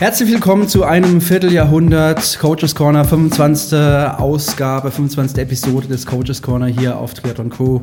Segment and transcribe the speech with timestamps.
[0.00, 3.78] Herzlich willkommen zu einem Vierteljahrhundert Coaches Corner, 25.
[3.78, 5.38] Ausgabe, 25.
[5.38, 7.80] Episode des Coaches Corner hier auf Triathlon Co.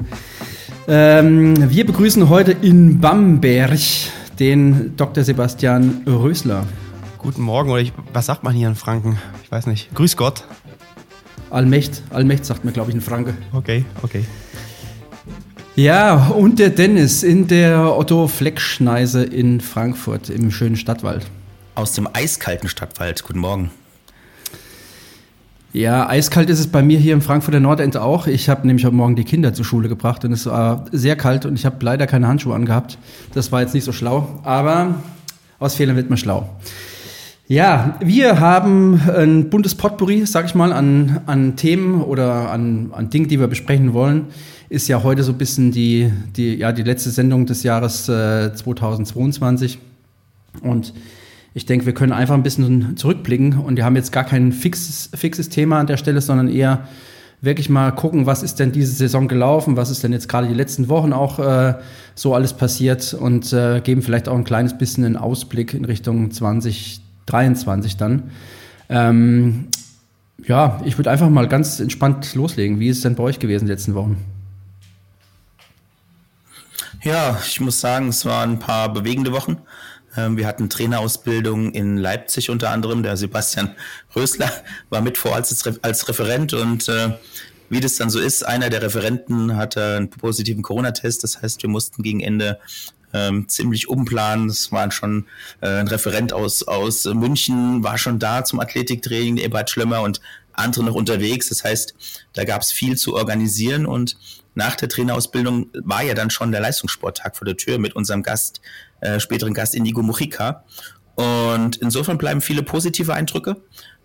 [0.89, 3.79] Ähm, wir begrüßen heute in Bamberg
[4.39, 5.23] den Dr.
[5.23, 6.65] Sebastian Rösler.
[7.17, 9.17] Guten Morgen, oder ich, was sagt man hier in Franken?
[9.43, 9.95] Ich weiß nicht.
[9.95, 10.43] Grüß Gott.
[11.49, 13.35] Allmächt, Allmächt sagt man, glaube ich, in Franke.
[13.53, 14.25] Okay, okay.
[15.77, 21.25] Ja, und der Dennis in der Otto Fleck-Schneise in Frankfurt im schönen Stadtwald.
[21.75, 23.23] Aus dem eiskalten Stadtwald.
[23.23, 23.71] Guten Morgen.
[25.73, 28.27] Ja, eiskalt ist es bei mir hier im Frankfurter Nordend auch.
[28.27, 31.45] Ich habe nämlich heute Morgen die Kinder zur Schule gebracht und es war sehr kalt
[31.45, 32.97] und ich habe leider keine Handschuhe angehabt.
[33.33, 34.95] Das war jetzt nicht so schlau, aber
[35.59, 36.49] aus Fehlern wird man schlau.
[37.47, 43.09] Ja, wir haben ein buntes Potpourri, sag ich mal, an, an Themen oder an, an
[43.09, 44.27] Dingen, die wir besprechen wollen
[44.71, 48.53] ist ja heute so ein bisschen die, die, ja, die letzte Sendung des Jahres äh,
[48.53, 49.79] 2022.
[50.61, 50.93] Und
[51.53, 55.09] ich denke, wir können einfach ein bisschen zurückblicken und wir haben jetzt gar kein fixes,
[55.13, 56.87] fixes Thema an der Stelle, sondern eher
[57.41, 60.53] wirklich mal gucken, was ist denn diese Saison gelaufen, was ist denn jetzt gerade die
[60.53, 61.73] letzten Wochen auch äh,
[62.15, 66.31] so alles passiert und äh, geben vielleicht auch ein kleines bisschen einen Ausblick in Richtung
[66.31, 68.31] 2023 dann.
[68.89, 69.67] Ähm,
[70.45, 72.79] ja, ich würde einfach mal ganz entspannt loslegen.
[72.79, 74.17] Wie ist es denn bei euch gewesen die letzten Wochen?
[77.03, 79.57] Ja, ich muss sagen, es waren ein paar bewegende Wochen.
[80.15, 83.03] Ähm, wir hatten Trainerausbildung in Leipzig unter anderem.
[83.03, 83.75] Der Sebastian
[84.15, 84.51] Rösler
[84.89, 87.11] war mit vor als, als Referent und äh,
[87.69, 91.23] wie das dann so ist, einer der Referenten hatte einen positiven Corona-Test.
[91.23, 92.59] Das heißt, wir mussten gegen Ende
[93.13, 94.49] ähm, ziemlich umplanen.
[94.49, 95.25] Es war schon
[95.61, 100.19] äh, ein Referent aus, aus München, war schon da zum Athletiktraining, der Eberhard Schlömmer und
[100.51, 101.47] andere noch unterwegs.
[101.47, 101.95] Das heißt,
[102.33, 104.17] da gab es viel zu organisieren und
[104.53, 108.59] nach der Trainerausbildung war ja dann schon der Leistungssporttag vor der Tür mit unserem Gast,
[109.01, 110.63] äh, späteren Gast Indigo Mujica.
[111.15, 113.57] Und insofern bleiben viele positive Eindrücke.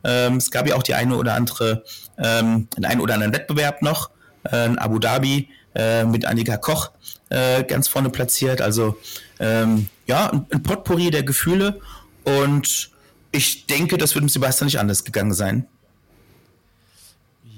[0.05, 1.85] Ähm, es gab ja auch die eine oder andere,
[2.19, 4.11] ähm, den einen oder anderen Wettbewerb noch,
[4.51, 6.91] äh, in Abu Dhabi äh, mit Annika Koch
[7.31, 8.61] äh, ganz vorne platziert.
[8.61, 8.97] Also
[9.39, 11.81] ähm, ja, ein, ein Potpourri der Gefühle
[12.25, 12.91] und
[13.33, 15.67] ich denke, das wird dem Sebastian nicht anders gegangen sein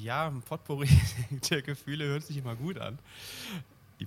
[0.08, 0.88] ja, ein Potpourri
[1.50, 2.98] der Gefühle hört sich immer gut an.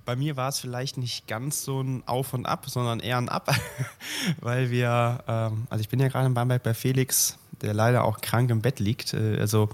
[0.06, 3.28] Bei mir war es vielleicht nicht ganz so ein Auf und Ab, sondern eher ein
[3.28, 3.54] Ab,
[4.40, 8.22] weil wir, ähm, also ich bin ja gerade in Bamberg bei Felix, der leider auch
[8.22, 9.14] krank im Bett liegt.
[9.14, 9.70] Äh, also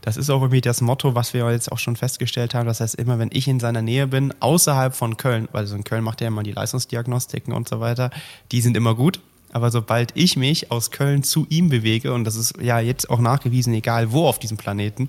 [0.00, 2.66] das ist auch irgendwie das Motto, was wir jetzt auch schon festgestellt haben.
[2.66, 5.84] Das heißt, immer wenn ich in seiner Nähe bin, außerhalb von Köln, weil so in
[5.84, 8.10] Köln macht er ja immer die Leistungsdiagnostiken und so weiter,
[8.52, 9.20] die sind immer gut.
[9.52, 13.18] Aber sobald ich mich aus Köln zu ihm bewege, und das ist ja jetzt auch
[13.18, 15.08] nachgewiesen, egal wo auf diesem Planeten,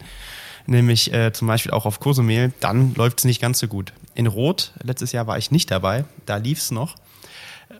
[0.66, 3.94] nämlich äh, zum Beispiel auch auf Kosumel, dann läuft es nicht ganz so gut.
[4.16, 6.96] In Rot, letztes Jahr war ich nicht dabei, da lief es noch.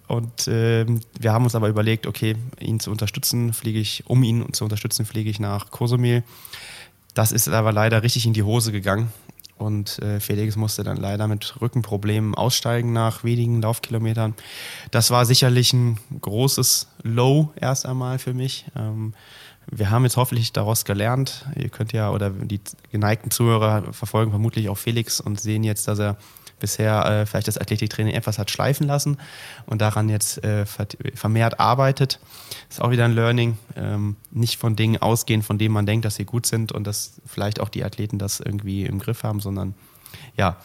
[0.08, 0.86] Und äh,
[1.20, 5.06] wir haben uns aber überlegt, okay, ihn zu unterstützen, fliege ich, um ihn zu unterstützen,
[5.06, 6.24] fliege ich nach Kosumel.
[7.14, 9.12] Das ist aber leider richtig in die Hose gegangen.
[9.60, 14.34] Und äh, Felix musste dann leider mit Rückenproblemen aussteigen nach wenigen Laufkilometern.
[14.90, 18.66] Das war sicherlich ein großes Low erst einmal für mich.
[18.76, 19.14] Ähm,
[19.72, 21.46] wir haben jetzt hoffentlich daraus gelernt.
[21.56, 26.00] Ihr könnt ja, oder die geneigten Zuhörer verfolgen vermutlich auch Felix und sehen jetzt, dass
[26.00, 26.18] er
[26.60, 29.18] bisher äh, vielleicht das Athletiktraining etwas hat schleifen lassen
[29.66, 32.20] und daran jetzt äh, vermehrt arbeitet.
[32.70, 33.58] Ist auch wieder ein Learning.
[33.76, 37.22] Ähm, nicht von Dingen ausgehen, von denen man denkt, dass sie gut sind und dass
[37.26, 39.74] vielleicht auch die Athleten das irgendwie im Griff haben, sondern
[40.36, 40.58] ja,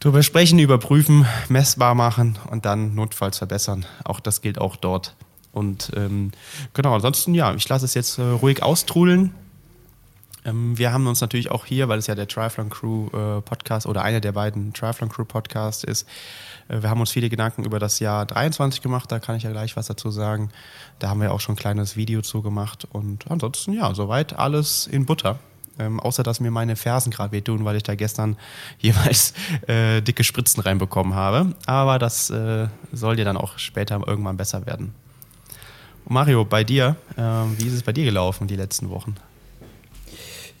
[0.00, 3.86] drüber sprechen, überprüfen, messbar machen und dann notfalls verbessern.
[4.04, 5.14] Auch das gilt auch dort.
[5.52, 6.32] Und ähm,
[6.74, 9.34] genau, ansonsten ja, ich lasse es jetzt äh, ruhig austrudeln.
[10.44, 13.86] Ähm, wir haben uns natürlich auch hier, weil es ja der Triathlon Crew äh, Podcast
[13.86, 16.08] oder einer der beiden Triathlon Crew Podcasts ist,
[16.68, 19.50] äh, wir haben uns viele Gedanken über das Jahr 23 gemacht, da kann ich ja
[19.50, 20.50] gleich was dazu sagen.
[20.98, 24.86] Da haben wir auch schon ein kleines Video zu gemacht und ansonsten ja, soweit alles
[24.86, 25.38] in Butter.
[25.78, 28.36] Ähm, außer dass mir meine Fersen gerade wehtun, weil ich da gestern
[28.78, 29.32] jeweils
[29.66, 31.54] äh, dicke Spritzen reinbekommen habe.
[31.66, 34.94] Aber das äh, soll dir dann auch später irgendwann besser werden.
[36.08, 37.22] Mario, bei dir, äh,
[37.58, 39.14] wie ist es bei dir gelaufen die letzten Wochen?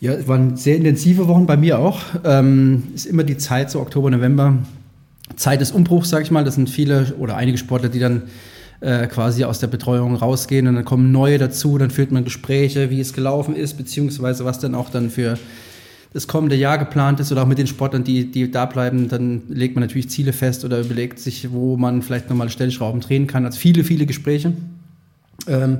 [0.00, 2.00] Ja, es waren sehr intensive Wochen bei mir auch.
[2.24, 4.58] Ähm, ist immer die Zeit, so Oktober, November,
[5.36, 6.44] Zeit des Umbruchs, sag ich mal.
[6.44, 8.22] Das sind viele oder einige Sportler, die dann
[8.80, 12.90] äh, quasi aus der Betreuung rausgehen und dann kommen neue dazu, dann führt man Gespräche,
[12.90, 15.38] wie es gelaufen ist, beziehungsweise was dann auch dann für
[16.12, 19.42] das kommende Jahr geplant ist oder auch mit den Sportlern, die, die da bleiben, dann
[19.48, 23.44] legt man natürlich Ziele fest oder überlegt sich, wo man vielleicht nochmal Stellschrauben drehen kann.
[23.46, 24.52] Also viele, viele Gespräche.
[25.46, 25.78] Ähm,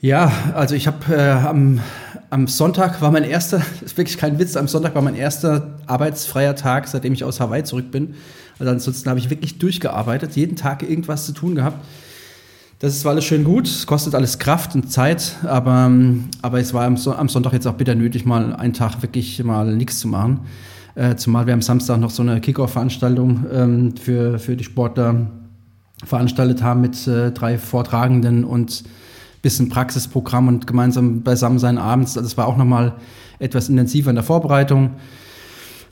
[0.00, 1.80] ja, also ich habe äh, am,
[2.28, 6.56] am Sonntag war mein erster, ist wirklich kein Witz, am Sonntag war mein erster arbeitsfreier
[6.56, 8.14] Tag, seitdem ich aus Hawaii zurück bin.
[8.58, 11.84] Also ansonsten habe ich wirklich durchgearbeitet, jeden Tag irgendwas zu tun gehabt.
[12.80, 15.88] Das zwar alles schön gut, es kostet alles Kraft und Zeit, aber,
[16.42, 20.00] aber es war am, Sonntag jetzt auch bitter nötig, mal einen Tag wirklich mal nichts
[20.00, 20.40] zu machen.
[20.96, 25.30] Äh, zumal wir am Samstag noch so eine Kickoff-Veranstaltung ähm, für, für die Sportler
[26.04, 28.84] veranstaltet haben mit äh, drei Vortragenden und
[29.42, 32.16] bisschen Praxisprogramm und gemeinsam beisammen sein abends.
[32.16, 32.94] Also es war auch nochmal
[33.38, 34.92] etwas intensiver in der Vorbereitung.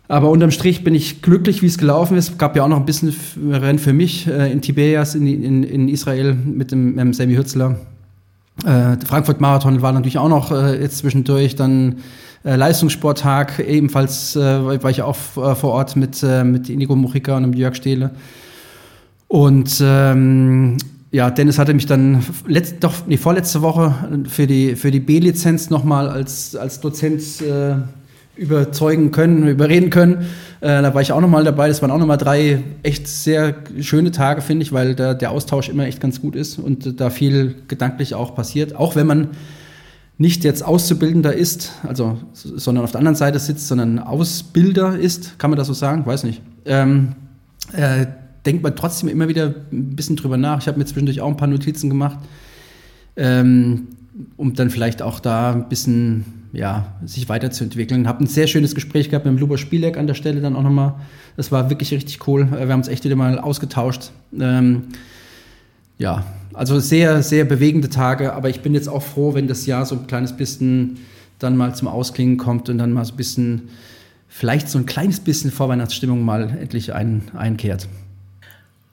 [0.09, 2.39] Aber unterm Strich bin ich glücklich, wie es gelaufen ist.
[2.39, 3.15] Gab ja auch noch ein bisschen
[3.49, 7.77] Rennen für mich äh, in Tiberias in, in, in Israel mit dem, dem Sammy Hützler.
[8.65, 11.55] Äh, Frankfurt Marathon war natürlich auch noch äh, jetzt zwischendurch.
[11.55, 11.99] Dann
[12.45, 17.37] äh, Leistungssporttag, ebenfalls äh, war ich auch äh, vor Ort mit, äh, mit Inigo Mujica
[17.37, 18.11] und Jörg Stehle.
[19.31, 20.77] Und ähm,
[21.13, 23.95] ja, Dennis hatte mich dann letzt, doch, nee, vorletzte Woche
[24.29, 27.77] für die, für die B-Lizenz nochmal als, als Dozent äh,
[28.35, 30.27] überzeugen können, überreden können.
[30.61, 31.69] Äh, da war ich auch nochmal dabei.
[31.69, 35.69] Das waren auch nochmal drei echt sehr schöne Tage, finde ich, weil da der Austausch
[35.69, 38.75] immer echt ganz gut ist und da viel gedanklich auch passiert.
[38.75, 39.29] Auch wenn man
[40.19, 45.51] nicht jetzt Auszubildender ist, also, sondern auf der anderen Seite sitzt, sondern Ausbilder ist, kann
[45.51, 46.05] man das so sagen?
[46.05, 46.43] Weiß nicht.
[46.65, 47.13] Ähm,
[47.73, 48.07] äh,
[48.47, 50.61] denkt man trotzdem immer wieder ein bisschen drüber nach.
[50.61, 52.19] Ich habe mir zwischendurch auch ein paar Notizen gemacht,
[53.17, 53.89] ähm,
[54.37, 58.09] um dann vielleicht auch da ein bisschen ja, sich weiterzuentwickeln.
[58.09, 60.63] Habe ein sehr schönes Gespräch gehabt mit dem Luber Spielek an der Stelle dann auch
[60.63, 60.95] nochmal.
[61.37, 62.43] Das war wirklich richtig cool.
[62.53, 64.11] Äh, wir haben uns echt wieder mal ausgetauscht.
[64.39, 64.85] Ähm,
[65.99, 69.87] ja, also sehr, sehr bewegende Tage, aber ich bin jetzt auch froh, wenn das Jahr
[69.87, 70.99] so ein kleines bisschen
[71.39, 73.69] dann mal zum Ausklingen kommt und dann mal so ein bisschen,
[74.29, 77.89] vielleicht so ein kleines bisschen Vorweihnachtsstimmung mal endlich ein, einkehrt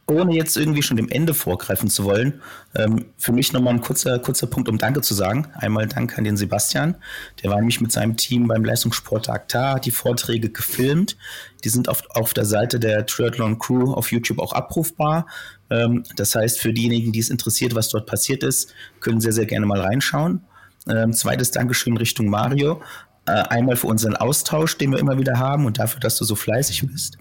[0.09, 2.41] ohne jetzt irgendwie schon dem Ende vorgreifen zu wollen,
[2.75, 5.47] ähm, für mich nochmal ein kurzer, kurzer Punkt, um Danke zu sagen.
[5.55, 6.95] Einmal Danke an den Sebastian.
[7.43, 11.17] Der war nämlich mit seinem Team beim Leistungssporttag da, hat die Vorträge gefilmt.
[11.63, 15.27] Die sind auf, auf der Seite der Triathlon Crew auf YouTube auch abrufbar.
[15.69, 19.45] Ähm, das heißt, für diejenigen, die es interessiert, was dort passiert ist, können sehr, sehr
[19.45, 20.41] gerne mal reinschauen.
[20.89, 22.81] Ähm, zweites Dankeschön Richtung Mario.
[23.25, 26.35] Äh, einmal für unseren Austausch, den wir immer wieder haben und dafür, dass du so
[26.35, 27.17] fleißig bist.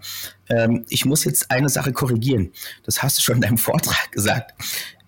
[0.48, 2.52] Ähm, ich muss jetzt eine Sache korrigieren.
[2.84, 4.54] Das hast du schon in deinem Vortrag gesagt.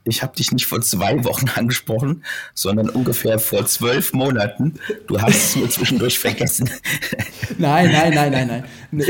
[0.05, 2.25] Ich habe dich nicht vor zwei Wochen angesprochen,
[2.55, 4.75] sondern ungefähr vor zwölf Monaten.
[5.07, 6.71] Du hast es nur zwischendurch vergessen.
[7.59, 9.05] Nein, nein, nein, nein, nein.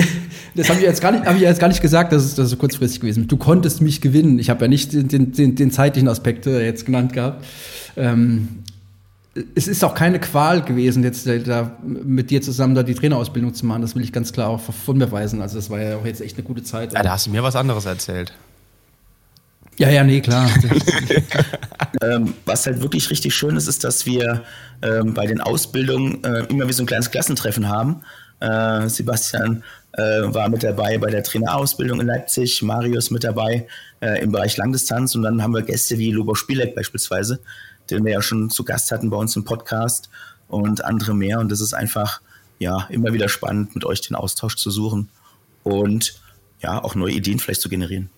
[0.55, 2.57] Das habe ich jetzt gar nicht, ich jetzt gar nicht gesagt, dass es das so
[2.57, 3.29] kurzfristig gewesen.
[3.29, 4.39] Du konntest mich gewinnen.
[4.39, 7.45] Ich habe ja nicht den, den, den, zeitlichen Aspekt jetzt genannt gehabt.
[7.97, 8.65] Ähm,
[9.55, 13.67] es ist auch keine Qual gewesen, jetzt da mit dir zusammen da die Trainerausbildung zu
[13.67, 13.83] machen.
[13.83, 15.43] Das will ich ganz klar auch von mir weisen.
[15.43, 16.93] Also das war ja auch jetzt echt eine gute Zeit.
[16.93, 18.33] Ja, da hast du mir was anderes erzählt.
[19.79, 20.51] Ja, ja, nee, klar.
[22.03, 24.43] ähm, was halt wirklich richtig schön ist, ist, dass wir
[24.83, 28.03] ähm, bei den Ausbildungen äh, immer wie so ein kleines Klassentreffen haben.
[28.41, 29.63] Äh, Sebastian
[29.93, 33.67] äh, war mit dabei bei der Trainerausbildung in Leipzig, Marius mit dabei
[34.01, 37.41] äh, im Bereich Langdistanz und dann haben wir Gäste wie Lubo Spielek beispielsweise,
[37.91, 40.11] den wir ja schon zu Gast hatten bei uns im Podcast
[40.49, 41.41] und andere mehr.
[41.41, 42.21] Und das ist einfach
[42.59, 45.09] ja immer wieder spannend, mit euch den Austausch zu suchen
[45.63, 46.21] und
[46.61, 48.11] ja auch neue Ideen vielleicht zu generieren.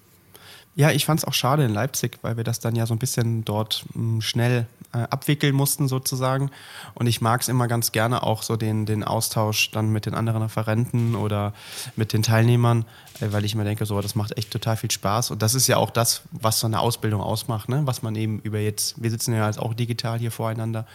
[0.76, 2.98] Ja, ich fand es auch schade in Leipzig, weil wir das dann ja so ein
[2.98, 4.66] bisschen dort hm, schnell
[4.98, 6.50] abwickeln mussten sozusagen.
[6.94, 10.14] Und ich mag es immer ganz gerne auch so den, den Austausch dann mit den
[10.14, 11.52] anderen Referenten oder
[11.96, 12.84] mit den Teilnehmern,
[13.20, 15.30] äh, weil ich mir denke, so, das macht echt total viel Spaß.
[15.30, 17.82] Und das ist ja auch das, was so eine Ausbildung ausmacht, ne?
[17.84, 20.86] was man eben über jetzt, wir sitzen ja jetzt auch digital hier voreinander,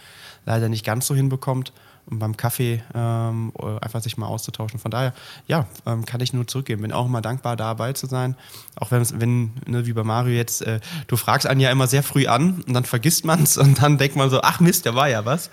[0.44, 1.72] leider nicht ganz so hinbekommt
[2.08, 4.78] und beim Kaffee ähm, einfach sich mal auszutauschen.
[4.78, 5.12] Von daher,
[5.48, 6.82] ja, ähm, kann ich nur zurückgeben.
[6.82, 8.36] Bin auch immer dankbar, dabei zu sein.
[8.76, 12.04] Auch wenn, wenn ne, wie bei Mario jetzt, äh, du fragst einen ja immer sehr
[12.04, 14.94] früh an und dann vergisst man es und dann denkt man so, ach Mist, da
[14.94, 15.50] war ja was.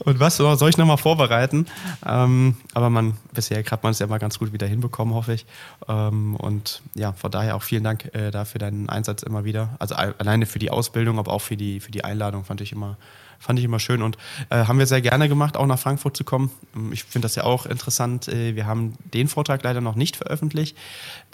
[0.00, 1.66] Und was soll ich nochmal vorbereiten?
[2.04, 5.46] Ähm, aber man, bisher hat man es ja mal ganz gut wieder hinbekommen, hoffe ich.
[5.88, 9.76] Ähm, und ja, von daher auch vielen Dank äh, dafür deinen Einsatz immer wieder.
[9.78, 12.96] Also alleine für die Ausbildung, aber auch für die, für die Einladung fand ich immer
[13.42, 14.16] fand ich immer schön und
[14.50, 16.50] äh, haben wir sehr gerne gemacht, auch nach Frankfurt zu kommen.
[16.92, 18.28] Ich finde das ja auch interessant.
[18.28, 20.76] Äh, wir haben den Vortrag leider noch nicht veröffentlicht,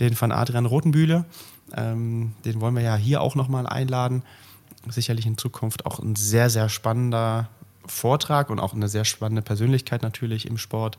[0.01, 1.27] den von Adrian Rotenbühle.
[1.77, 4.23] Ähm, den wollen wir ja hier auch nochmal einladen.
[4.89, 7.49] Sicherlich in Zukunft auch ein sehr, sehr spannender
[7.87, 10.99] Vortrag und auch eine sehr spannende Persönlichkeit natürlich im Sport.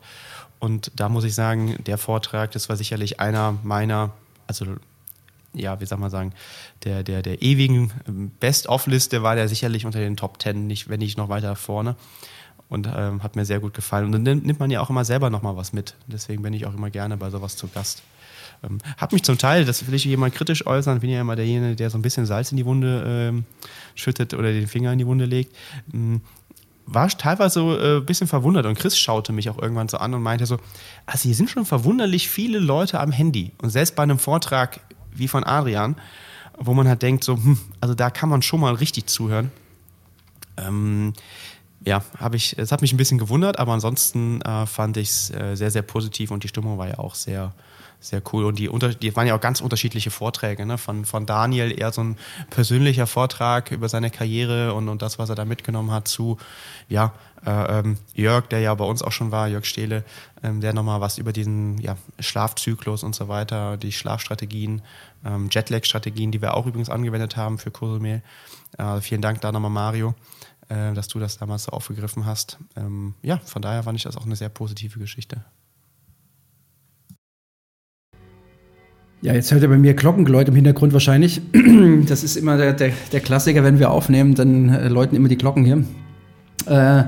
[0.60, 4.12] Und da muss ich sagen, der Vortrag, das war sicherlich einer meiner,
[4.46, 4.66] also
[5.54, 6.32] ja, wie soll man sagen,
[6.84, 7.92] der, der, der ewigen
[8.40, 11.96] Best-of-Liste war der sicherlich unter den Top Ten, nicht, wenn nicht noch weiter vorne.
[12.68, 14.14] Und ähm, hat mir sehr gut gefallen.
[14.14, 15.96] Und dann nimmt man ja auch immer selber nochmal was mit.
[16.06, 18.02] Deswegen bin ich auch immer gerne bei sowas zu Gast.
[18.62, 21.74] Ähm, hab mich zum Teil, das will ich jemand kritisch äußern, bin ja immer derjenige,
[21.74, 23.44] der so ein bisschen Salz in die Wunde ähm,
[23.96, 25.56] schüttet oder den Finger in die Wunde legt.
[25.92, 26.20] Ähm,
[26.86, 30.12] war teilweise so äh, ein bisschen verwundert und Chris schaute mich auch irgendwann so an
[30.12, 30.58] und meinte so,
[31.06, 34.80] also hier sind schon verwunderlich viele Leute am Handy und selbst bei einem Vortrag
[35.14, 35.96] wie von Adrian.
[36.62, 39.50] wo man halt denkt, so, hm, also da kann man schon mal richtig zuhören.
[40.58, 41.14] Ähm,
[41.86, 45.30] ja, habe ich, es hat mich ein bisschen gewundert, aber ansonsten äh, fand ich es
[45.30, 47.54] äh, sehr, sehr positiv und die Stimmung war ja auch sehr,
[48.00, 48.44] sehr cool.
[48.44, 48.68] Und die,
[49.00, 50.64] die waren ja auch ganz unterschiedliche Vorträge.
[50.66, 50.78] Ne?
[50.78, 52.16] Von, von Daniel eher so ein
[52.48, 56.38] persönlicher Vortrag über seine Karriere und, und das, was er da mitgenommen hat, zu
[56.88, 57.12] ja,
[57.44, 60.04] äh, ähm, Jörg, der ja bei uns auch schon war, Jörg Stehle,
[60.42, 64.82] ähm, der nochmal was über diesen ja, Schlafzyklus und so weiter, die Schlafstrategien,
[65.24, 68.22] ähm, Jetlag-Strategien, die wir auch übrigens angewendet haben für Kurselmehl.
[68.78, 70.14] Äh, vielen Dank da nochmal, Mario
[70.70, 72.58] äh, dass du das damals so aufgegriffen hast.
[72.76, 75.44] Ähm, ja, von daher fand ich das auch eine sehr positive Geschichte.
[79.22, 81.42] Ja, jetzt hört ihr bei mir Glockengeläut im Hintergrund wahrscheinlich.
[82.08, 85.36] Das ist immer der, der, der Klassiker, wenn wir aufnehmen, dann äh, läuten immer die
[85.36, 85.84] Glocken hier.
[86.66, 87.04] Äh,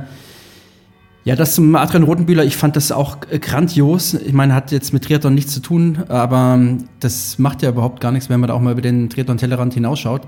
[1.24, 4.14] ja, das zum Adrian Rotenbühler, ich fand das auch äh, grandios.
[4.14, 8.00] Ich meine, hat jetzt mit Triathlon nichts zu tun, aber ähm, das macht ja überhaupt
[8.00, 10.22] gar nichts, wenn man da auch mal über den Triathlon-Tellerrand hinausschaut.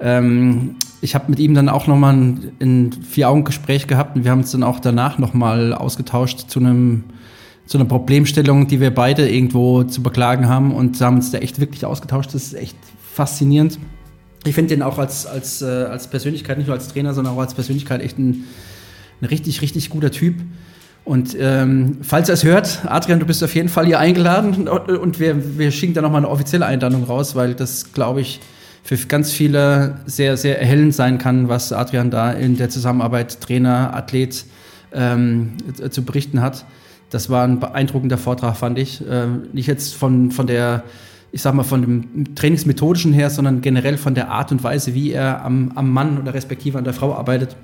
[0.00, 4.40] Ähm, ich habe mit ihm dann auch nochmal ein, ein Vier-Augen-Gespräch gehabt und wir haben
[4.40, 7.04] uns dann auch danach nochmal ausgetauscht zu einem
[7.66, 11.60] zu einer Problemstellung, die wir beide irgendwo zu beklagen haben und haben uns da echt
[11.60, 12.34] wirklich ausgetauscht.
[12.34, 12.76] Das ist echt
[13.12, 13.78] faszinierend.
[14.44, 17.40] Ich finde den auch als, als, äh, als Persönlichkeit, nicht nur als Trainer, sondern auch
[17.40, 18.44] als Persönlichkeit echt ein,
[19.20, 20.36] ein richtig, richtig guter Typ.
[21.04, 25.18] Und ähm, falls er es hört, Adrian, du bist auf jeden Fall hier eingeladen und
[25.18, 28.40] wir, wir schicken da nochmal eine offizielle Einladung raus, weil das, glaube ich,
[28.82, 33.94] für ganz viele sehr, sehr erhellend sein kann, was Adrian da in der Zusammenarbeit Trainer,
[33.94, 34.44] Athlet
[34.92, 35.52] ähm,
[35.90, 36.64] zu berichten hat.
[37.10, 39.02] Das war ein beeindruckender Vortrag, fand ich.
[39.08, 40.84] Ähm, nicht jetzt von, von der,
[41.32, 45.10] ich sag mal, von dem Trainingsmethodischen her, sondern generell von der Art und Weise, wie
[45.10, 47.56] er am, am Mann oder respektive an der Frau arbeitet.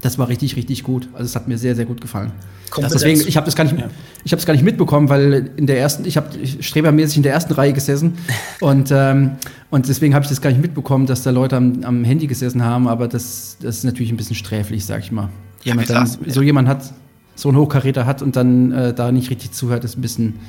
[0.00, 1.08] Das war richtig, richtig gut.
[1.12, 2.30] Also es hat mir sehr, sehr gut gefallen.
[2.76, 3.88] Deswegen, ich habe das gar nicht, ja.
[4.24, 6.28] ich habe es gar nicht mitbekommen, weil in der ersten, ich habe
[6.60, 8.18] strebermäßig in der ersten Reihe gesessen
[8.60, 9.32] und ähm,
[9.70, 12.64] und deswegen habe ich das gar nicht mitbekommen, dass da Leute am, am Handy gesessen
[12.64, 12.88] haben.
[12.88, 15.28] Aber das, das ist natürlich ein bisschen sträflich, sag ich mal.
[15.64, 16.92] Ja, jemand dann, so jemand hat,
[17.38, 20.40] so einen Hochkaräter hat und dann äh, da nicht richtig zuhört, ist ein bisschen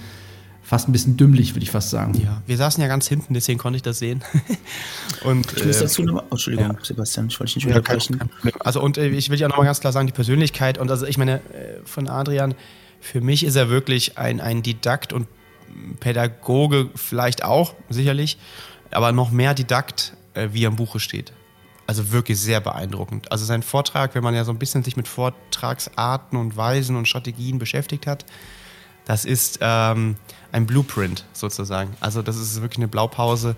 [0.64, 2.14] fast ein bisschen dümmlich, würde ich fast sagen.
[2.24, 4.24] Ja, wir saßen ja ganz hinten, deswegen konnte ich das sehen.
[5.24, 6.84] und, ich muss äh, dazu nochmal, oh, Entschuldigung, ja.
[6.84, 8.20] Sebastian, ich wollte dich nicht unterbrechen.
[8.60, 11.18] also und äh, ich will ja nochmal ganz klar sagen, die Persönlichkeit und also ich
[11.18, 12.56] meine, äh, von Adrian,
[13.02, 15.28] für mich ist er wirklich ein, ein Didakt und
[16.00, 18.38] Pädagoge vielleicht auch, sicherlich,
[18.90, 21.34] aber noch mehr Didakt, äh, wie er im Buche steht.
[21.90, 23.32] Also wirklich sehr beeindruckend.
[23.32, 27.08] Also sein Vortrag, wenn man ja so ein bisschen sich mit Vortragsarten und Weisen und
[27.08, 28.26] Strategien beschäftigt hat,
[29.06, 30.16] das ist ähm,
[30.52, 31.98] ein Blueprint sozusagen.
[32.00, 33.56] Also das ist wirklich eine Blaupause,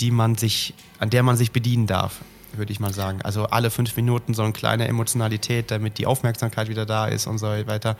[0.00, 2.16] die man sich, an der man sich bedienen darf,
[2.52, 3.22] würde ich mal sagen.
[3.22, 7.38] Also alle fünf Minuten so eine kleine Emotionalität, damit die Aufmerksamkeit wieder da ist und
[7.38, 7.96] so weiter.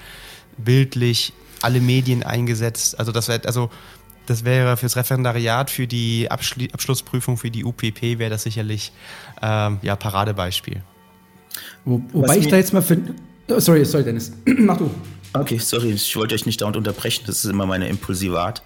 [0.59, 2.99] Bildlich, alle Medien eingesetzt.
[2.99, 3.71] Also das wäre, also
[4.27, 8.93] das wäre fürs Referendariat, für die Abschli Abschlussprüfung, für die UPP wäre das sicherlich
[9.41, 10.83] ähm, ja Paradebeispiel.
[11.85, 12.99] Wo, wobei ich da jetzt mal für.
[13.49, 14.33] Oh, sorry, sorry, Dennis.
[14.45, 14.91] Mach du.
[15.35, 18.63] Okay, sorry, ich wollte euch nicht dauernd unterbrechen, das ist immer meine impulsive Art.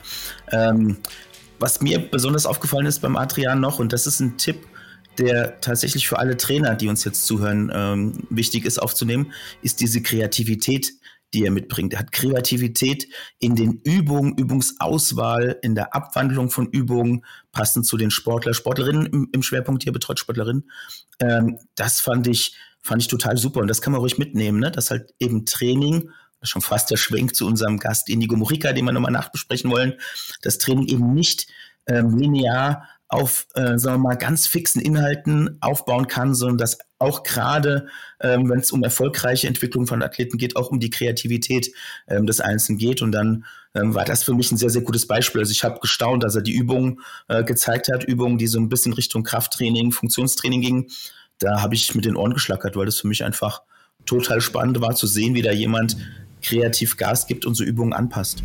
[0.50, 0.96] Ähm,
[1.58, 4.66] was mir besonders aufgefallen ist beim Adrian noch, und das ist ein Tipp,
[5.18, 9.32] der tatsächlich für alle Trainer, die uns jetzt zuhören, ähm, wichtig ist aufzunehmen,
[9.62, 10.92] ist diese Kreativität,
[11.36, 11.92] die er mitbringt.
[11.92, 13.06] Er hat Kreativität
[13.38, 19.28] in den Übungen, Übungsauswahl, in der Abwandlung von Übungen, passend zu den Sportler, Sportlerinnen im,
[19.32, 20.70] im Schwerpunkt hier betreut Sportlerinnen.
[21.20, 24.70] Ähm, das fand ich, fand ich total super und das kann man ruhig mitnehmen, ne?
[24.70, 26.10] dass halt eben Training
[26.42, 29.94] schon fast der Schwenk zu unserem Gast Inigo Murica, den wir nochmal nachbesprechen wollen,
[30.42, 31.48] das Training eben nicht
[31.86, 37.22] ähm, linear auf, äh, sagen wir mal, ganz fixen Inhalten aufbauen kann, sondern dass auch
[37.22, 37.88] gerade,
[38.20, 41.70] ähm, wenn es um erfolgreiche Entwicklung von Athleten geht, auch um die Kreativität
[42.08, 43.02] ähm, des Einzelnen geht.
[43.02, 43.44] Und dann
[43.74, 45.40] ähm, war das für mich ein sehr, sehr gutes Beispiel.
[45.40, 48.68] Also ich habe gestaunt, dass er die Übungen äh, gezeigt hat, Übungen, die so ein
[48.68, 50.86] bisschen Richtung Krafttraining, Funktionstraining gingen.
[51.38, 53.62] Da habe ich mit den Ohren geschlackert, weil das für mich einfach
[54.06, 55.96] total spannend war zu sehen, wie da jemand
[56.42, 58.42] kreativ Gas gibt und so Übungen anpasst.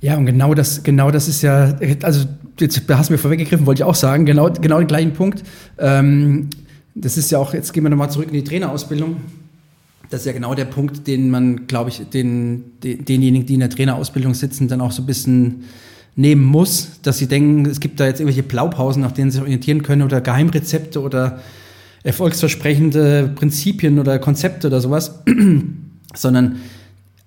[0.00, 2.26] Ja, und genau das, genau das ist ja, also
[2.58, 5.42] jetzt hast du mir vorweggegriffen, wollte ich auch sagen, genau, genau den gleichen Punkt.
[5.78, 6.48] Ähm,
[6.94, 9.16] das ist ja auch, jetzt gehen wir nochmal zurück in die Trainerausbildung.
[10.08, 13.60] Das ist ja genau der Punkt, den man, glaube ich, den, den, denjenigen, die in
[13.60, 15.64] der Trainerausbildung sitzen, dann auch so ein bisschen
[16.16, 19.42] nehmen muss, dass sie denken, es gibt da jetzt irgendwelche Blaupausen, nach denen sie sich
[19.42, 21.40] orientieren können oder Geheimrezepte oder
[22.02, 25.20] erfolgsversprechende Prinzipien oder Konzepte oder sowas
[26.14, 26.56] sondern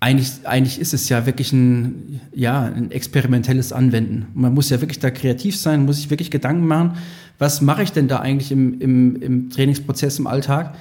[0.04, 4.28] eigentlich, eigentlich ist es ja wirklich ein, ja, ein experimentelles Anwenden.
[4.34, 6.98] Man muss ja wirklich da kreativ sein, muss sich wirklich Gedanken machen,
[7.40, 10.76] was mache ich denn da eigentlich im, im, im Trainingsprozess im Alltag?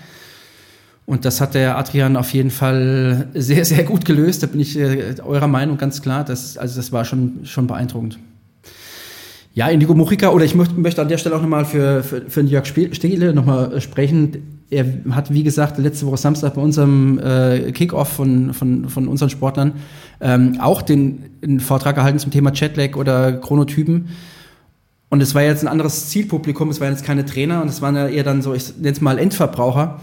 [1.06, 4.42] Und das hat der Adrian auf jeden Fall sehr, sehr gut gelöst.
[4.42, 6.24] Da bin ich äh, eurer Meinung ganz klar.
[6.24, 8.18] Das, also das war schon, schon beeindruckend.
[9.54, 12.40] Ja, Indigo Mujica, oder ich möchte, möchte an der Stelle auch nochmal für, für, für
[12.40, 14.61] Jörg Stehle nochmal sprechen.
[14.72, 19.28] Er hat, wie gesagt, letzte Woche Samstag bei unserem äh, Kickoff von, von, von unseren
[19.28, 19.74] Sportlern
[20.18, 24.08] ähm, auch den, den Vortrag gehalten zum Thema Chatlag oder Chronotypen.
[25.10, 27.96] Und es war jetzt ein anderes Zielpublikum, es waren jetzt keine Trainer und es waren
[27.96, 30.00] ja eher dann so, ich nenne es mal Endverbraucher.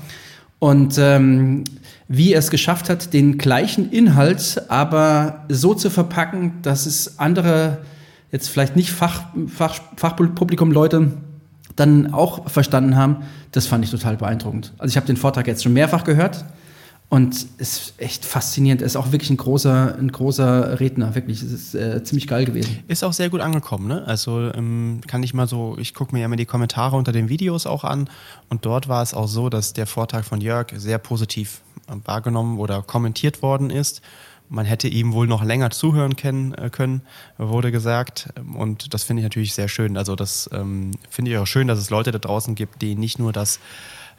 [0.60, 1.64] Und ähm,
[2.08, 7.80] wie er es geschafft hat, den gleichen Inhalt aber so zu verpacken, dass es andere,
[8.32, 11.14] jetzt vielleicht nicht Fach, Fach, Fachpublikum Leute
[11.80, 13.18] dann auch verstanden haben,
[13.52, 14.74] das fand ich total beeindruckend.
[14.78, 16.46] Also ich habe den Vortrag jetzt schon mehrfach gehört
[17.10, 18.82] und es ist echt faszinierend.
[18.82, 21.42] Er ist auch wirklich ein großer, ein großer Redner, wirklich.
[21.42, 22.80] Es ist äh, ziemlich geil gewesen.
[22.88, 24.04] Ist auch sehr gut angekommen, ne?
[24.06, 27.28] Also ähm, kann ich mal so, ich gucke mir ja immer die Kommentare unter den
[27.28, 28.10] Videos auch an
[28.50, 31.62] und dort war es auch so, dass der Vortrag von Jörg sehr positiv
[32.06, 34.02] wahrgenommen oder kommentiert worden ist.
[34.50, 37.02] Man hätte ihm wohl noch länger zuhören können, äh, können
[37.38, 38.30] wurde gesagt.
[38.56, 39.98] Und das finde ich natürlich sehr schön.
[39.98, 43.20] Also das ähm, finde ich auch schön, dass es Leute da draußen gibt, die nicht
[43.20, 43.60] nur das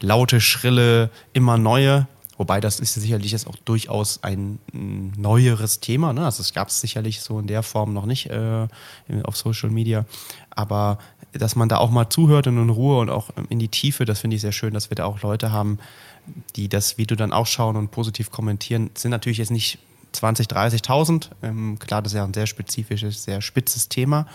[0.00, 2.06] laute, schrille, immer neue
[2.40, 6.14] Wobei das ist sicherlich jetzt auch durchaus ein neueres Thema.
[6.14, 6.24] Ne?
[6.24, 8.66] Also es gab es sicherlich so in der Form noch nicht äh,
[9.24, 10.06] auf Social Media.
[10.48, 10.96] Aber
[11.34, 14.20] dass man da auch mal zuhört und in Ruhe und auch in die Tiefe, das
[14.20, 15.80] finde ich sehr schön, dass wir da auch Leute haben,
[16.56, 18.88] die das Video dann auch schauen und positiv kommentieren.
[18.94, 19.78] Sind natürlich jetzt nicht
[20.12, 21.28] 20, 30.000.
[21.42, 24.26] Ähm, klar, das ist ja ein sehr spezifisches, sehr spitzes Thema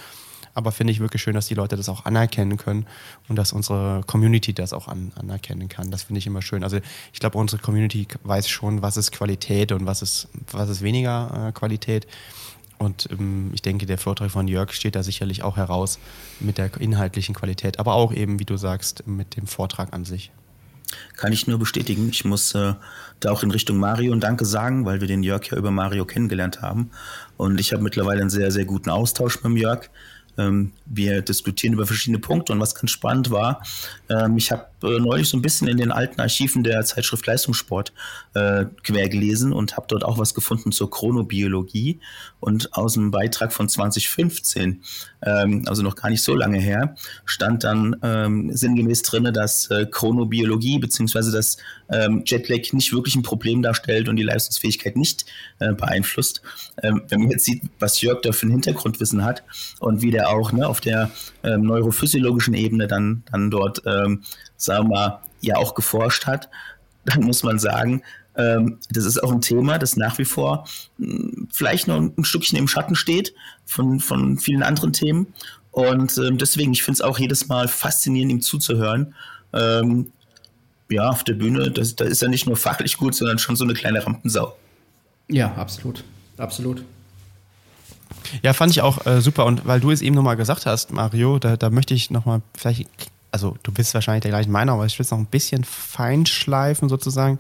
[0.56, 2.88] aber finde ich wirklich schön, dass die Leute das auch anerkennen können
[3.28, 5.92] und dass unsere Community das auch an, anerkennen kann.
[5.92, 6.64] Das finde ich immer schön.
[6.64, 6.80] Also
[7.14, 11.50] ich glaube, unsere Community weiß schon, was ist Qualität und was ist, was ist weniger
[11.50, 12.08] äh, Qualität.
[12.78, 16.00] Und ähm, ich denke, der Vortrag von Jörg steht da sicherlich auch heraus
[16.40, 20.32] mit der inhaltlichen Qualität, aber auch eben, wie du sagst, mit dem Vortrag an sich.
[21.18, 22.10] Kann ich nur bestätigen.
[22.10, 22.74] Ich muss äh,
[23.20, 26.06] da auch in Richtung Mario ein Danke sagen, weil wir den Jörg ja über Mario
[26.06, 26.92] kennengelernt haben.
[27.38, 29.90] Und ich habe mittlerweile einen sehr, sehr guten Austausch mit dem Jörg.
[30.38, 33.62] Ähm, wir diskutieren über verschiedene Punkte und was ganz spannend war,
[34.10, 37.94] ähm, ich habe äh, neulich so ein bisschen in den alten Archiven der Zeitschrift Leistungssport
[38.34, 42.00] äh, quer gelesen und habe dort auch was gefunden zur Chronobiologie
[42.40, 44.84] und aus dem Beitrag von 2015,
[45.24, 49.86] ähm, also noch gar nicht so lange her, stand dann ähm, sinngemäß drin, dass äh,
[49.90, 51.32] Chronobiologie bzw.
[51.32, 51.58] das
[51.90, 55.26] ähm, Jetlag nicht wirklich ein Problem darstellt und die Leistungsfähigkeit nicht
[55.60, 56.42] äh, beeinflusst.
[56.82, 59.44] Ähm, wenn man jetzt sieht, was Jörg da für ein Hintergrundwissen hat
[59.80, 61.12] und wie der auch ne, auf der
[61.44, 64.24] ähm, neurophysiologischen Ebene dann, dann dort, ähm,
[64.58, 66.50] sagen wir mal, ja auch geforscht hat,
[67.06, 68.02] dann muss man sagen,
[68.36, 72.26] ähm, das ist auch ein Thema, das nach wie vor mh, hm, vielleicht noch ein
[72.26, 73.34] Stückchen im Schatten steht
[73.66, 75.28] von, von vielen anderen Themen.
[75.72, 79.14] Und ähm, deswegen, ich finde es auch jedes Mal faszinierend, ihm zuzuhören.
[79.54, 80.12] Ähm,
[80.90, 83.64] ja, auf der Bühne, das, da ist er nicht nur fachlich gut, sondern schon so
[83.64, 84.56] eine kleine Rampensau.
[85.28, 86.04] Ja, absolut.
[86.38, 86.84] Absolut.
[88.42, 89.46] Ja, fand ich auch äh, super.
[89.46, 92.88] Und weil du es eben nochmal gesagt hast, Mario, da, da möchte ich nochmal vielleicht,
[93.36, 96.88] also du bist wahrscheinlich der gleichen Meinung, aber ich will es noch ein bisschen feinschleifen
[96.88, 97.38] sozusagen,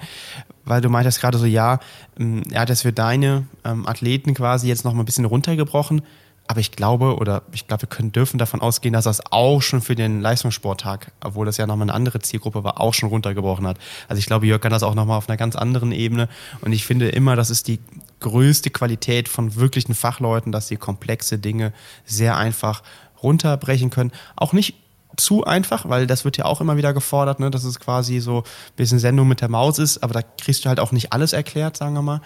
[0.65, 1.79] weil du meintest gerade so, ja,
[2.19, 6.01] ähm, er hat das für deine ähm, Athleten quasi jetzt nochmal ein bisschen runtergebrochen.
[6.47, 9.81] Aber ich glaube, oder ich glaube, wir können, dürfen davon ausgehen, dass das auch schon
[9.81, 13.77] für den Leistungssporttag, obwohl das ja nochmal eine andere Zielgruppe war, auch schon runtergebrochen hat.
[14.09, 16.27] Also ich glaube, Jörg kann das auch nochmal auf einer ganz anderen Ebene.
[16.59, 17.79] Und ich finde immer, das ist die
[18.19, 21.71] größte Qualität von wirklichen Fachleuten, dass sie komplexe Dinge
[22.03, 22.83] sehr einfach
[23.23, 24.11] runterbrechen können.
[24.35, 24.75] Auch nicht
[25.17, 28.39] zu einfach, weil das wird ja auch immer wieder gefordert, ne, dass es quasi so
[28.39, 31.33] ein bisschen Sendung mit der Maus ist, aber da kriegst du halt auch nicht alles
[31.33, 32.21] erklärt, sagen wir mal.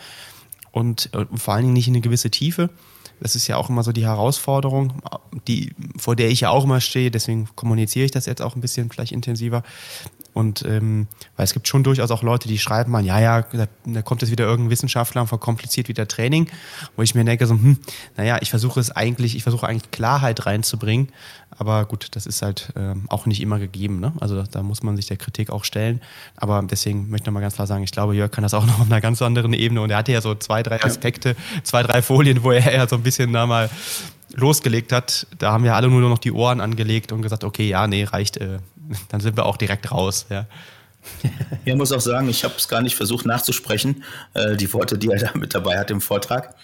[0.72, 2.70] Und, und äh, vor allen Dingen nicht in eine gewisse Tiefe.
[3.20, 4.94] Das ist ja auch immer so die Herausforderung,
[5.48, 7.12] die, vor der ich ja auch immer stehe.
[7.12, 9.64] Deswegen kommuniziere ich das jetzt auch ein bisschen vielleicht intensiver.
[10.34, 13.68] Und ähm, weil es gibt schon durchaus auch Leute, die schreiben mal, ja, ja, da,
[13.86, 16.48] da kommt jetzt wieder irgendein Wissenschaftler und verkompliziert wieder Training,
[16.96, 17.78] wo ich mir denke, so, hm,
[18.16, 21.10] naja, ich versuche es eigentlich, ich versuche eigentlich Klarheit reinzubringen,
[21.60, 24.00] aber gut, das ist halt ähm, auch nicht immer gegeben.
[24.00, 24.14] Ne?
[24.22, 26.00] Also da, da, muss man sich der Kritik auch stellen.
[26.38, 28.80] Aber deswegen möchte ich nochmal ganz klar sagen, ich glaube, Jörg kann das auch noch
[28.80, 32.02] auf einer ganz anderen Ebene und er hatte ja so zwei, drei Aspekte, zwei, drei
[32.02, 33.70] Folien, wo er ja so ein bisschen da mal
[34.36, 35.28] losgelegt hat.
[35.38, 38.38] Da haben wir alle nur noch die Ohren angelegt und gesagt, okay, ja, nee, reicht,
[38.38, 38.60] äh,
[39.10, 40.28] dann sind wir auch direkt raus.
[40.30, 40.46] Ja.
[41.66, 45.10] Ja, muss auch sagen, ich habe es gar nicht versucht nachzusprechen, äh, die Worte, die
[45.10, 46.56] er da mit dabei hat im Vortrag.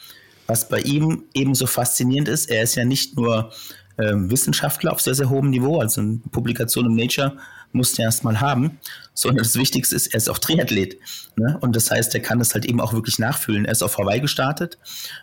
[0.48, 3.52] Was bei ihm ebenso faszinierend ist, er ist ja nicht nur
[3.98, 7.38] äh, Wissenschaftler auf sehr, sehr hohem Niveau, also eine Publikation im Nature
[7.72, 8.80] musste er erstmal haben,
[9.14, 10.98] sondern das Wichtigste ist, er ist auch Triathlet.
[11.36, 11.58] Ne?
[11.62, 13.66] Und das heißt, er kann das halt eben auch wirklich nachfühlen.
[13.66, 14.78] Er ist auf Hawaii gestartet,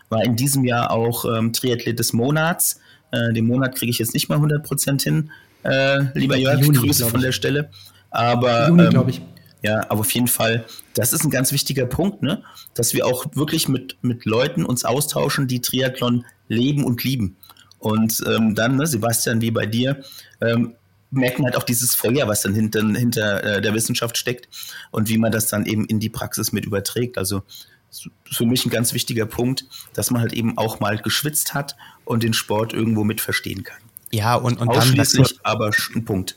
[0.09, 2.79] war in diesem Jahr auch ähm, Triathlet des Monats.
[3.11, 5.31] Äh, den Monat kriege ich jetzt nicht mal 100% hin,
[5.63, 7.69] äh, lieber Jörg, Juni, Grüße von der Stelle.
[8.11, 9.21] Aber Juni, ähm, ich.
[9.63, 12.43] Ja, aber auf jeden Fall, das ist ein ganz wichtiger Punkt, ne?
[12.73, 17.37] dass wir auch wirklich mit, mit Leuten uns austauschen, die Triathlon leben und lieben.
[17.83, 20.01] Und ähm, dann, ne, Sebastian, wie bei dir,
[20.39, 20.75] ähm,
[21.11, 24.47] merkt man halt auch dieses Feuer, was dann hinter, hinter äh, der Wissenschaft steckt
[24.91, 27.17] und wie man das dann eben in die Praxis mit überträgt.
[27.17, 27.43] Also
[28.31, 32.23] für mich ein ganz wichtiger Punkt, dass man halt eben auch mal geschwitzt hat und
[32.23, 33.81] den Sport irgendwo mit verstehen kann.
[34.13, 36.35] Ja, und, und Ausschließlich, dann, aber ein Punkt.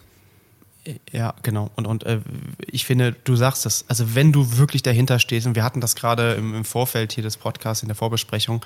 [1.13, 1.71] Ja, genau.
[1.77, 2.23] Und, und äh,
[2.67, 5.95] ich finde, du sagst es, also wenn du wirklich dahinter stehst, und wir hatten das
[5.95, 8.65] gerade im, im Vorfeld hier des Podcasts in der Vorbesprechung,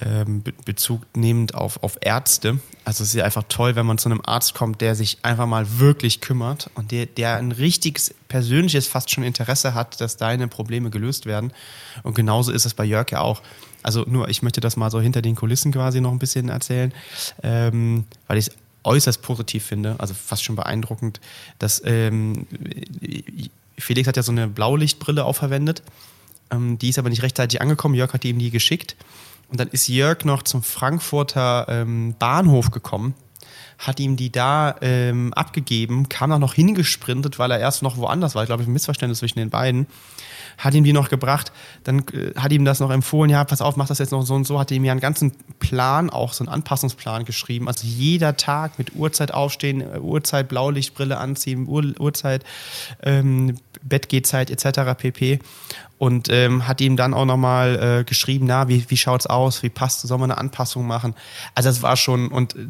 [0.00, 2.58] ähm, Bezug nehmend auf, auf Ärzte.
[2.84, 5.46] Also es ist ja einfach toll, wenn man zu einem Arzt kommt, der sich einfach
[5.46, 10.48] mal wirklich kümmert und der, der ein richtiges, persönliches fast schon Interesse hat, dass deine
[10.48, 11.52] Probleme gelöst werden.
[12.02, 13.42] Und genauso ist es bei Jörg ja auch.
[13.82, 16.92] Also nur, ich möchte das mal so hinter den Kulissen quasi noch ein bisschen erzählen,
[17.42, 21.20] ähm, weil ich es äußerst positiv finde, also fast schon beeindruckend,
[21.58, 22.46] dass ähm,
[23.78, 25.82] Felix hat ja so eine Blaulichtbrille auch verwendet.
[26.50, 27.94] Ähm, die ist aber nicht rechtzeitig angekommen.
[27.94, 28.96] Jörg hat ihm die geschickt.
[29.48, 33.14] Und dann ist Jörg noch zum Frankfurter ähm, Bahnhof gekommen,
[33.78, 38.34] hat ihm die da ähm, abgegeben, kam auch noch hingesprintet, weil er erst noch woanders
[38.34, 38.42] war.
[38.42, 39.86] Ich glaube, ein Missverständnis zwischen den beiden.
[40.56, 41.50] Hat ihm die noch gebracht,
[41.82, 44.34] dann äh, hat ihm das noch empfohlen, ja, pass auf, mach das jetzt noch so
[44.34, 47.66] und so, hat ihm ja einen ganzen Plan, auch so einen Anpassungsplan geschrieben.
[47.66, 52.44] Also jeder Tag mit Uhrzeit aufstehen, äh, Uhrzeit Blaulichtbrille anziehen, Uhr, Uhrzeit,
[53.02, 54.96] ähm, Bettgehzeit etc.
[54.96, 55.40] pp
[55.98, 59.68] und ähm, hat ihm dann auch nochmal äh, geschrieben, na, wie, wie schaut's aus, wie
[59.68, 61.14] passt, soll man eine Anpassung machen?
[61.54, 62.66] Also das war schon, und äh,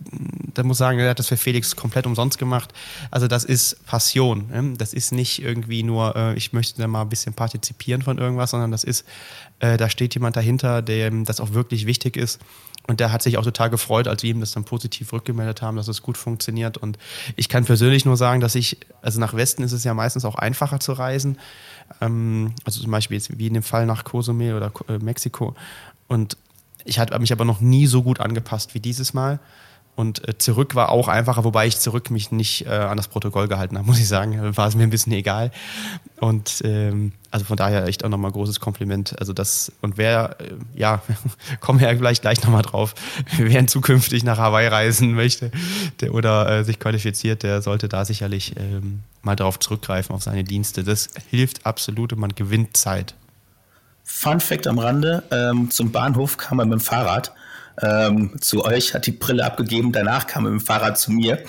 [0.52, 2.72] da muss ich sagen, er hat das für Felix komplett umsonst gemacht.
[3.10, 4.48] Also das ist Passion.
[4.48, 4.74] Ne?
[4.76, 8.50] Das ist nicht irgendwie nur, äh, ich möchte da mal ein bisschen partizipieren von irgendwas,
[8.50, 9.06] sondern das ist,
[9.60, 12.40] äh, da steht jemand dahinter, dem das auch wirklich wichtig ist.
[12.86, 15.78] Und der hat sich auch total gefreut, als wir ihm das dann positiv rückgemeldet haben,
[15.78, 16.76] dass es gut funktioniert.
[16.76, 16.98] Und
[17.34, 20.34] ich kann persönlich nur sagen, dass ich, also nach Westen ist es ja meistens auch
[20.34, 21.38] einfacher zu reisen.
[22.00, 25.54] Ähm, also zum Beispiel jetzt wie in dem Fall nach Cozumel oder äh, Mexiko.
[26.08, 26.36] Und
[26.84, 29.40] ich hatte mich aber noch nie so gut angepasst wie dieses Mal.
[29.96, 33.46] Und äh, zurück war auch einfacher, wobei ich zurück mich nicht äh, an das Protokoll
[33.46, 34.56] gehalten habe, muss ich sagen.
[34.56, 35.50] War es mir ein bisschen egal.
[36.20, 39.18] Und ähm, also von daher echt auch nochmal großes Kompliment.
[39.18, 41.02] Also das, und wer, äh, ja,
[41.60, 42.94] kommen wir ja vielleicht gleich nochmal drauf,
[43.36, 45.50] wer zukünftig nach Hawaii reisen möchte
[46.00, 50.44] der, oder äh, sich qualifiziert, der sollte da sicherlich ähm, mal darauf zurückgreifen, auf seine
[50.44, 50.82] Dienste.
[50.82, 53.14] Das hilft absolut und man gewinnt Zeit.
[54.02, 57.32] Fun Fact am Rande, ähm, zum Bahnhof kam er mit dem Fahrrad
[57.82, 61.42] ähm, zu euch, hat die Brille abgegeben, danach kam er mit dem Fahrrad zu mir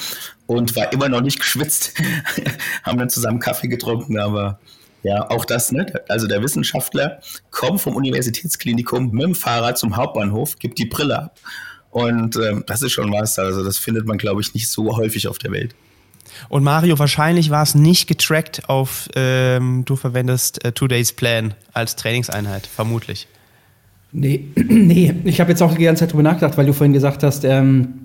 [0.47, 1.93] und war immer noch nicht geschwitzt.
[2.83, 4.59] Haben dann zusammen Kaffee getrunken, aber
[5.03, 5.85] ja, auch das, ne?
[6.07, 7.19] Also der Wissenschaftler
[7.51, 11.39] kommt vom Universitätsklinikum mit dem Fahrrad zum Hauptbahnhof, gibt die Brille ab.
[11.91, 13.39] Und ähm, das ist schon was.
[13.39, 15.75] Also das findet man, glaube ich, nicht so häufig auf der Welt.
[16.49, 21.53] Und Mario, wahrscheinlich war es nicht getrackt auf, ähm, du verwendest äh, Two Days Plan
[21.71, 23.27] als Trainingseinheit, vermutlich.
[24.15, 25.13] Nee, nee.
[25.25, 27.95] ich habe jetzt auch die ganze Zeit drüber nachgedacht, weil du vorhin gesagt hast, ähm,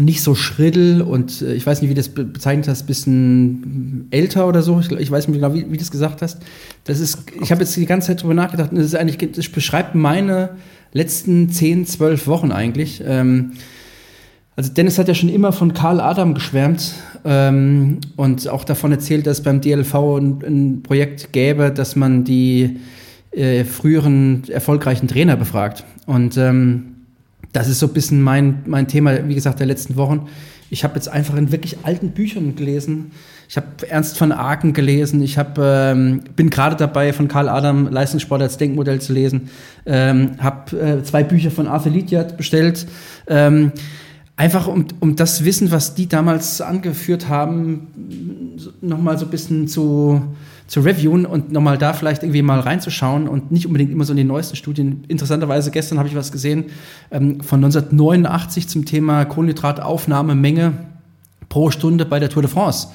[0.00, 4.48] nicht so schriddel und äh, ich weiß nicht, wie du das bezeichnet hast, bisschen älter
[4.48, 4.80] oder so.
[4.80, 6.38] Ich, ich weiß nicht genau, wie, wie du das gesagt hast.
[6.84, 9.48] Das ist, ich habe jetzt die ganze Zeit drüber nachgedacht und das ist eigentlich, das
[9.48, 10.50] beschreibt meine
[10.92, 13.02] letzten 10, 12 Wochen eigentlich.
[13.06, 13.52] Ähm,
[14.56, 16.94] also Dennis hat ja schon immer von Karl Adam geschwärmt
[17.24, 22.78] ähm, und auch davon erzählt, dass beim DLV ein, ein Projekt gäbe, dass man die
[23.32, 25.84] äh, früheren erfolgreichen Trainer befragt.
[26.06, 26.96] Und ähm,
[27.52, 30.28] das ist so ein bisschen mein, mein Thema, wie gesagt, der letzten Wochen.
[30.70, 33.12] Ich habe jetzt einfach in wirklich alten Büchern gelesen.
[33.48, 35.22] Ich habe Ernst von Aken gelesen.
[35.22, 39.50] Ich hab, ähm, bin gerade dabei, von Karl Adam Leistungssport als Denkmodell zu lesen.
[39.84, 42.86] Ähm, habe äh, zwei Bücher von Arthur Lydiard bestellt.
[43.26, 43.72] Ähm,
[44.36, 47.88] einfach um, um das Wissen, was die damals angeführt haben,
[48.80, 50.22] nochmal so ein bisschen zu
[50.72, 54.16] zu reviewen und nochmal da vielleicht irgendwie mal reinzuschauen und nicht unbedingt immer so in
[54.16, 55.04] die neuesten Studien.
[55.06, 56.70] Interessanterweise, gestern habe ich was gesehen
[57.10, 60.72] ähm, von 1989 zum Thema Kohlenhydrataufnahmemenge
[61.50, 62.88] pro Stunde bei der Tour de France.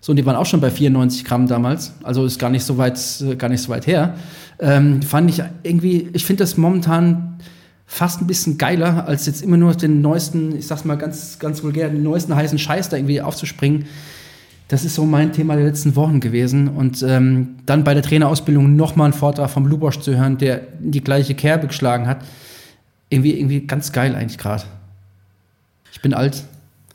[0.00, 2.78] So, und die waren auch schon bei 94 Gramm damals, also ist gar nicht so
[2.78, 4.14] weit, äh, gar nicht so weit her.
[4.60, 7.40] Ähm, fand ich irgendwie, ich finde das momentan
[7.86, 11.64] fast ein bisschen geiler, als jetzt immer nur den neuesten, ich sag's mal ganz, ganz
[11.64, 13.86] vulgär, den neuesten heißen Scheiß da irgendwie aufzuspringen.
[14.68, 16.68] Das ist so mein Thema der letzten Wochen gewesen.
[16.68, 21.02] Und ähm, dann bei der Trainerausbildung nochmal einen Vortrag vom Lubosch zu hören, der die
[21.02, 22.24] gleiche Kerbe geschlagen hat.
[23.08, 24.64] Irgendwie, irgendwie ganz geil eigentlich gerade.
[25.92, 26.44] Ich bin alt.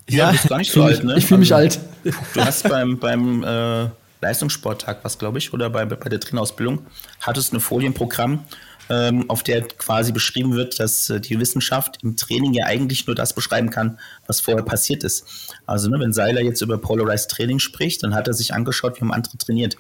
[0.10, 1.18] Ja, ja bist gar nicht so alt, ne?
[1.18, 2.14] Ich fühle mich also, alt.
[2.34, 3.88] Du hast beim, beim äh,
[4.22, 6.80] Leistungssporttag was, glaube ich, oder bei, bei der Trainerausbildung,
[7.22, 8.40] hattest ein Folienprogramm,
[8.92, 13.16] ähm, auf der quasi beschrieben wird, dass äh, die Wissenschaft im Training ja eigentlich nur
[13.16, 15.56] das beschreiben kann, was vorher passiert ist.
[15.66, 19.02] Also ne, wenn Seiler jetzt über Polarized Training spricht, dann hat er sich angeschaut, wie
[19.02, 19.78] haben andere trainiert.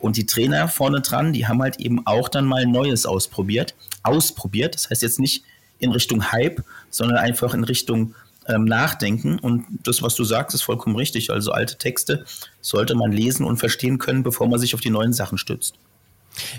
[0.00, 3.76] Und die Trainer vorne dran, die haben halt eben auch dann mal Neues ausprobiert.
[4.02, 5.44] Ausprobiert, das heißt jetzt nicht
[5.78, 8.16] in Richtung Hype, sondern einfach in Richtung
[8.48, 9.38] ähm, nachdenken.
[9.38, 11.30] Und das, was du sagst, ist vollkommen richtig.
[11.30, 12.24] Also alte Texte
[12.60, 15.74] sollte man lesen und verstehen können, bevor man sich auf die neuen Sachen stützt.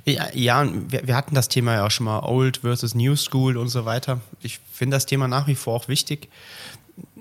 [0.06, 3.70] Ja, wir, wir, hatten das Thema ja auch schon mal, Old versus New School und
[3.70, 4.22] so weiter.
[4.42, 6.30] Ich finde das Thema nach wie vor auch wichtig.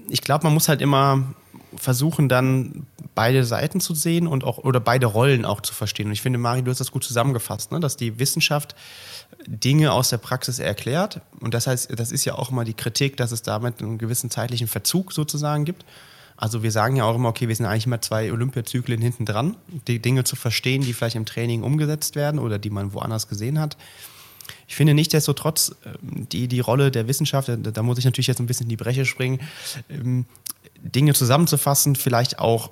[0.09, 1.25] Ich glaube, man muss halt immer
[1.77, 6.07] versuchen, dann beide Seiten zu sehen und auch oder beide Rollen auch zu verstehen.
[6.07, 7.81] Und ich finde, Mari, du hast das gut zusammengefasst, ne?
[7.81, 8.75] dass die Wissenschaft
[9.47, 11.21] Dinge aus der Praxis erklärt.
[11.40, 14.31] Und das heißt, das ist ja auch immer die Kritik, dass es damit einen gewissen
[14.31, 15.85] zeitlichen Verzug sozusagen gibt.
[16.40, 19.57] Also wir sagen ja auch immer, okay, wir sind eigentlich immer zwei Olympiazyklen hinten dran,
[19.88, 23.59] die Dinge zu verstehen, die vielleicht im Training umgesetzt werden oder die man woanders gesehen
[23.59, 23.77] hat.
[24.68, 28.46] Ich finde nichtsdestotrotz ähm, die, die Rolle der Wissenschaft, da muss ich natürlich jetzt ein
[28.46, 29.40] bisschen in die Breche springen,
[29.90, 30.27] ähm,
[30.81, 32.70] Dinge zusammenzufassen, vielleicht auch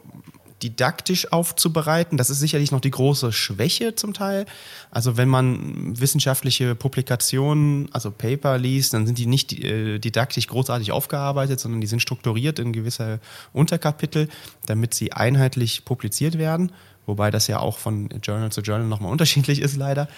[0.62, 2.16] didaktisch aufzubereiten.
[2.16, 4.46] Das ist sicherlich noch die große Schwäche zum Teil.
[4.90, 10.92] Also wenn man wissenschaftliche Publikationen, also Paper liest, dann sind die nicht äh, didaktisch großartig
[10.92, 13.20] aufgearbeitet, sondern die sind strukturiert in gewisse
[13.52, 14.28] Unterkapitel,
[14.64, 16.72] damit sie einheitlich publiziert werden.
[17.04, 20.08] Wobei das ja auch von Journal zu Journal nochmal unterschiedlich ist, leider.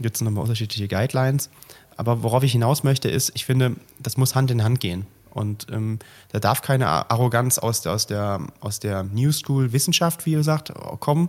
[0.00, 1.50] Gibt es nochmal unterschiedliche Guidelines.
[1.96, 5.06] Aber worauf ich hinaus möchte, ist, ich finde, das muss Hand in Hand gehen.
[5.32, 5.98] Und ähm,
[6.30, 10.72] da darf keine Arroganz aus der, aus der, aus der New School Wissenschaft, wie gesagt,
[11.00, 11.28] kommen.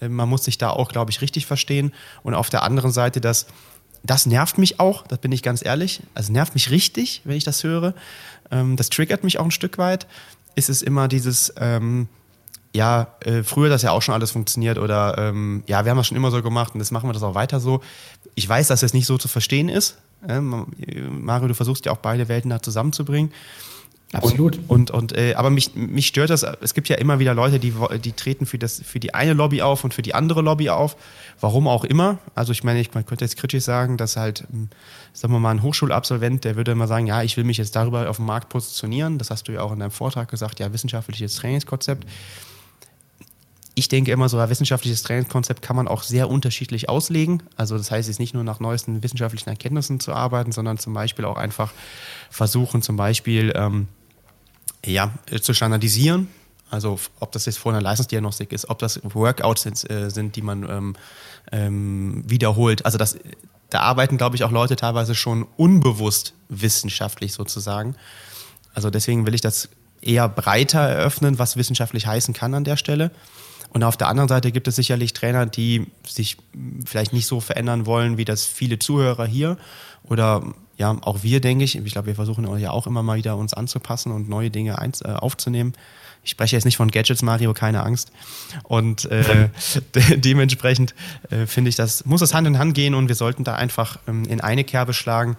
[0.00, 1.92] Ähm, man muss sich da auch, glaube ich, richtig verstehen.
[2.22, 3.46] Und auf der anderen Seite, das,
[4.02, 6.02] das nervt mich auch, das bin ich ganz ehrlich.
[6.14, 7.94] Also nervt mich richtig, wenn ich das höre.
[8.50, 10.06] Ähm, das triggert mich auch ein Stück weit.
[10.54, 12.08] Ist es immer dieses, ähm,
[12.74, 16.08] ja, äh, früher das ja auch schon alles funktioniert oder ähm, ja, wir haben das
[16.08, 17.80] schon immer so gemacht und jetzt machen wir das auch weiter so.
[18.34, 22.28] Ich weiß, dass es nicht so zu verstehen ist, Mario, du versuchst ja auch beide
[22.28, 23.32] Welten da zusammenzubringen.
[24.14, 24.58] Absolut.
[24.68, 27.58] Und, und, und äh, aber mich, mich stört das, es gibt ja immer wieder Leute,
[27.58, 30.70] die, die treten für, das, für die eine Lobby auf und für die andere Lobby
[30.70, 30.96] auf.
[31.40, 32.18] Warum auch immer.
[32.34, 34.68] Also ich meine, ich man könnte jetzt kritisch sagen, dass halt, hm,
[35.12, 38.08] sagen wir mal, ein Hochschulabsolvent, der würde immer sagen, ja, ich will mich jetzt darüber
[38.08, 39.18] auf dem Markt positionieren.
[39.18, 42.06] Das hast du ja auch in deinem Vortrag gesagt, ja, wissenschaftliches Trainingskonzept
[43.74, 47.42] ich denke immer so, ein wissenschaftliches Trainingskonzept kann man auch sehr unterschiedlich auslegen.
[47.56, 50.94] Also das heißt, es ist nicht nur nach neuesten wissenschaftlichen Erkenntnissen zu arbeiten, sondern zum
[50.94, 51.72] Beispiel auch einfach
[52.30, 53.88] versuchen, zum Beispiel ähm,
[54.86, 56.28] ja, zu standardisieren.
[56.70, 60.42] Also ob das jetzt vor einer Leistungsdiagnostik ist, ob das Workouts sind, äh, sind die
[60.42, 60.96] man ähm,
[61.52, 62.84] ähm, wiederholt.
[62.84, 63.18] Also das,
[63.70, 67.96] da arbeiten, glaube ich, auch Leute teilweise schon unbewusst wissenschaftlich sozusagen.
[68.72, 69.68] Also deswegen will ich das
[70.00, 73.10] eher breiter eröffnen, was wissenschaftlich heißen kann an der Stelle.
[73.74, 76.36] Und auf der anderen Seite gibt es sicherlich Trainer, die sich
[76.86, 79.58] vielleicht nicht so verändern wollen, wie das viele Zuhörer hier
[80.04, 81.76] oder ja, auch wir, denke ich.
[81.76, 84.92] Ich glaube, wir versuchen ja auch immer mal wieder uns anzupassen und neue Dinge ein,
[85.04, 85.72] äh, aufzunehmen.
[86.22, 88.12] Ich spreche jetzt nicht von Gadgets, Mario, keine Angst.
[88.62, 89.50] Und äh,
[89.94, 90.94] de dementsprechend
[91.30, 93.98] äh, finde ich, das muss es Hand in Hand gehen und wir sollten da einfach
[94.06, 95.36] ähm, in eine Kerbe schlagen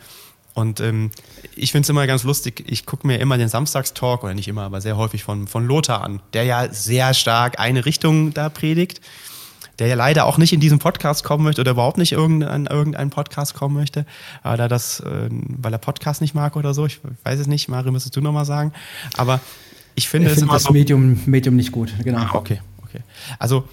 [0.56, 1.12] und ähm,
[1.56, 4.64] ich finde es immer ganz lustig, ich gucke mir immer den Samstagstalk, oder nicht immer,
[4.64, 9.02] aber sehr häufig von, von Lothar an, der ja sehr stark eine Richtung da predigt,
[9.80, 13.10] der ja leider auch nicht in diesen Podcast kommen möchte oder überhaupt nicht irgendein, irgendeinen
[13.10, 14.06] Podcast kommen möchte,
[14.44, 16.86] weil er das, äh, weil er Podcast nicht mag oder so.
[16.86, 18.72] Ich weiß es nicht, Mario, müsstest du nochmal sagen.
[19.18, 19.42] Aber
[19.96, 22.20] ich finde ich es find das so, Medium, Medium nicht gut, genau.
[22.20, 23.02] Ah, okay, okay.
[23.40, 23.68] Also,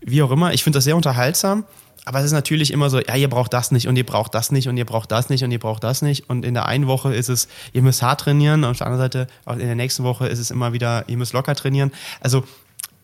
[0.00, 1.62] wie auch immer, ich finde das sehr unterhaltsam.
[2.06, 4.52] Aber es ist natürlich immer so, ja, ihr braucht das nicht und ihr braucht das
[4.52, 6.30] nicht und ihr braucht das nicht und ihr braucht das nicht.
[6.30, 9.04] Und in der einen Woche ist es, ihr müsst hart trainieren und auf der anderen
[9.04, 11.90] Seite, in der nächsten Woche ist es immer wieder, ihr müsst locker trainieren.
[12.20, 12.44] Also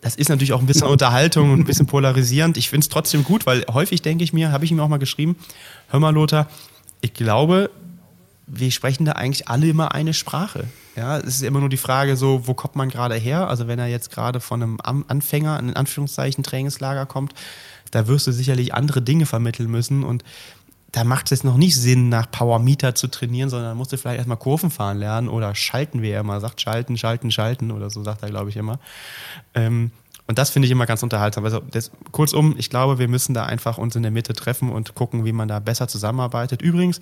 [0.02, 2.56] das ist natürlich auch ein bisschen Unterhaltung und ein bisschen polarisierend.
[2.56, 4.98] Ich finde es trotzdem gut, weil häufig denke ich mir, habe ich ihm auch mal
[4.98, 5.34] geschrieben,
[5.88, 6.48] hör mal Lothar,
[7.00, 7.70] ich glaube,
[8.46, 10.68] wir sprechen da eigentlich alle immer eine Sprache.
[10.94, 13.48] Ja, es ist immer nur die Frage so, wo kommt man gerade her?
[13.48, 17.34] Also wenn er jetzt gerade von einem Anfänger, in Anführungszeichen Trainingslager kommt,
[17.92, 20.24] da wirst du sicherlich andere Dinge vermitteln müssen und
[20.90, 23.96] da macht es jetzt noch nicht Sinn, nach Power Meter zu trainieren, sondern musst du
[23.96, 27.88] vielleicht erstmal Kurven fahren lernen oder schalten, wie er immer sagt, schalten, schalten, schalten oder
[27.88, 28.78] so sagt er, glaube ich, immer.
[29.55, 29.90] Ähm,
[30.26, 31.44] und das finde ich immer ganz unterhaltsam.
[31.44, 34.94] Also das, kurzum, ich glaube, wir müssen da einfach uns in der Mitte treffen und
[34.94, 36.61] gucken, wie man da besser zusammenarbeitet.
[36.61, 37.00] Übrigens,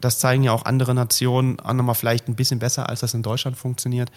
[0.00, 3.22] das zeigen ja auch andere Nationen auch nochmal vielleicht ein bisschen besser, als das in
[3.22, 4.10] Deutschland funktioniert.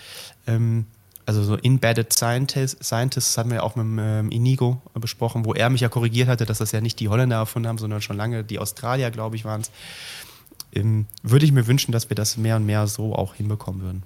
[0.47, 0.85] Ähm,
[1.25, 5.69] also so Embedded Scientists, Scientists haben wir ja auch mit ähm, Inigo besprochen, wo er
[5.69, 8.43] mich ja korrigiert hatte, dass das ja nicht die Holländer erfunden haben, sondern schon lange
[8.43, 9.71] die Australier, glaube ich, waren es.
[10.73, 14.03] Ähm, würde ich mir wünschen, dass wir das mehr und mehr so auch hinbekommen würden.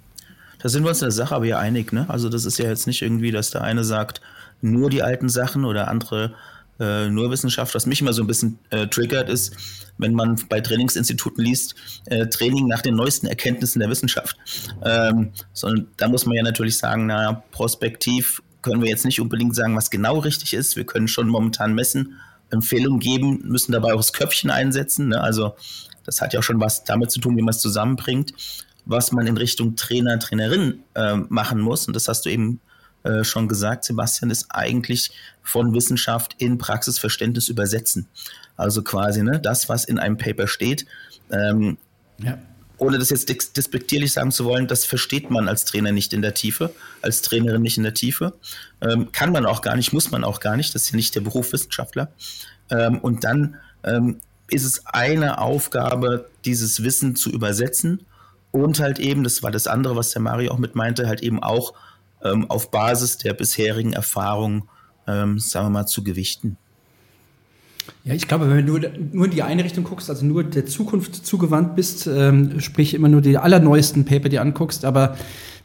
[0.60, 2.06] Da sind wir uns in der Sache aber ja einig, ne?
[2.10, 4.22] Also das ist ja jetzt nicht irgendwie, dass der eine sagt,
[4.62, 6.34] nur die alten Sachen oder andere
[6.80, 7.74] äh, nur Wissenschaft.
[7.76, 9.56] Was mich immer so ein bisschen äh, triggert, ist,
[9.98, 14.38] wenn man bei Trainingsinstituten liest, äh, Training nach den neuesten Erkenntnissen der Wissenschaft.
[14.84, 19.56] Ähm, sondern da muss man ja natürlich sagen, naja, prospektiv können wir jetzt nicht unbedingt
[19.56, 20.76] sagen, was genau richtig ist.
[20.76, 25.10] Wir können schon momentan messen, Empfehlungen geben, müssen dabei auch das Köpfchen einsetzen.
[25.10, 25.22] Ne?
[25.22, 25.56] Also
[26.04, 28.34] das hat ja auch schon was damit zu tun, wie man es zusammenbringt.
[28.86, 31.88] was man in Richtung Trainer, Trainerin äh, machen muss.
[31.88, 32.60] Und das hast du eben
[33.06, 38.08] äh, schon gesagt, Sebastian, ist eigentlich von Wissenschaft in Praxisverständnis übersetzen.
[38.58, 40.86] Also quasi ne, das, was in einem Paper steht.
[41.32, 41.78] Ähm,
[42.18, 42.38] ja
[42.78, 46.34] ohne das jetzt despektierlich sagen zu wollen, das versteht man als Trainer nicht in der
[46.34, 48.34] Tiefe, als Trainerin nicht in der Tiefe.
[48.82, 51.16] Ähm, kann man auch gar nicht, muss man auch gar nicht, das ist ja nicht
[51.16, 52.12] der Beruf Wissenschaftler.
[52.70, 58.06] Ähm, und dann ähm, ist es eine Aufgabe, dieses Wissen zu übersetzen
[58.52, 61.42] und halt eben, das war das andere, was der Mario auch mit meinte, halt eben
[61.42, 61.74] auch
[62.26, 64.64] ähm, auf Basis der bisherigen Erfahrungen,
[65.08, 66.58] ähm, sagen wir mal, zu gewichten.
[68.04, 70.66] Ja, ich glaube, wenn du nur, nur in die eine Richtung guckst, also nur der
[70.66, 75.16] Zukunft zugewandt bist, ähm, sprich immer nur die allerneuesten Paper dir anguckst, aber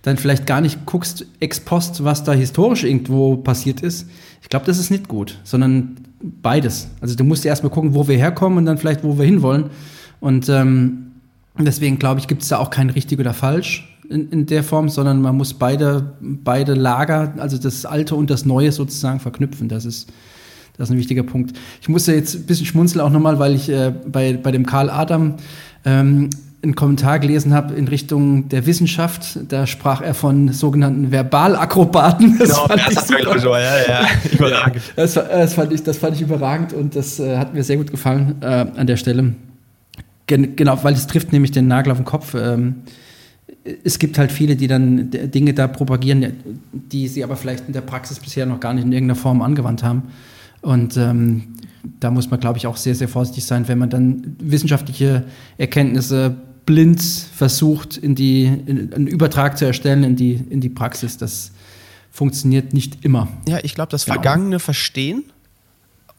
[0.03, 4.07] dann vielleicht gar nicht guckst ex post, was da historisch irgendwo passiert ist,
[4.43, 6.89] ich glaube, das ist nicht gut, sondern beides.
[7.01, 9.71] Also du musst erstmal gucken, wo wir herkommen und dann vielleicht, wo wir hinwollen.
[10.21, 11.13] Und ähm,
[11.59, 14.89] deswegen glaube ich, gibt es da auch kein richtig oder falsch in, in der Form,
[14.89, 19.69] sondern man muss beide, beide Lager, also das Alte und das Neue sozusagen verknüpfen.
[19.69, 20.13] Das ist
[20.81, 21.55] das ist ein wichtiger Punkt.
[21.83, 24.89] Ich musste jetzt ein bisschen schmunzeln auch nochmal, weil ich äh, bei, bei dem Karl
[24.89, 25.35] Adam
[25.85, 26.31] ähm,
[26.63, 29.39] einen Kommentar gelesen habe in Richtung der Wissenschaft.
[29.49, 32.39] Da sprach er von sogenannten Verbalakrobaten.
[32.39, 34.83] Das genau, fand das, ich so, ja, ja, überragend.
[34.97, 37.91] Das, das, fand ich, das fand ich überragend und das äh, hat mir sehr gut
[37.91, 39.35] gefallen äh, an der Stelle.
[40.27, 42.35] Gen genau, weil es trifft nämlich den Nagel auf den Kopf.
[42.35, 42.77] Ähm,
[43.85, 46.35] es gibt halt viele, die dann Dinge da propagieren,
[46.73, 49.83] die sie aber vielleicht in der Praxis bisher noch gar nicht in irgendeiner Form angewandt
[49.83, 50.05] haben.
[50.63, 51.55] Und ähm,
[52.01, 55.25] da muss man, glaube ich, auch sehr, sehr vorsichtig sein, wenn man dann wissenschaftliche
[55.59, 61.17] Erkenntnisse blind versucht, in die, in, einen Übertrag zu erstellen in die, in die Praxis.
[61.17, 61.53] Das
[62.11, 63.29] funktioniert nicht immer.
[63.49, 64.15] Ja, ich glaube, das genau.
[64.15, 65.25] Vergangene verstehen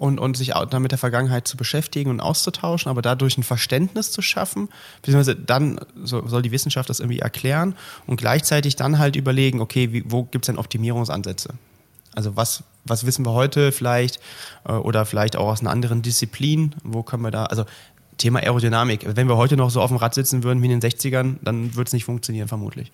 [0.01, 4.11] und, und sich auch damit der Vergangenheit zu beschäftigen und auszutauschen, aber dadurch ein Verständnis
[4.11, 4.67] zu schaffen,
[5.03, 7.75] beziehungsweise dann so, soll die Wissenschaft das irgendwie erklären
[8.07, 11.53] und gleichzeitig dann halt überlegen, okay, wie, wo gibt es denn Optimierungsansätze?
[12.15, 14.19] Also was, was wissen wir heute vielleicht
[14.67, 16.73] äh, oder vielleicht auch aus einer anderen Disziplin?
[16.83, 17.65] Wo können wir da, also
[18.17, 19.05] Thema Aerodynamik.
[19.15, 21.75] Wenn wir heute noch so auf dem Rad sitzen würden wie in den 60ern, dann
[21.75, 22.91] würde es nicht funktionieren, vermutlich.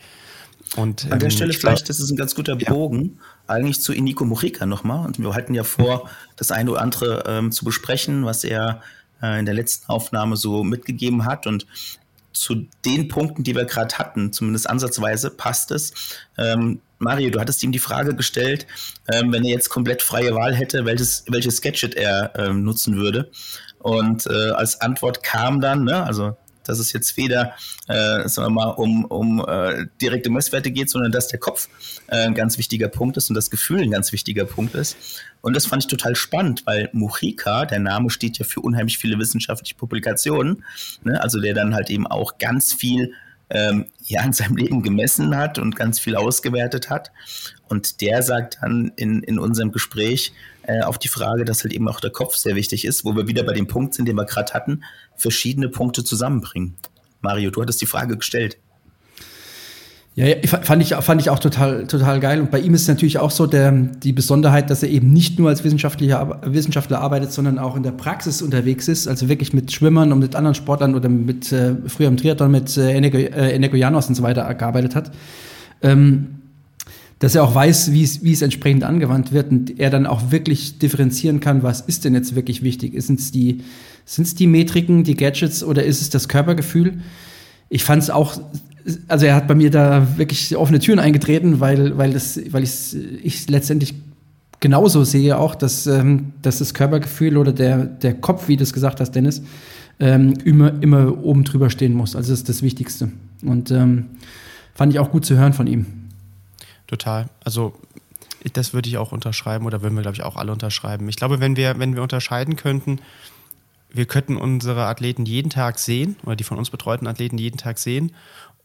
[0.75, 3.23] Und, An der ähm, Stelle vielleicht, das ist ein ganz guter Bogen, ja.
[3.47, 5.05] Eigentlich zu Iniko Murica nochmal.
[5.05, 8.81] Und wir hatten ja vor, das eine oder andere ähm, zu besprechen, was er
[9.21, 11.47] äh, in der letzten Aufnahme so mitgegeben hat.
[11.47, 11.65] Und
[12.33, 15.93] zu den Punkten, die wir gerade hatten, zumindest ansatzweise, passt es.
[16.38, 18.67] Ähm, Mario, du hattest ihm die Frage gestellt,
[19.12, 23.31] ähm, wenn er jetzt komplett freie Wahl hätte, welches, welches Gadget er ähm, nutzen würde.
[23.79, 26.36] Und äh, als Antwort kam dann, ne, also
[26.67, 27.53] dass es jetzt weder,
[27.88, 31.69] äh, sagen wir mal, um, um äh, direkte Messwerte geht, sondern dass der Kopf
[32.08, 34.97] äh, ein ganz wichtiger Punkt ist und das Gefühl ein ganz wichtiger Punkt ist.
[35.41, 39.17] Und das fand ich total spannend, weil Mujica, der Name steht ja für unheimlich viele
[39.19, 40.63] wissenschaftliche Publikationen,
[41.03, 43.13] ne, also der dann halt eben auch ganz viel
[43.49, 47.12] ähm, ja in seinem Leben gemessen hat und ganz viel ausgewertet hat.
[47.67, 50.33] Und der sagt dann in, in unserem Gespräch
[50.63, 53.27] äh, auf die Frage, dass halt eben auch der Kopf sehr wichtig ist, wo wir
[53.27, 54.83] wieder bei dem Punkt sind, den wir gerade hatten,
[55.15, 56.77] verschiedene Punkte zusammenbringen.
[57.21, 58.57] Mario, du hattest die Frage gestellt.
[60.17, 62.41] Ja, ja, fand ich, fand ich auch total, total geil.
[62.41, 65.49] Und bei ihm ist natürlich auch so der, die Besonderheit, dass er eben nicht nur
[65.49, 69.08] als Wissenschaftlicher, Wissenschaftler arbeitet, sondern auch in der Praxis unterwegs ist.
[69.08, 72.75] Also wirklich mit Schwimmern und mit anderen Sportlern oder mit, äh, früher im Triathlon mit
[72.77, 75.12] äh, Enego, äh, Enego Janos und so weiter gearbeitet hat.
[75.84, 76.30] Ähm,
[77.19, 80.32] dass er auch weiß, wie es, wie es entsprechend angewandt wird und er dann auch
[80.32, 82.99] wirklich differenzieren kann, was ist denn jetzt wirklich wichtig?
[83.03, 83.62] Sind es die,
[84.06, 87.01] sind's die Metriken, die Gadgets oder ist es das Körpergefühl?
[87.69, 88.39] Ich fand es auch
[89.08, 92.93] also er hat bei mir da wirklich offene Türen eingetreten, weil, weil, das, weil ich
[93.23, 93.93] es letztendlich
[94.60, 98.73] genauso sehe auch, dass, ähm, dass das Körpergefühl oder der, der Kopf, wie du es
[98.73, 99.41] gesagt hast, Dennis,
[100.00, 102.15] ähm, immer, immer oben drüber stehen muss.
[102.15, 103.12] Also das ist das Wichtigste.
[103.43, 104.06] Und ähm,
[104.73, 105.86] fand ich auch gut zu hören von ihm.
[106.88, 107.28] Total.
[107.43, 107.73] Also
[108.54, 111.10] das würde ich auch unterschreiben oder würden wir, glaube ich, auch alle unterschreiben.
[111.10, 113.00] Ich glaube, wenn wir, wenn wir unterscheiden könnten,
[113.89, 117.77] wir könnten unsere Athleten jeden Tag sehen oder die von uns betreuten Athleten jeden Tag
[117.77, 118.12] sehen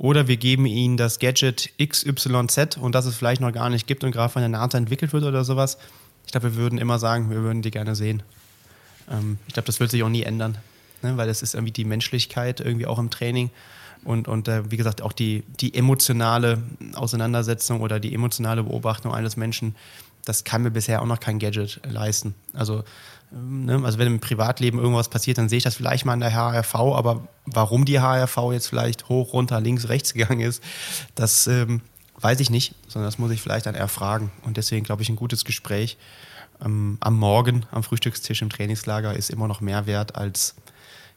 [0.03, 4.03] oder wir geben ihnen das Gadget XYZ und das es vielleicht noch gar nicht gibt
[4.03, 5.79] und gerade von der NASA entwickelt wird oder sowas.
[6.27, 8.25] Ich glaube, wir würden immer sagen, wir würden die gerne sehen.
[9.09, 10.59] Ähm, ich glaube, das wird sich auch nie ändern,
[11.03, 11.17] ne?
[11.17, 13.51] weil es ist irgendwie die Menschlichkeit irgendwie auch im Training
[14.03, 16.61] und, und äh, wie gesagt auch die, die emotionale
[16.95, 19.77] Auseinandersetzung oder die emotionale Beobachtung eines Menschen,
[20.25, 22.35] das kann mir bisher auch noch kein Gadget leisten.
[22.55, 22.83] Also?
[23.33, 26.75] Also wenn im Privatleben irgendwas passiert, dann sehe ich das vielleicht mal in der HRV,
[26.75, 30.63] aber warum die HRV jetzt vielleicht hoch, runter, links, rechts gegangen ist,
[31.15, 31.81] das ähm,
[32.21, 34.31] weiß ich nicht, sondern das muss ich vielleicht dann erfragen.
[34.43, 35.97] Und deswegen glaube ich, ein gutes Gespräch
[36.63, 40.55] ähm, am Morgen am Frühstückstisch im Trainingslager ist immer noch mehr wert als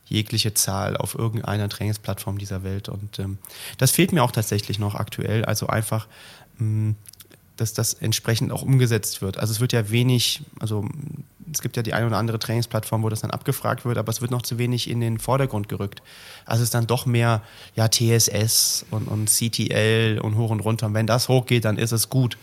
[0.05, 2.89] jegliche Zahl auf irgendeiner Trainingsplattform dieser Welt.
[2.89, 3.39] Und ähm,
[3.77, 5.45] das fehlt mir auch tatsächlich noch aktuell.
[5.45, 6.07] Also einfach,
[6.57, 6.95] mh,
[7.57, 9.37] dass das entsprechend auch umgesetzt wird.
[9.37, 10.87] Also es wird ja wenig, also
[11.51, 14.21] es gibt ja die eine oder andere Trainingsplattform, wo das dann abgefragt wird, aber es
[14.21, 16.01] wird noch zu wenig in den Vordergrund gerückt.
[16.45, 17.41] Also es ist dann doch mehr
[17.75, 20.87] ja, TSS und, und CTL und hoch und runter.
[20.87, 22.37] Und wenn das hochgeht, dann ist es gut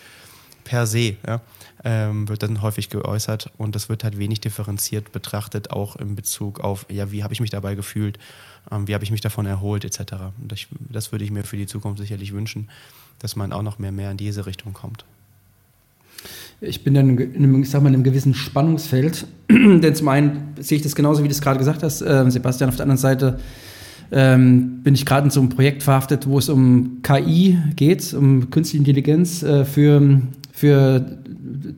[0.65, 1.17] per se.
[1.27, 1.41] Ja
[1.85, 6.61] ähm, wird dann häufig geäußert und das wird halt wenig differenziert betrachtet, auch in Bezug
[6.61, 8.19] auf, ja, wie habe ich mich dabei gefühlt,
[8.71, 10.13] ähm, wie habe ich mich davon erholt, etc.
[10.41, 10.61] Und das,
[10.91, 12.69] das würde ich mir für die Zukunft sicherlich wünschen,
[13.19, 15.05] dass man auch noch mehr, mehr in diese Richtung kommt.
[16.61, 20.55] Ich bin dann in einem, ich sag mal, in einem gewissen Spannungsfeld, denn zum einen
[20.61, 22.99] sehe ich das genauso, wie du es gerade gesagt hast, äh, Sebastian, auf der anderen
[22.99, 23.41] Seite
[24.13, 28.51] ähm, bin ich gerade in so einem Projekt verhaftet, wo es um KI geht, um
[28.51, 30.21] künstliche Intelligenz äh, für,
[30.53, 31.19] für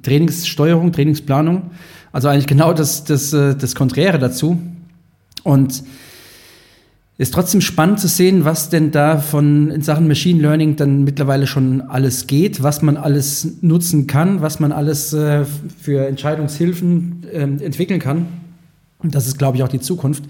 [0.03, 1.71] Trainingssteuerung, Trainingsplanung.
[2.13, 4.61] Also eigentlich genau das, das, äh, das Konträre dazu.
[5.43, 5.83] Und
[7.17, 11.47] ist trotzdem spannend zu sehen, was denn da von in Sachen Machine Learning dann mittlerweile
[11.47, 15.45] schon alles geht, was man alles nutzen kann, was man alles äh,
[15.81, 18.27] für Entscheidungshilfen äh, entwickeln kann.
[18.99, 20.25] Und das ist, glaube ich, auch die Zukunft,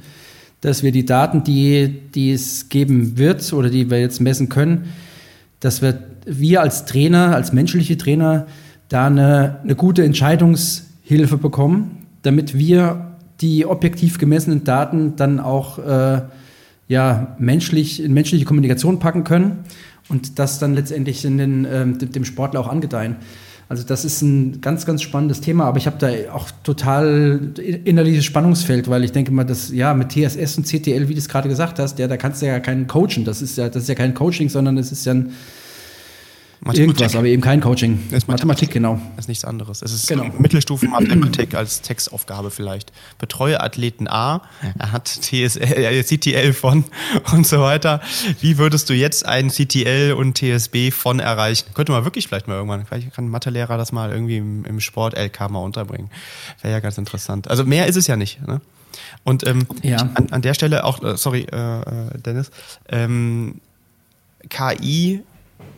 [0.60, 4.84] dass wir die Daten, die, die es geben wird oder die wir jetzt messen können,
[5.60, 8.46] dass wir, wir als Trainer, als menschliche Trainer
[8.88, 16.22] da eine, eine gute Entscheidungshilfe bekommen, damit wir die objektiv gemessenen Daten dann auch äh,
[16.88, 19.64] ja, menschlich, in menschliche Kommunikation packen können
[20.08, 23.16] und das dann letztendlich in den, äh, dem Sportler auch angedeihen.
[23.68, 28.24] Also das ist ein ganz, ganz spannendes Thema, aber ich habe da auch total innerliches
[28.24, 31.48] Spannungsfeld, weil ich denke mal, dass ja mit TSS und CTL, wie du es gerade
[31.48, 33.24] gesagt hast, ja, da kannst du ja keinen coachen.
[33.24, 35.32] Das ist ja, das ist ja kein Coaching, sondern es ist ja ein
[36.64, 37.00] Mathematik.
[37.00, 37.98] Irgendwas, aber eben kein Coaching.
[38.10, 38.98] Das ist Mathematik, genau.
[39.16, 39.82] Das ist nichts anderes.
[39.82, 40.24] Es ist genau.
[40.38, 42.90] Mittelstufen-Mathematik als Textaufgabe vielleicht.
[43.18, 44.40] Betreue Athleten A,
[44.78, 46.84] er hat TSL, äh, CTL von
[47.32, 48.00] und so weiter.
[48.40, 51.66] Wie würdest du jetzt einen CTL und TSB von erreichen?
[51.74, 54.80] Könnte man wirklich vielleicht mal irgendwann, vielleicht kann ein Mathelehrer das mal irgendwie im, im
[54.80, 56.10] Sport-LK mal unterbringen.
[56.62, 57.48] Wäre ja ganz interessant.
[57.48, 58.40] Also mehr ist es ja nicht.
[58.46, 58.62] Ne?
[59.22, 59.98] Und ähm, ja.
[59.98, 62.50] an, an, der Stelle auch, äh, sorry, äh, äh Dennis,
[62.88, 63.60] ähm,
[64.48, 65.22] KI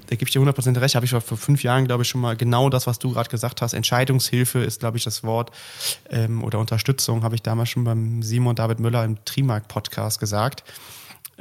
[0.07, 2.37] da gebe ich dir 100% recht, habe ich vor fünf Jahren, glaube ich, schon mal
[2.37, 3.73] genau das, was du gerade gesagt hast.
[3.73, 5.51] Entscheidungshilfe ist, glaube ich, das Wort
[6.11, 10.65] ähm, oder Unterstützung, habe ich damals schon beim Simon David Müller im Trimark-Podcast gesagt.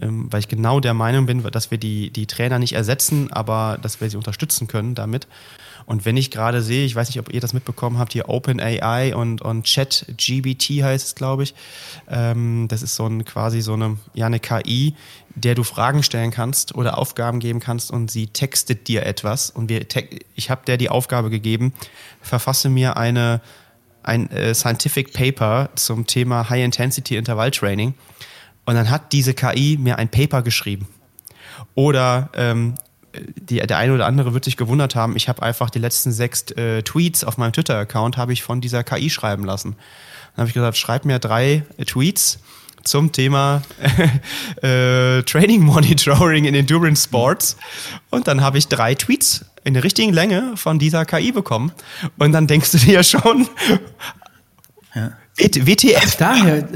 [0.01, 3.77] Ähm, weil ich genau der Meinung bin, dass wir die, die Trainer nicht ersetzen, aber
[3.81, 5.27] dass wir sie unterstützen können damit.
[5.85, 9.15] Und wenn ich gerade sehe, ich weiß nicht, ob ihr das mitbekommen habt, hier OpenAI
[9.15, 11.53] und, und ChatGBT heißt es, glaube ich.
[12.09, 14.95] Ähm, das ist so ein quasi so eine, ja, eine KI,
[15.35, 19.51] der du Fragen stellen kannst oder Aufgaben geben kannst und sie textet dir etwas.
[19.51, 19.85] Und wir,
[20.35, 21.73] ich habe der die Aufgabe gegeben,
[22.21, 23.41] verfasse mir eine,
[24.01, 27.93] ein äh, Scientific Paper zum Thema High Intensity Interval Training.
[28.65, 30.87] Und dann hat diese KI mir ein Paper geschrieben.
[31.75, 32.75] Oder ähm,
[33.35, 36.51] die, der eine oder andere wird sich gewundert haben, ich habe einfach die letzten sechs
[36.51, 39.75] äh, Tweets auf meinem Twitter-Account habe ich von dieser KI schreiben lassen.
[40.35, 42.39] Dann habe ich gesagt, schreib mir drei äh, Tweets
[42.83, 43.63] zum Thema
[44.61, 47.57] äh, Training Monitoring in Endurance Sports.
[48.09, 51.71] Und dann habe ich drei Tweets in der richtigen Länge von dieser KI bekommen.
[52.17, 53.47] Und dann denkst du dir schon,
[54.93, 55.11] ja.
[55.37, 56.15] WTF.
[56.17, 56.67] Daher,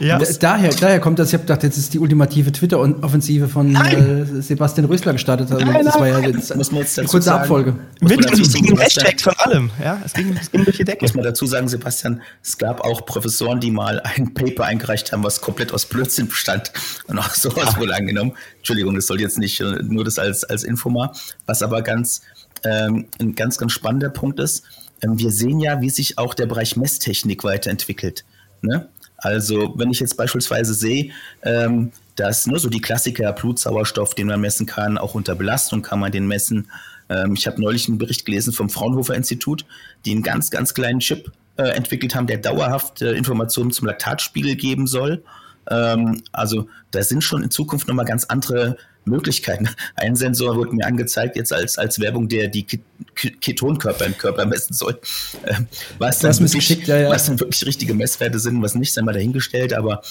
[0.00, 0.18] ja.
[0.18, 4.86] Daher, daher kommt das, ich habe gedacht, jetzt ist die ultimative Twitter-Offensive von äh, Sebastian
[4.86, 5.50] Rösler gestartet.
[5.50, 7.74] Also nein, das nein, war ja jetzt muss man jetzt eine kurze sagen, Abfolge.
[8.00, 9.70] Mit dem richtigen Hashtag von allem.
[9.82, 11.04] Ja, es ging, es ging durch die Decke.
[11.04, 15.22] Muss man dazu sagen, Sebastian, es gab auch Professoren, die mal ein Paper eingereicht haben,
[15.22, 16.72] was komplett aus Blödsinn bestand
[17.06, 17.80] und auch sowas ah.
[17.80, 18.32] wohl angenommen.
[18.58, 21.12] Entschuldigung, das soll jetzt nicht äh, nur das als, als Info mal.
[21.46, 22.22] Was aber ganz,
[22.64, 24.64] ähm, ein ganz, ganz spannender Punkt ist,
[25.02, 28.24] ähm, wir sehen ja, wie sich auch der Bereich Messtechnik weiterentwickelt.
[28.62, 28.88] Ne?
[29.26, 31.10] Also wenn ich jetzt beispielsweise sehe,
[31.42, 35.98] ähm, dass nur so die Klassiker Blutsauerstoff, den man messen kann, auch unter Belastung kann
[35.98, 36.70] man den messen.
[37.08, 39.64] Ähm, ich habe neulich einen Bericht gelesen vom Fraunhofer Institut,
[40.04, 44.54] die einen ganz, ganz kleinen Chip äh, entwickelt haben, der dauerhaft äh, Informationen zum Laktatspiegel
[44.54, 45.24] geben soll.
[45.68, 48.76] Ähm, also da sind schon in Zukunft nochmal ganz andere
[49.06, 49.68] Möglichkeiten.
[49.94, 52.66] Ein Sensor wurde mir angezeigt jetzt als, als Werbung, der die
[53.14, 55.00] Ketonkörper im Körper messen soll.
[55.46, 57.10] Ähm, was, dann wirklich, ja, ja.
[57.10, 60.02] was dann wirklich richtige Messwerte sind, was nicht, sei mal dahingestellt, aber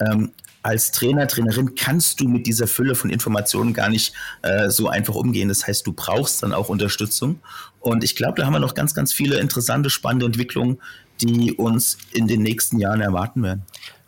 [0.00, 0.32] ähm,
[0.66, 5.14] als Trainer, Trainerin kannst du mit dieser Fülle von Informationen gar nicht äh, so einfach
[5.14, 5.48] umgehen.
[5.48, 7.38] Das heißt, du brauchst dann auch Unterstützung.
[7.78, 10.78] Und ich glaube, da haben wir noch ganz, ganz viele interessante, spannende Entwicklungen,
[11.20, 13.62] die uns in den nächsten Jahren erwarten werden.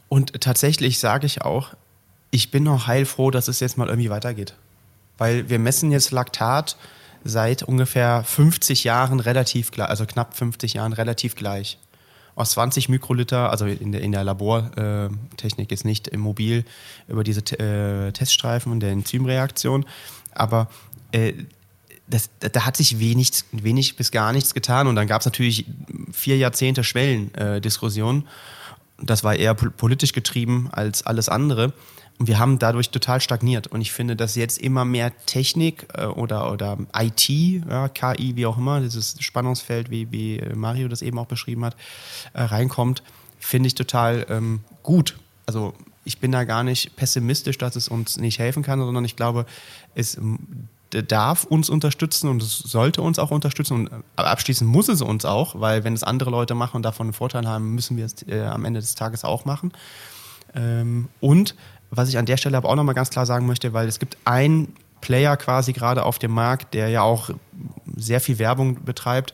[0.08, 1.74] Und tatsächlich sage ich auch,
[2.30, 4.54] ich bin noch heilfroh, dass es jetzt mal irgendwie weitergeht.
[5.16, 6.76] Weil wir messen jetzt Laktat
[7.24, 11.78] seit ungefähr 50 Jahren relativ gleich, also knapp 50 Jahren relativ gleich.
[12.34, 16.64] aus 20 Mikroliter, also in der, in der Labortechnik ist nicht im Mobil
[17.08, 19.84] über diese äh, Teststreifen und der Enzymreaktion,
[20.32, 20.68] aber
[21.10, 21.32] äh,
[22.06, 25.66] das, da hat sich wenig, wenig bis gar nichts getan und dann gab es natürlich
[26.12, 28.22] vier Jahrzehnte Schwellendiskussionen.
[28.22, 31.72] Äh, das war eher politisch getrieben als alles andere.
[32.18, 33.68] Und wir haben dadurch total stagniert.
[33.68, 38.46] Und ich finde, dass jetzt immer mehr Technik äh, oder, oder IT, ja, KI, wie
[38.46, 41.76] auch immer, dieses Spannungsfeld, wie, wie Mario das eben auch beschrieben hat,
[42.32, 43.02] äh, reinkommt,
[43.38, 45.16] finde ich total ähm, gut.
[45.46, 49.14] Also ich bin da gar nicht pessimistisch, dass es uns nicht helfen kann, sondern ich
[49.14, 49.46] glaube,
[49.94, 50.18] es
[50.90, 55.60] darf uns unterstützen und es sollte uns auch unterstützen und abschließend muss es uns auch,
[55.60, 58.40] weil wenn es andere Leute machen und davon einen Vorteil haben, müssen wir es äh,
[58.40, 59.72] am Ende des Tages auch machen.
[60.54, 61.54] Ähm, und
[61.90, 64.16] was ich an der Stelle aber auch nochmal ganz klar sagen möchte, weil es gibt
[64.24, 67.30] einen Player quasi gerade auf dem Markt, der ja auch
[67.96, 69.32] sehr viel Werbung betreibt.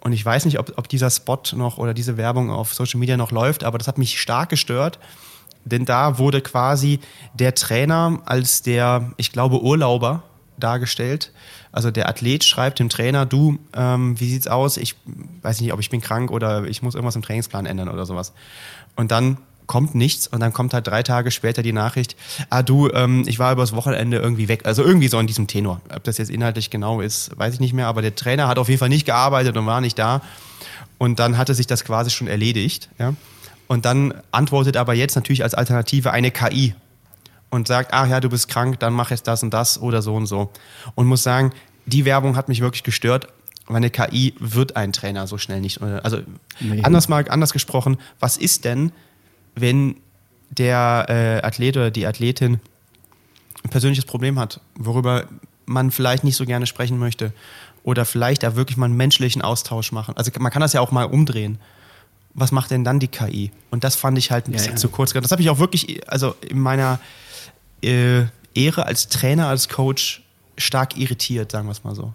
[0.00, 3.16] Und ich weiß nicht, ob, ob dieser Spot noch oder diese Werbung auf Social Media
[3.16, 4.98] noch läuft, aber das hat mich stark gestört.
[5.64, 7.00] Denn da wurde quasi
[7.34, 10.22] der Trainer als der, ich glaube, Urlauber
[10.56, 11.32] dargestellt.
[11.72, 14.76] Also der Athlet schreibt dem Trainer, du, ähm, wie sieht's aus?
[14.76, 14.96] Ich
[15.42, 18.32] weiß nicht, ob ich bin krank oder ich muss irgendwas im Trainingsplan ändern oder sowas.
[18.96, 19.38] Und dann
[19.70, 22.16] kommt nichts und dann kommt halt drei Tage später die Nachricht,
[22.50, 24.66] ah du, ähm, ich war übers Wochenende irgendwie weg.
[24.66, 25.80] Also irgendwie so in diesem Tenor.
[25.94, 28.68] Ob das jetzt inhaltlich genau ist, weiß ich nicht mehr, aber der Trainer hat auf
[28.68, 30.22] jeden Fall nicht gearbeitet und war nicht da.
[30.98, 32.88] Und dann hatte sich das quasi schon erledigt.
[32.98, 33.14] Ja?
[33.68, 36.74] Und dann antwortet aber jetzt natürlich als Alternative eine KI
[37.48, 40.16] und sagt, ach ja, du bist krank, dann mach jetzt das und das oder so
[40.16, 40.50] und so.
[40.96, 41.52] Und muss sagen,
[41.86, 43.28] die Werbung hat mich wirklich gestört,
[43.68, 45.80] weil eine KI wird ein Trainer so schnell nicht.
[45.80, 46.22] Also
[46.58, 46.82] nee.
[46.82, 48.90] anders mal anders gesprochen, was ist denn,
[49.60, 49.96] wenn
[50.50, 52.60] der äh, Athlet oder die Athletin
[53.62, 55.26] ein persönliches Problem hat, worüber
[55.66, 57.32] man vielleicht nicht so gerne sprechen möchte
[57.82, 60.16] oder vielleicht da wirklich mal einen menschlichen Austausch machen.
[60.16, 61.58] Also man kann das ja auch mal umdrehen.
[62.34, 63.50] Was macht denn dann die KI?
[63.70, 64.80] Und das fand ich halt ein bisschen ja, ja.
[64.80, 65.12] zu kurz.
[65.12, 67.00] Das habe ich auch wirklich, also in meiner
[67.82, 70.22] äh, Ehre als Trainer, als Coach
[70.56, 72.12] stark irritiert, sagen wir es mal so.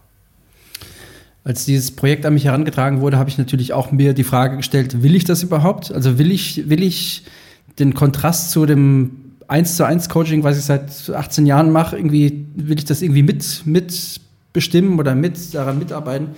[1.46, 5.04] Als dieses Projekt an mich herangetragen wurde, habe ich natürlich auch mir die Frage gestellt,
[5.04, 5.92] will ich das überhaupt?
[5.92, 7.24] Also will ich, will ich
[7.78, 9.12] den Kontrast zu dem
[9.48, 13.22] 1 zu 1 Coaching, was ich seit 18 Jahren mache, irgendwie, will ich das irgendwie
[13.22, 14.20] mit, mit
[14.98, 16.30] oder mit daran mitarbeiten?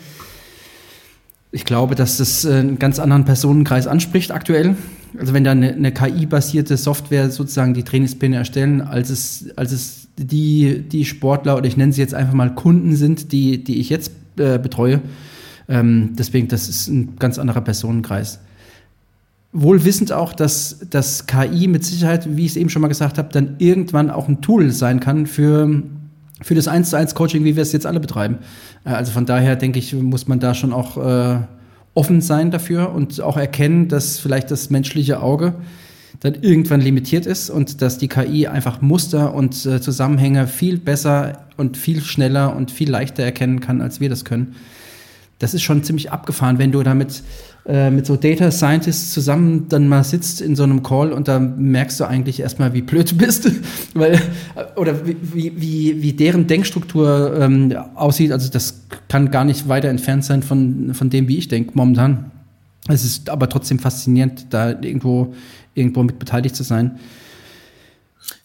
[1.52, 4.76] Ich glaube, dass das äh, einen ganz anderen Personenkreis anspricht aktuell.
[5.18, 10.08] Also wenn da eine, eine KI-basierte Software sozusagen die Trainingspläne erstellen, als es, als es
[10.18, 13.90] die, die Sportler oder ich nenne sie jetzt einfach mal Kunden sind, die, die ich
[13.90, 15.02] jetzt äh, betreue.
[15.70, 18.40] Ähm, deswegen, das ist ein ganz anderer Personenkreis.
[19.54, 23.18] Wohl wissend auch, dass das KI mit Sicherheit, wie ich es eben schon mal gesagt
[23.18, 25.84] habe, dann irgendwann auch ein Tool sein kann für,
[26.42, 28.40] für das 1 zu 1 Coaching, wie wir es jetzt alle betreiben.
[28.86, 31.40] Äh, also von daher denke ich, muss man da schon auch äh,
[31.94, 35.56] offen sein dafür und auch erkennen, dass vielleicht das menschliche Auge
[36.20, 41.48] dann irgendwann limitiert ist und dass die KI einfach Muster und äh, Zusammenhänge viel besser
[41.58, 44.56] und viel schneller und viel leichter erkennen kann, als wir das können.
[45.40, 47.22] Das ist schon ziemlich abgefahren, wenn du damit
[47.68, 51.38] äh, mit so Data Scientists zusammen dann mal sitzt in so einem Call und da
[51.38, 53.52] merkst du eigentlich erstmal, wie blöd du bist,
[53.94, 54.20] weil äh,
[54.76, 55.18] oder wie,
[55.56, 58.32] wie, wie deren Denkstruktur ähm, aussieht.
[58.32, 62.32] Also das kann gar nicht weiter entfernt sein von, von dem, wie ich denke momentan.
[62.88, 65.34] Es ist aber trotzdem faszinierend, da irgendwo
[65.78, 67.00] irgendwo mit beteiligt zu sein.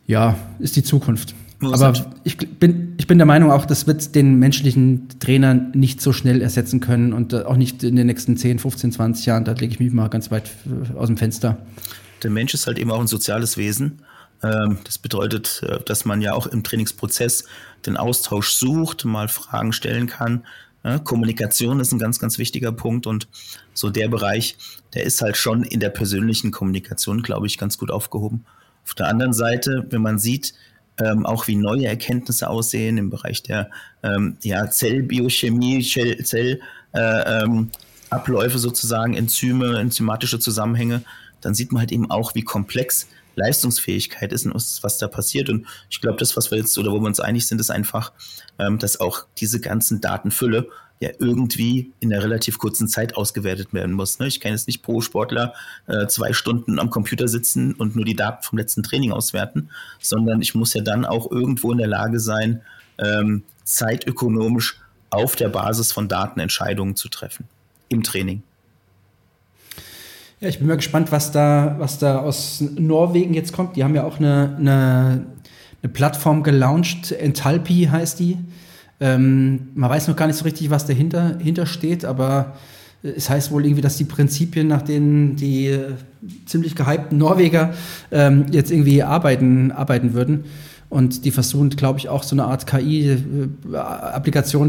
[0.07, 1.35] Ja, ist die Zukunft.
[1.63, 1.93] Aber
[2.25, 6.43] ich bin, ich bin der Meinung auch, das wird den menschlichen Trainer nicht so schnell
[6.43, 9.45] ersetzen können und äh, auch nicht in den nächsten 10, 15, 20 Jahren.
[9.45, 11.59] Da lege ich mich mal ganz weit äh, aus dem Fenster.
[12.23, 14.03] Der Mensch ist halt eben auch ein soziales Wesen.
[14.43, 17.45] Ähm, das bedeutet, äh, dass man ja auch im Trainingsprozess
[17.87, 20.45] den Austausch sucht, mal Fragen stellen kann,
[21.05, 23.29] Kommunikation ist ein ganz, ganz wichtiger Punkt und
[23.73, 24.57] so der Bereich,
[24.95, 28.45] der ist halt schon in der persönlichen Kommunikation, glaube ich, ganz gut aufgehoben.
[28.85, 30.55] Auf der anderen Seite, wenn man sieht,
[30.99, 33.71] ähm, auch wie neue Erkenntnisse aussehen im Bereich der
[34.03, 36.61] ähm, ja, Zellbiochemie, Zellabläufe
[36.93, 41.03] äh, ähm, sozusagen, Enzyme, enzymatische Zusammenhänge,
[41.41, 45.49] dann sieht man halt eben auch, wie komplex Leistungsfähigkeit ist und was da passiert.
[45.49, 48.13] Und ich glaube, das, was wir jetzt oder wo wir uns einig sind, ist einfach,
[48.63, 50.69] ähm, dass auch diese ganzen Datenfülle
[51.03, 54.21] ja irgendwie in einer relativ kurzen Zeit ausgewertet werden muss.
[54.21, 54.29] Ne?
[54.29, 55.53] Ich kann jetzt nicht pro Sportler
[55.89, 59.69] äh, zwei Stunden am Computer sitzen und nur die Daten vom letzten Training auswerten,
[60.01, 62.63] sondern ich muss ja dann auch irgendwo in der Lage sein,
[62.99, 64.79] ähm, zeitökonomisch
[65.11, 67.47] auf der Basis von Daten Entscheidungen zu treffen
[67.89, 68.43] im Training.
[70.41, 73.77] Ja, ich bin mal gespannt, was da, was da aus Norwegen jetzt kommt.
[73.77, 75.27] Die haben ja auch eine, eine,
[75.83, 78.39] eine Plattform gelauncht, Enthalpy heißt die.
[79.03, 82.55] Ähm, man weiß noch gar nicht so richtig, was dahinter, dahinter steht, aber
[83.03, 85.95] es heißt wohl irgendwie, dass die Prinzipien, nach denen die äh,
[86.47, 87.75] ziemlich gehypten Norweger
[88.13, 90.45] ähm, jetzt irgendwie arbeiten, arbeiten würden.
[90.89, 93.01] Und die versuchen, glaube ich, auch so eine Art KI-Applikation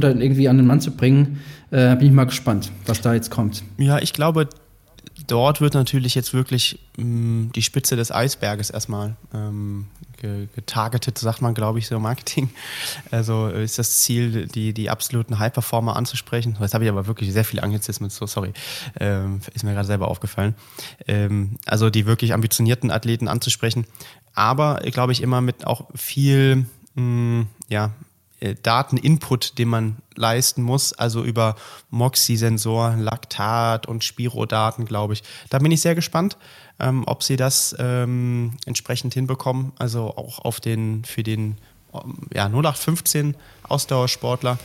[0.02, 1.42] dann irgendwie an den Mann zu bringen.
[1.70, 3.62] Äh, bin ich mal gespannt, was da jetzt kommt.
[3.78, 4.48] Ja, ich glaube,
[5.28, 9.86] dort wird natürlich jetzt wirklich mh, mm, die Spitze des Eisberges erstmal ähm,
[10.56, 12.50] getargetet, sagt man, glaube ich, so im Marketing.
[13.12, 16.58] Also ist das Ziel, die, die absoluten High-Performer anzusprechen.
[16.60, 18.54] Jetzt habe ich aber wirklich sehr viel Anglizismen, so sorry.
[19.00, 20.56] Ähm, ist mir gerade selber aufgefallen.
[21.08, 23.86] Ähm, also die wirklich ambitionierten Athleten anzusprechen.
[24.34, 26.66] Aber, glaube ich, immer mit auch viel,
[26.96, 27.90] mh, mm, ja, äh,
[28.62, 31.56] Dateninput, den man leisten muss, also über
[31.90, 35.24] Moxie-Sensoren, Laktat und Spirodaten, glaube ich.
[35.50, 36.38] Da bin ich sehr gespannt,
[36.80, 41.58] ähm, ob sie das ähm, entsprechend hinbekommen, also auch auf den, für den
[42.34, 44.58] ja, 0815 Ausdauersportler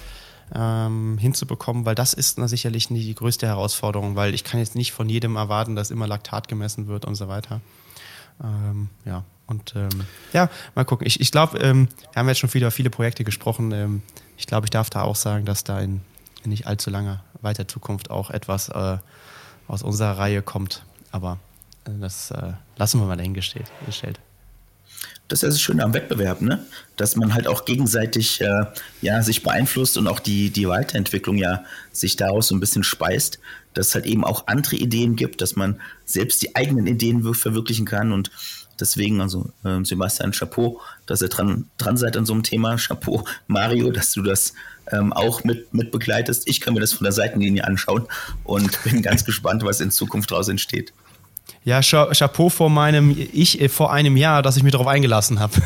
[0.55, 4.75] ähm, hinzubekommen, weil das ist na, sicherlich nicht die größte Herausforderung, weil ich kann jetzt
[4.75, 7.61] nicht von jedem erwarten, dass immer Laktat gemessen wird und so weiter.
[8.43, 11.07] Ähm, ja, und ähm, ja, mal gucken.
[11.07, 13.73] Ich, ich glaube, ähm, wir haben jetzt schon wieder viele Projekte gesprochen.
[13.73, 14.03] Ähm,
[14.37, 16.03] ich glaube, ich darf da auch sagen, dass da in,
[16.45, 18.99] in nicht allzu langer weiter Zukunft auch etwas äh,
[19.67, 20.85] aus unserer Reihe kommt.
[21.11, 21.39] Aber
[21.87, 23.71] äh, das äh, lassen wir mal dahingestellt.
[25.29, 26.65] Das ist das Schöne am Wettbewerb, ne?
[26.97, 28.65] dass man halt auch gegenseitig äh,
[29.03, 33.39] ja, sich beeinflusst und auch die, die Weiterentwicklung ja sich daraus so ein bisschen speist,
[33.75, 37.87] dass es halt eben auch andere Ideen gibt, dass man selbst die eigenen Ideen verwirklichen
[37.87, 38.31] kann und
[38.81, 42.77] Deswegen, also äh, Sebastian, Chapeau, dass ihr dran, dran seid an so einem Thema.
[42.77, 44.55] Chapeau, Mario, dass du das
[44.93, 46.49] ähm, auch mit, mit begleitest.
[46.49, 48.07] Ich kann mir das von der Seitenlinie anschauen
[48.45, 50.93] und bin ganz gespannt, was in Zukunft daraus entsteht.
[51.65, 55.55] Ja, Chapeau vor meinem Ich äh, vor einem Jahr, dass ich mich darauf eingelassen habe.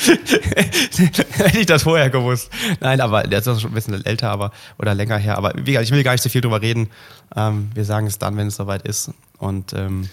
[0.00, 2.50] Hätte ich das vorher gewusst.
[2.80, 5.36] Nein, aber der ist schon ein bisschen älter, aber oder länger her.
[5.36, 6.88] Aber wie gesagt, ich will gar nicht so viel drüber reden.
[7.36, 9.10] Ähm, wir sagen es dann, wenn es soweit ist.
[9.38, 10.08] Und ähm,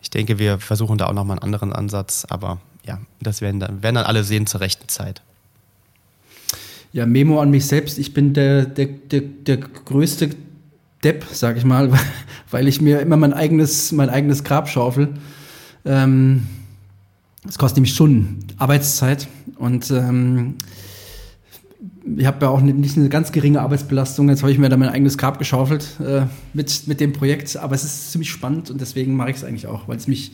[0.00, 3.82] ich denke, wir versuchen da auch nochmal einen anderen Ansatz, aber ja, das werden dann,
[3.82, 5.22] werden dann alle sehen zur rechten Zeit.
[6.92, 7.98] Ja, Memo an mich selbst.
[7.98, 10.30] Ich bin der, der, der, der größte
[11.04, 11.92] Depp, sag ich mal,
[12.50, 15.14] weil ich mir immer mein eigenes, mein eigenes Grab schaufel.
[15.84, 16.46] Ähm,
[17.44, 20.56] das kostet nämlich Stunden Arbeitszeit und ähm,
[22.16, 24.28] ich habe ja auch nicht eine ganz geringe Arbeitsbelastung.
[24.28, 26.22] Jetzt habe ich mir da mein eigenes Grab geschaufelt äh,
[26.54, 27.56] mit, mit dem Projekt.
[27.56, 30.32] Aber es ist ziemlich spannend und deswegen mache ich es eigentlich auch, weil es mich,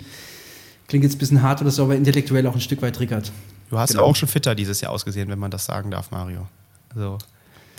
[0.88, 3.32] klingt jetzt ein bisschen hart oder so, aber intellektuell auch ein Stück weit triggert.
[3.70, 4.04] Du hast genau.
[4.04, 6.46] auch schon fitter dieses Jahr ausgesehen, wenn man das sagen darf, Mario.
[6.94, 7.18] Also,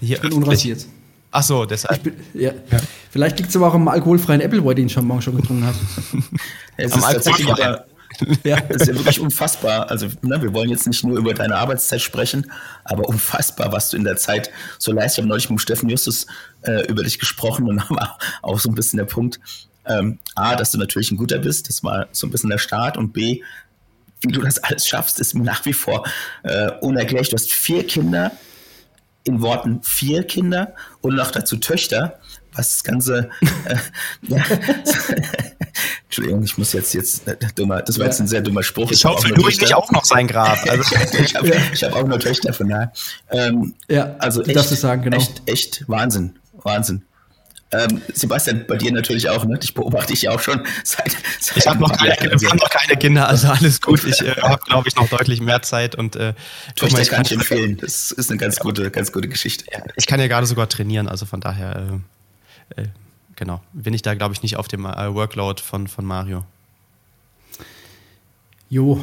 [0.01, 0.85] hier ich bin unrasiert.
[1.31, 2.03] Ach so, deshalb.
[2.03, 2.51] Bin, ja.
[2.71, 2.79] ja.
[3.11, 5.77] Vielleicht liegt es aber auch am alkoholfreien Appleboy, den ich schon morgen schon getrunken habe.
[6.77, 7.85] es am ist tatsächlich aber
[8.43, 9.89] ja, das ist ja wirklich unfassbar.
[9.89, 12.51] Also, ne, wir wollen jetzt nicht nur über deine Arbeitszeit sprechen,
[12.83, 14.49] aber unfassbar, was du in der Zeit
[14.79, 15.17] so leistest.
[15.17, 16.27] Ich habe neulich mit Steffen Justus
[16.63, 19.39] äh, über dich gesprochen und war auch so ein bisschen der Punkt,
[19.85, 22.97] ähm, A, dass du natürlich ein guter bist, das war so ein bisschen der Start
[22.97, 23.41] und B,
[24.21, 26.07] wie du das alles schaffst, ist nach wie vor
[26.43, 27.29] äh, unerklärlich.
[27.29, 28.31] Du hast vier Kinder,
[29.23, 32.19] in Worten vier Kinder und noch dazu Töchter
[32.55, 33.29] was das Ganze.
[33.65, 33.75] Äh,
[34.21, 34.43] ja.
[36.15, 38.89] Entschuldigung, ich muss jetzt jetzt äh, dummer, das war jetzt ein sehr dummer Spruch.
[38.89, 40.57] Ich, ich hoffe, du nicht auch noch sein Grab.
[40.65, 40.95] Also.
[41.19, 41.55] ich habe ja.
[41.57, 42.91] hab auch nur Töchter von daher.
[43.29, 45.17] Ähm, ja, also echt, das sagen, genau.
[45.17, 47.03] echt, echt Wahnsinn, Wahnsinn.
[47.71, 49.59] Ähm, Sebastian, bei dir natürlich auch, ne?
[49.61, 51.11] Ich beobachte dich ja auch schon seit.
[51.39, 54.05] seit ich habe noch, keine, hab noch keine Kinder, also alles gut.
[54.05, 56.33] Ich äh, habe, glaube ich, noch deutlich mehr Zeit und äh,
[56.75, 57.77] Töchter kann ich empfehlen.
[57.77, 59.65] Das ist eine ganz gute, ganz gute Geschichte.
[59.71, 61.99] Ja, ich kann ja gerade sogar trainieren, also von daher
[62.77, 62.85] äh, äh,
[63.35, 66.43] genau, bin ich da, glaube ich, nicht auf dem äh, Workload von, von Mario.
[68.69, 68.99] Jo,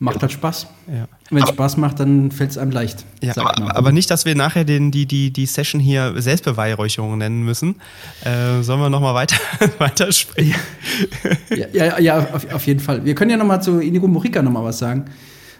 [0.00, 0.66] macht halt Spaß.
[0.88, 1.06] Ja.
[1.30, 3.04] Wenn es Spaß macht, dann fällt es einem leicht.
[3.22, 7.44] Ja, aber, aber, nicht, dass wir nachher den, die, die, die Session hier Selbstbeweihräucherung nennen
[7.44, 7.76] müssen.
[8.24, 9.36] Äh, sollen wir nochmal weiter,
[9.78, 10.56] weiter sprechen?
[11.50, 13.04] Ja, ja, ja auf, auf, jeden Fall.
[13.04, 15.04] Wir können ja nochmal zu Inigo Morica nochmal was sagen.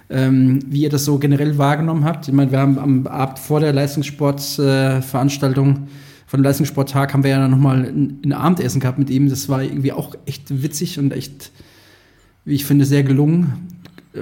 [0.08, 2.26] Ähm, wie ihr das so generell wahrgenommen habt.
[2.26, 5.80] Ich meine, wir haben am Abend vor der Leistungssportveranstaltung äh,
[6.30, 9.28] von Leistungssporttag haben wir ja nochmal ein, ein Abendessen gehabt mit ihm.
[9.28, 11.50] Das war irgendwie auch echt witzig und echt,
[12.44, 13.66] wie ich finde, sehr gelungen.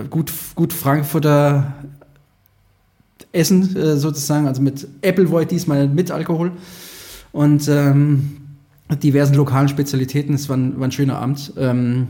[0.08, 1.74] Gut, gut Frankfurter
[3.30, 6.52] Essen äh, sozusagen, also mit Appleboy diesmal mit Alkohol
[7.32, 8.38] und ähm,
[9.02, 10.34] diversen lokalen Spezialitäten.
[10.34, 11.52] Es war ein, war ein schöner Abend.
[11.58, 12.06] Ähm,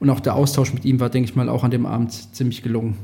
[0.00, 2.62] und auch der Austausch mit ihm war, denke ich mal, auch an dem Abend ziemlich
[2.62, 2.98] gelungen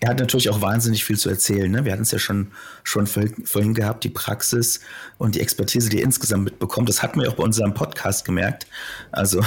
[0.00, 1.70] er hat natürlich auch wahnsinnig viel zu erzählen.
[1.70, 1.84] Ne?
[1.84, 2.52] Wir hatten es ja schon,
[2.84, 4.80] schon vorhin gehabt, die Praxis
[5.18, 6.88] und die Expertise, die er insgesamt mitbekommt.
[6.88, 8.66] Das hatten wir auch bei unserem Podcast gemerkt.
[9.10, 9.42] Also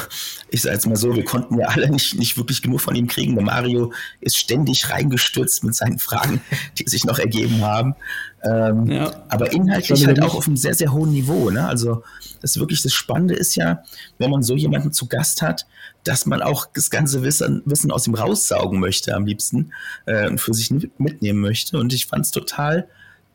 [0.49, 3.08] ich sage jetzt mal so, wir konnten ja alle nicht, nicht wirklich genug von ihm
[3.08, 3.36] kriegen.
[3.36, 6.41] Der Mario ist ständig reingestürzt mit seinen Fragen,
[6.78, 7.95] die sich noch ergeben haben.
[8.43, 9.24] Ähm, ja.
[9.30, 11.49] Aber inhaltlich halt auch auf einem sehr, sehr hohen Niveau.
[11.49, 11.66] Ne?
[11.66, 12.04] Also
[12.41, 13.84] das wirklich das Spannende ist ja,
[14.18, 15.66] wenn man so jemanden zu Gast hat,
[16.04, 19.72] dass man auch das ganze Wissen, Wissen aus ihm raussaugen möchte am liebsten
[20.06, 21.78] äh, und für sich mitnehmen möchte.
[21.78, 22.88] Und ich fand es total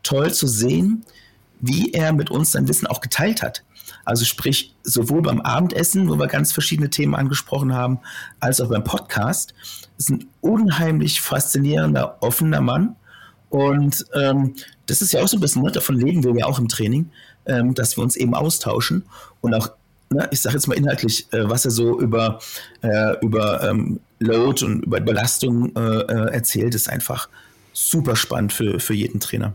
[0.03, 1.05] toll zu sehen,
[1.59, 3.63] wie er mit uns sein Wissen auch geteilt hat.
[4.05, 7.99] Also sprich, sowohl beim Abendessen, wo wir ganz verschiedene Themen angesprochen haben,
[8.39, 9.53] als auch beim Podcast.
[9.97, 12.95] Ist ein unheimlich faszinierender, offener Mann.
[13.49, 14.55] Und ähm,
[14.85, 17.09] das ist ja auch so ein bisschen, ne, davon leben wir ja auch im Training,
[17.45, 19.03] ähm, dass wir uns eben austauschen
[19.41, 19.69] und auch,
[20.09, 22.39] ne, ich sage jetzt mal inhaltlich, äh, was er so über,
[22.81, 27.29] äh, über ähm, Load und über Belastung äh, äh erzählt, ist einfach
[27.73, 29.53] super spannend für, für jeden Trainer,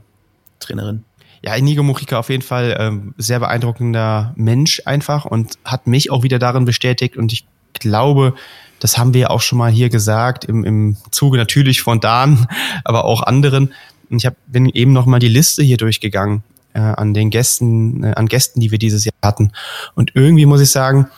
[0.61, 1.05] Trainerin.
[1.45, 6.23] Ja, Inigo Murica auf jeden Fall ähm, sehr beeindruckender Mensch einfach und hat mich auch
[6.23, 7.45] wieder darin bestätigt und ich
[7.75, 8.35] glaube,
[8.79, 12.47] das haben wir auch schon mal hier gesagt, im, im Zuge natürlich von Dan,
[12.85, 13.75] aber auch anderen.
[14.09, 16.43] Und ich hab, bin eben noch mal die Liste hier durchgegangen
[16.75, 19.53] äh, an den Gästen, äh, an Gästen, die wir dieses Jahr hatten.
[19.95, 21.09] Und irgendwie muss ich sagen,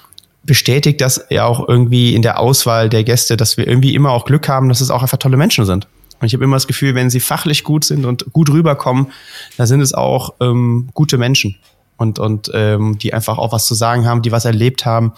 [0.45, 4.25] bestätigt das ja auch irgendwie in der Auswahl der Gäste, dass wir irgendwie immer auch
[4.25, 5.89] Glück haben, dass es auch einfach tolle Menschen sind.
[6.21, 9.09] Und ich habe immer das Gefühl, wenn sie fachlich gut sind und gut rüberkommen,
[9.57, 11.57] da sind es auch ähm, gute Menschen
[11.97, 15.13] und, und ähm, die einfach auch was zu sagen haben, die was erlebt haben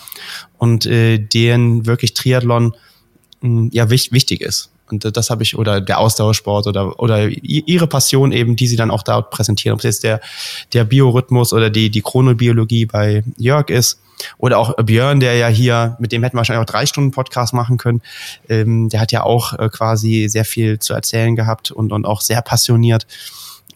[0.58, 2.74] und äh, denen wirklich Triathlon
[3.40, 4.70] mh, hm, ja wich, wichtig ist.
[4.90, 8.90] Und das habe ich, oder der Ausdauersport oder, oder ihre Passion eben, die sie dann
[8.90, 9.74] auch dort präsentieren.
[9.74, 10.20] Ob es jetzt der,
[10.72, 14.00] der Biorhythmus oder die, die Chronobiologie bei Jörg ist
[14.38, 17.52] oder auch Björn, der ja hier, mit dem hätten wir wahrscheinlich auch drei Stunden Podcast
[17.52, 18.02] machen können.
[18.48, 22.20] Ähm, der hat ja auch äh, quasi sehr viel zu erzählen gehabt und, und auch
[22.20, 23.06] sehr passioniert.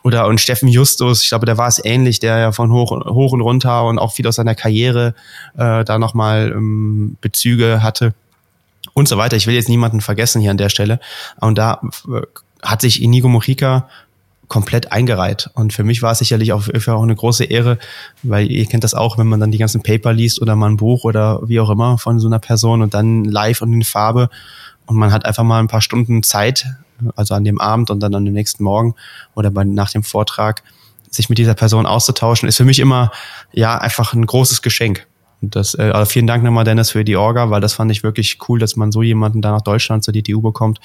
[0.02, 3.32] Oder und Steffen Justus, ich glaube, der war es ähnlich, der ja von hoch, hoch
[3.32, 5.14] und runter und auch viel aus seiner Karriere
[5.58, 8.14] äh, da nochmal ähm, Bezüge hatte
[8.94, 9.36] und so weiter.
[9.36, 11.00] Ich will jetzt niemanden vergessen hier an der Stelle.
[11.40, 12.22] Und da äh,
[12.62, 13.88] hat sich Inigo Mojica
[14.48, 15.48] komplett eingereiht.
[15.54, 17.78] Und für mich war es sicherlich auch, auch eine große Ehre,
[18.24, 20.76] weil ihr kennt das auch, wenn man dann die ganzen Paper liest oder mal ein
[20.76, 24.28] Buch oder wie auch immer von so einer Person und dann live und in Farbe
[24.86, 26.66] und man hat einfach mal ein paar Stunden Zeit,
[27.14, 28.96] also an dem Abend und dann an dem nächsten Morgen
[29.36, 30.64] oder bei, nach dem Vortrag,
[31.08, 33.12] sich mit dieser Person auszutauschen, ist für mich immer
[33.52, 35.06] ja einfach ein großes Geschenk.
[35.42, 38.02] Und das, äh, also vielen Dank nochmal, Dennis, für die Orga, weil das fand ich
[38.02, 40.80] wirklich cool, dass man so jemanden da nach Deutschland zur DTU bekommt.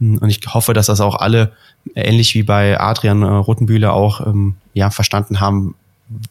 [0.00, 1.52] Hm, und ich hoffe, dass das auch alle,
[1.94, 5.74] ähnlich wie bei Adrian äh, Rotenbühle, auch ähm, ja, verstanden haben,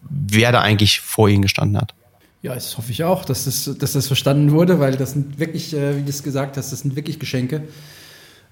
[0.10, 1.94] wer da eigentlich vor ihnen gestanden hat.
[2.42, 5.74] Ja, das hoffe ich auch, dass das, dass das verstanden wurde, weil das sind wirklich,
[5.74, 7.64] äh, wie du es gesagt hast, das sind wirklich Geschenke.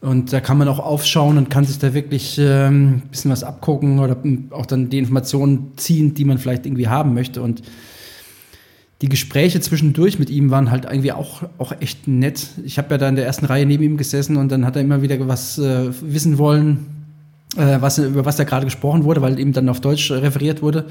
[0.02, 3.44] Und da kann man auch aufschauen und kann sich da wirklich ähm, ein bisschen was
[3.44, 4.18] abgucken oder
[4.52, 7.42] auch dann die Informationen ziehen, die man vielleicht irgendwie haben möchte.
[7.42, 7.64] Und
[9.06, 12.48] die Gespräche zwischendurch mit ihm waren halt irgendwie auch, auch echt nett.
[12.64, 14.82] Ich habe ja da in der ersten Reihe neben ihm gesessen und dann hat er
[14.82, 16.88] immer wieder was äh, wissen wollen,
[17.56, 20.86] äh, was, über was da gerade gesprochen wurde, weil eben dann auf Deutsch referiert wurde.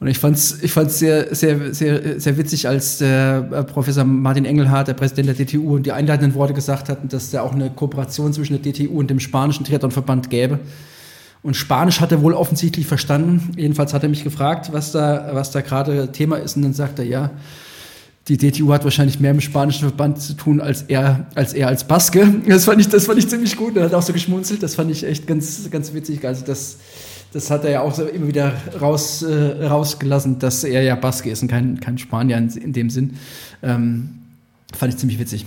[0.00, 4.04] Und ich fand es ich fand's sehr, sehr, sehr, sehr witzig, als der äh, Professor
[4.04, 7.68] Martin Engelhardt, der Präsident der DTU, die einleitenden Worte gesagt hat, dass da auch eine
[7.68, 10.60] Kooperation zwischen der DTU und dem spanischen Triathlonverband gäbe.
[11.42, 13.52] Und Spanisch hat er wohl offensichtlich verstanden.
[13.56, 16.56] Jedenfalls hat er mich gefragt, was da, was da gerade Thema ist.
[16.56, 17.30] Und dann sagt er, ja,
[18.28, 21.66] die DTU hat wahrscheinlich mehr mit dem spanischen Verband zu tun als er als, er
[21.66, 22.32] als Baske.
[22.46, 23.76] Das fand ich, das fand ich ziemlich gut.
[23.76, 24.62] Er hat auch so geschmunzelt.
[24.62, 26.24] Das fand ich echt ganz, ganz witzig.
[26.24, 26.76] Also das,
[27.32, 31.30] das hat er ja auch so immer wieder raus, äh, rausgelassen, dass er ja Baske
[31.30, 33.14] ist und kein, kein Spanier in, in dem Sinn.
[33.64, 34.10] Ähm,
[34.76, 35.44] fand ich ziemlich witzig.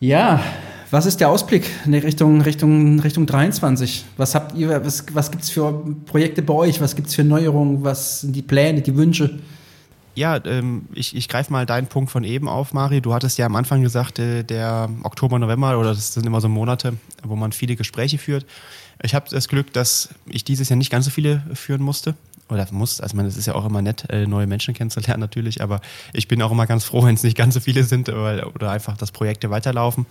[0.00, 0.42] Ja,
[0.94, 4.04] was ist der Ausblick in Richtung, Richtung, Richtung 23?
[4.16, 6.80] Was habt ihr, was, was gibt es für Projekte bei euch?
[6.80, 7.82] Was gibt es für Neuerungen?
[7.82, 9.40] Was sind die Pläne, die Wünsche?
[10.14, 13.00] Ja, ähm, ich, ich greife mal deinen Punkt von eben auf, Mari.
[13.00, 16.48] Du hattest ja am Anfang gesagt, äh, der Oktober, November, oder das sind immer so
[16.48, 18.46] Monate, wo man viele Gespräche führt.
[19.02, 22.14] Ich habe das Glück, dass ich dieses Jahr nicht ganz so viele führen musste.
[22.48, 25.80] Oder muss, also es ist ja auch immer nett, äh, neue Menschen kennenzulernen natürlich, aber
[26.12, 28.96] ich bin auch immer ganz froh, wenn es nicht ganz so viele sind oder einfach,
[28.96, 30.06] dass Projekte weiterlaufen.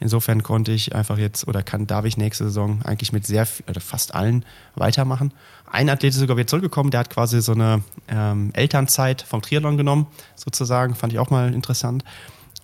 [0.00, 3.80] Insofern konnte ich einfach jetzt oder kann, darf ich nächste Saison eigentlich mit sehr oder
[3.80, 4.44] fast allen
[4.74, 5.32] weitermachen.
[5.70, 9.76] Ein Athlet ist sogar wieder zurückgekommen, der hat quasi so eine ähm, Elternzeit vom Triathlon
[9.76, 12.04] genommen, sozusagen, fand ich auch mal interessant.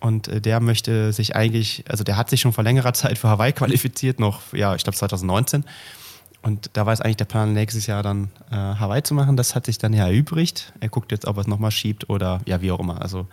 [0.01, 3.29] Und äh, der möchte sich eigentlich, also der hat sich schon vor längerer Zeit für
[3.29, 5.65] Hawaii qualifiziert, noch, ja, ich glaube 2019.
[6.43, 9.35] Und da war es eigentlich der Plan, nächstes Jahr dann äh, Hawaii zu machen.
[9.35, 10.75] Das hat sich dann ja erübrigt.
[10.79, 13.01] Er guckt jetzt, ob er es nochmal schiebt oder ja, wie auch immer.
[13.01, 13.27] Also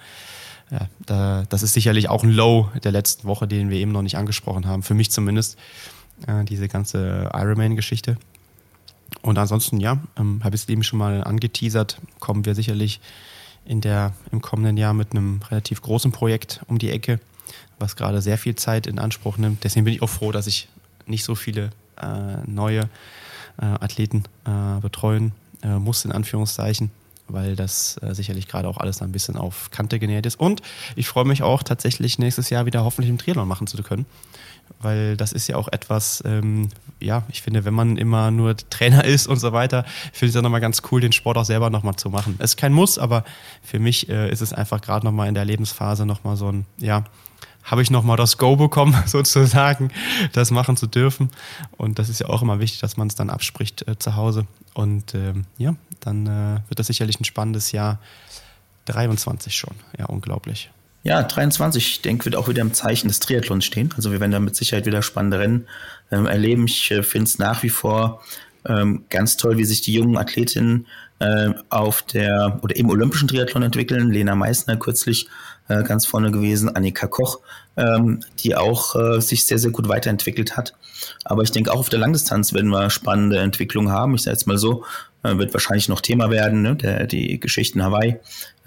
[0.72, 4.02] ja, da, das ist sicherlich auch ein Low der letzten Woche, den wir eben noch
[4.02, 4.84] nicht angesprochen haben.
[4.84, 5.58] Für mich zumindest,
[6.28, 8.18] äh, diese ganze Ironman-Geschichte.
[9.22, 13.02] Und ansonsten, ja, ähm, habe ich es eben schon mal angeteasert, kommen wir sicherlich
[13.66, 17.20] in der, im kommenden Jahr mit einem relativ großen Projekt um die Ecke,
[17.78, 19.64] was gerade sehr viel Zeit in Anspruch nimmt.
[19.66, 20.70] Deswegen bin ich auch froh, dass ich
[21.06, 22.90] nicht so viele äh, neue
[23.58, 26.92] äh, Athleten äh, betreuen äh, muss, in Anführungszeichen
[27.34, 30.40] weil das äh, sicherlich gerade auch alles ein bisschen auf Kante genäht ist.
[30.40, 30.62] Und
[30.96, 34.06] ich freue mich auch tatsächlich nächstes Jahr wieder hoffentlich im Triathlon machen zu können,
[34.80, 36.70] weil das ist ja auch etwas, ähm,
[37.00, 40.36] ja, ich finde, wenn man immer nur Trainer ist und so weiter, finde ich es
[40.36, 42.36] auch nochmal ganz cool, den Sport auch selber nochmal zu machen.
[42.40, 43.24] Es ist kein Muss, aber
[43.62, 47.04] für mich äh, ist es einfach gerade nochmal in der Lebensphase nochmal so ein, ja,
[47.64, 49.92] habe ich nochmal das Go bekommen, sozusagen,
[50.34, 51.30] das machen zu dürfen.
[51.78, 54.46] Und das ist ja auch immer wichtig, dass man es dann abspricht äh, zu Hause.
[54.74, 58.00] Und ähm, ja, dann äh, wird das sicherlich ein spannendes Jahr
[58.86, 59.76] 23 schon.
[59.98, 60.72] Ja, unglaublich.
[61.04, 63.92] Ja, 23, ich denke, wird auch wieder im Zeichen des Triathlons stehen.
[63.96, 65.68] Also wir werden da mit Sicherheit wieder spannende Rennen
[66.12, 66.66] ähm, erleben.
[66.66, 68.22] Ich äh, finde es nach wie vor
[68.66, 70.86] ähm, ganz toll, wie sich die jungen Athletinnen
[71.22, 74.12] äh, auf der oder im olympischen Triathlon entwickeln.
[74.12, 75.28] Lena Meissner kürzlich
[75.68, 77.40] äh, ganz vorne gewesen, Annika Koch,
[77.78, 80.74] ähm, die auch äh, sich sehr, sehr gut weiterentwickelt hat.
[81.24, 84.16] Aber ich denke, auch auf der Langdistanz werden wir spannende Entwicklungen haben.
[84.16, 84.84] Ich sage jetzt mal so,
[85.24, 86.76] äh, wird wahrscheinlich noch Thema werden, ne?
[86.76, 88.18] der, die Geschichten Hawaii,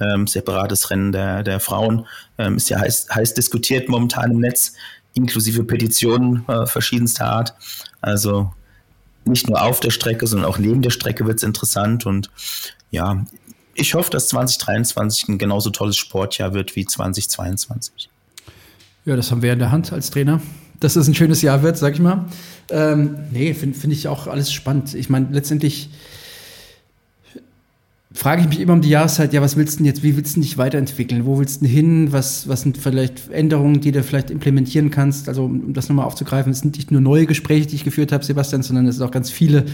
[0.01, 2.07] ähm, separates Rennen der, der Frauen,
[2.39, 4.75] ähm, ist ja heiß, heiß diskutiert momentan im Netz,
[5.15, 7.55] inklusive Petitionen äh, verschiedenster Art.
[8.01, 8.53] Also
[9.27, 12.31] nicht nur auf der Strecke, sondern auch neben der Strecke wird es interessant und
[12.91, 13.25] ja,
[13.75, 18.09] ich hoffe, dass 2023 ein genauso tolles Sportjahr wird wie 2022.
[19.05, 20.41] Ja, das haben wir in der Hand als Trainer.
[20.81, 22.27] Dass es ein schönes Jahr wird, sag ich mal.
[22.71, 24.95] Ähm, nee, finde find ich auch alles spannend.
[24.95, 25.91] Ich meine, letztendlich
[28.15, 30.37] frage ich mich immer um die Jahreszeit, ja, was willst du denn jetzt, wie willst
[30.37, 31.27] du dich weiterentwickeln?
[31.27, 32.13] Wo willst du hin?
[32.13, 35.29] Was, was sind vielleicht Änderungen, die du vielleicht implementieren kannst?
[35.29, 38.25] Also, um das nochmal aufzugreifen, es sind nicht nur neue Gespräche, die ich geführt habe,
[38.25, 39.65] Sebastian, sondern es sind auch ganz viele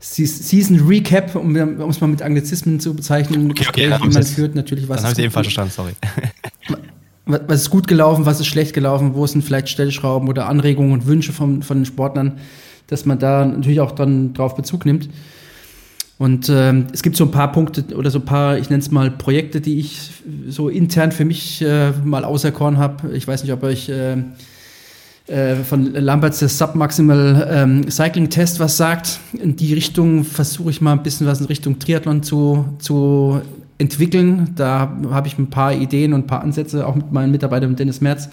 [0.00, 4.54] Season Recap, um, um es mal mit Anglizismen zu bezeichnen, okay, okay, wie man führt,
[4.54, 4.98] natürlich was.
[4.98, 5.92] Dann habe ich ebenfalls verstanden, sorry.
[7.46, 11.06] was ist gut gelaufen, was ist schlecht gelaufen, wo sind vielleicht Stellschrauben oder Anregungen und
[11.06, 12.38] Wünsche von, von den Sportlern,
[12.88, 15.08] dass man da natürlich auch dann drauf Bezug nimmt.
[16.18, 18.90] Und ähm, es gibt so ein paar Punkte oder so ein paar, ich nenne es
[18.90, 20.12] mal Projekte, die ich
[20.48, 23.14] so intern für mich äh, mal auserkoren habe.
[23.14, 24.16] Ich weiß nicht, ob euch äh,
[25.26, 29.18] äh, von Lamberts Submaximal ähm, Cycling Test was sagt.
[29.34, 33.42] In die Richtung versuche ich mal ein bisschen was in Richtung Triathlon zu, zu
[33.76, 34.52] entwickeln.
[34.54, 37.78] Da habe ich ein paar Ideen und ein paar Ansätze, auch mit meinem Mitarbeiter mit
[37.78, 38.30] Dennis Merz,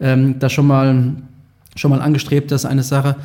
[0.00, 1.12] ähm, da schon mal,
[1.76, 2.50] schon mal angestrebt.
[2.50, 3.16] Das ist eine Sache.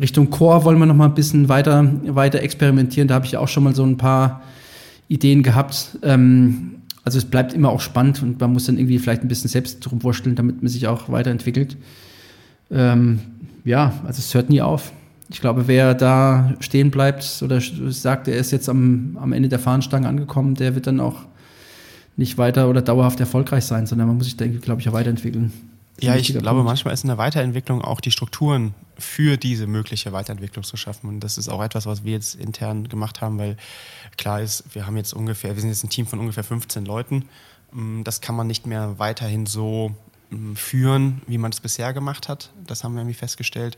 [0.00, 3.08] Richtung Core wollen wir noch mal ein bisschen weiter, weiter experimentieren.
[3.08, 4.42] Da habe ich auch schon mal so ein paar
[5.08, 5.98] Ideen gehabt.
[6.02, 9.48] Ähm, also es bleibt immer auch spannend und man muss dann irgendwie vielleicht ein bisschen
[9.48, 11.76] selbst drum wursteln, damit man sich auch weiterentwickelt.
[12.70, 13.20] Ähm,
[13.64, 14.92] ja, also es hört nie auf.
[15.28, 19.58] Ich glaube, wer da stehen bleibt oder sagt, er ist jetzt am, am Ende der
[19.58, 21.22] Fahnenstange angekommen, der wird dann auch
[22.16, 25.52] nicht weiter oder dauerhaft erfolgreich sein, sondern man muss sich da, glaube ich, auch weiterentwickeln.
[26.00, 26.64] Ja, ich glaube, Punkt.
[26.64, 31.08] manchmal ist in der Weiterentwicklung auch die Strukturen für diese mögliche Weiterentwicklung zu schaffen.
[31.08, 33.56] Und das ist auch etwas, was wir jetzt intern gemacht haben, weil
[34.16, 37.28] klar ist, wir haben jetzt ungefähr, wir sind jetzt ein Team von ungefähr 15 Leuten.
[37.72, 39.94] Mm, das kann man nicht mehr weiterhin so
[40.30, 42.52] mm, führen, wie man es bisher gemacht hat.
[42.66, 43.76] Das haben wir irgendwie festgestellt.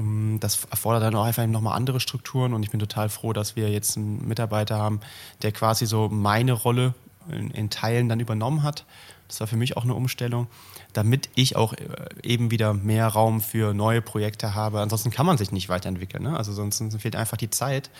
[0.00, 3.56] Mm, das erfordert dann auch einfach nochmal andere Strukturen und ich bin total froh, dass
[3.56, 5.00] wir jetzt einen Mitarbeiter haben,
[5.42, 6.94] der quasi so meine Rolle
[7.30, 8.84] in, in Teilen dann übernommen hat.
[9.28, 10.48] Das war für mich auch eine Umstellung
[10.96, 11.86] damit ich auch äh,
[12.22, 14.80] eben wieder mehr Raum für neue Projekte habe.
[14.80, 16.22] Ansonsten kann man sich nicht weiterentwickeln.
[16.22, 16.36] Ne?
[16.36, 17.90] Also sonst fehlt einfach die Zeit.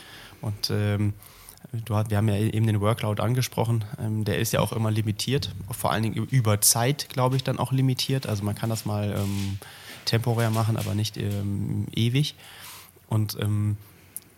[0.41, 1.13] Und ähm,
[1.73, 3.85] du, wir haben ja eben den Workload angesprochen.
[4.01, 7.59] Ähm, der ist ja auch immer limitiert, vor allen Dingen über Zeit, glaube ich, dann
[7.59, 8.27] auch limitiert.
[8.27, 9.59] Also man kann das mal ähm,
[10.07, 12.35] temporär machen, aber nicht ähm, ewig.
[13.09, 13.77] Und ähm,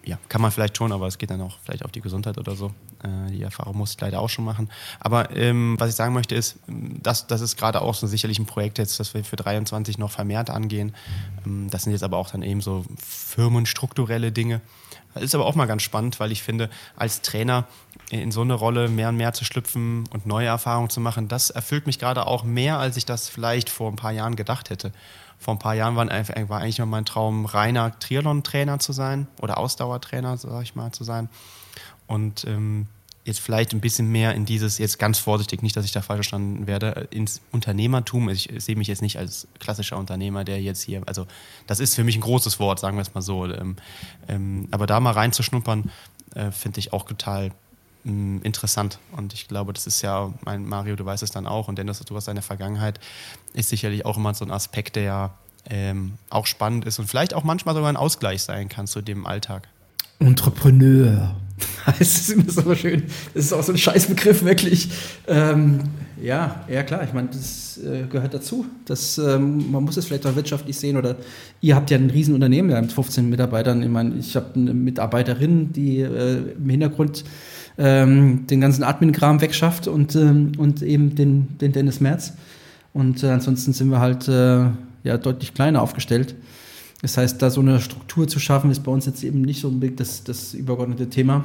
[0.05, 2.57] ja, kann man vielleicht schon, aber es geht dann auch vielleicht auf die Gesundheit oder
[2.57, 2.73] so.
[3.03, 4.71] Äh, die Erfahrung muss ich leider auch schon machen.
[5.01, 8.47] Aber ähm, was ich sagen möchte ist, das, das ist gerade auch so sicherlich ein
[8.47, 10.95] Projekt jetzt, das wir für 23 noch vermehrt angehen.
[11.45, 14.61] Ähm, das sind jetzt aber auch dann eben so firmenstrukturelle Dinge.
[15.15, 17.67] Das ist aber auch mal ganz spannend, weil ich finde, als Trainer
[18.11, 21.51] in so eine Rolle mehr und mehr zu schlüpfen und neue Erfahrungen zu machen, das
[21.51, 24.93] erfüllt mich gerade auch mehr, als ich das vielleicht vor ein paar Jahren gedacht hätte
[25.39, 30.37] vor ein paar Jahren war, eigentlich noch mein Traum, reiner Triathlon-Trainer zu sein oder Ausdauertrainer,
[30.37, 31.29] sag ich mal, zu sein.
[32.07, 32.89] Und ähm,
[33.29, 36.19] jetzt vielleicht ein bisschen mehr in dieses, jetzt ganz vorsichtig, nicht, dass ich da falsch
[36.19, 38.29] verstanden werde, ins Unternehmertum.
[38.31, 41.27] Ich, ich sehe mich jetzt nicht als klassischer Unternehmer, der jetzt hier, also
[41.67, 43.45] das ist für mich ein großes Wort, sagen wir es mal so.
[43.47, 43.77] Ähm,
[44.29, 45.91] ähm, aber da mal reinzuschnuppern,
[46.35, 47.53] äh, finde ich auch total
[48.07, 48.99] ähm, interessant.
[49.17, 52.01] Und ich glaube, das ist ja, mein Mario, du weißt es dann auch, und Dennis,
[52.01, 53.01] du hast deine Vergangenheit,
[53.55, 55.35] ist sicherlich auch immer so ein Aspekt, der ja
[55.71, 59.27] ähm, auch spannend ist und vielleicht auch manchmal sogar ein Ausgleich sein kann zu dem
[59.27, 59.69] Alltag.
[60.19, 61.35] Entrepreneur.
[61.99, 63.05] Es ist immer so schön.
[63.35, 64.91] Das ist auch so ein Scheißbegriff, wirklich.
[65.27, 65.81] Ähm,
[66.23, 68.67] ja, ja klar, ich meine, das äh, gehört dazu.
[68.85, 71.17] Das, ähm, man muss es vielleicht auch wirtschaftlich sehen oder
[71.61, 73.83] ihr habt ja ein Riesenunternehmen ja, mit 15 Mitarbeitern.
[73.83, 77.25] Ich meine, ich habe eine Mitarbeiterin, die äh, im Hintergrund
[77.79, 82.33] ähm, den ganzen Admin-Kram wegschafft und, ähm, und eben den, den Dennis Merz.
[82.93, 84.67] Und äh, ansonsten sind wir halt äh,
[85.05, 86.35] ja deutlich kleiner aufgestellt.
[87.01, 89.69] Das heißt, da so eine Struktur zu schaffen, ist bei uns jetzt eben nicht so
[89.69, 91.45] unbedingt das, das übergeordnete Thema.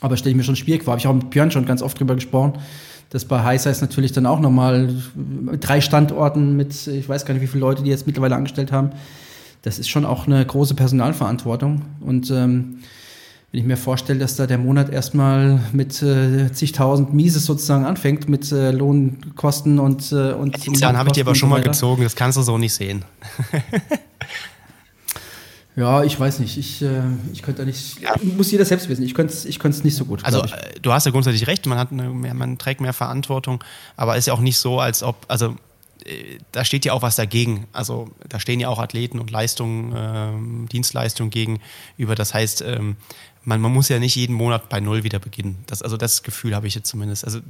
[0.00, 0.92] Aber stelle ich mir schon schwierig vor.
[0.92, 2.54] Habe ich auch mit Björn schon ganz oft drüber gesprochen,
[3.08, 4.94] dass bei High Size natürlich dann auch nochmal
[5.60, 8.90] drei Standorten mit, ich weiß gar nicht, wie viele Leute die jetzt mittlerweile angestellt haben.
[9.62, 11.82] Das ist schon auch eine große Personalverantwortung.
[12.00, 12.78] Und ähm,
[13.52, 18.28] wenn ich mir vorstelle, dass da der Monat erstmal mit äh, zigtausend Mieses sozusagen anfängt,
[18.28, 22.04] mit äh, Lohnkosten und äh, und Die Zahlen habe ich dir aber schon mal gezogen,
[22.04, 23.04] das kannst du so nicht sehen.
[25.76, 26.58] Ja, ich weiß nicht.
[26.58, 27.00] Ich, äh,
[27.32, 28.00] ich könnte da nicht.
[28.00, 28.14] Ja.
[28.36, 29.02] Muss jeder selbst wissen.
[29.02, 30.24] Ich könnte es ich nicht so gut.
[30.24, 31.64] Also, äh, du hast ja grundsätzlich recht.
[31.66, 33.62] Man, hat eine, mehr, man trägt mehr Verantwortung.
[33.96, 35.24] Aber ist ja auch nicht so, als ob.
[35.28, 35.56] Also,
[36.52, 37.66] da steht ja auch was dagegen.
[37.72, 42.14] Also, da stehen ja auch Athleten und Leistungen, ähm, Dienstleistungen gegenüber.
[42.14, 42.96] Das heißt, ähm,
[43.44, 45.62] man, man muss ja nicht jeden Monat bei Null wieder beginnen.
[45.66, 47.24] Das, also, das Gefühl habe ich jetzt zumindest.
[47.24, 47.40] Also,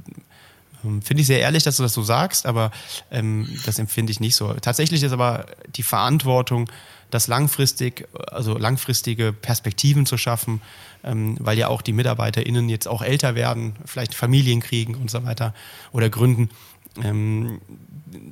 [0.83, 2.71] ähm, Finde ich sehr ehrlich, dass du das so sagst, aber
[3.11, 4.53] ähm, das empfinde ich nicht so.
[4.53, 5.45] Tatsächlich ist aber
[5.75, 6.69] die Verantwortung
[7.11, 10.61] das langfristig, also langfristige Perspektiven zu schaffen,
[11.03, 15.23] ähm, weil ja auch die MitarbeiterInnen jetzt auch älter werden, vielleicht Familien kriegen und so
[15.23, 15.53] weiter
[15.91, 16.49] oder gründen.
[17.01, 17.61] Ähm,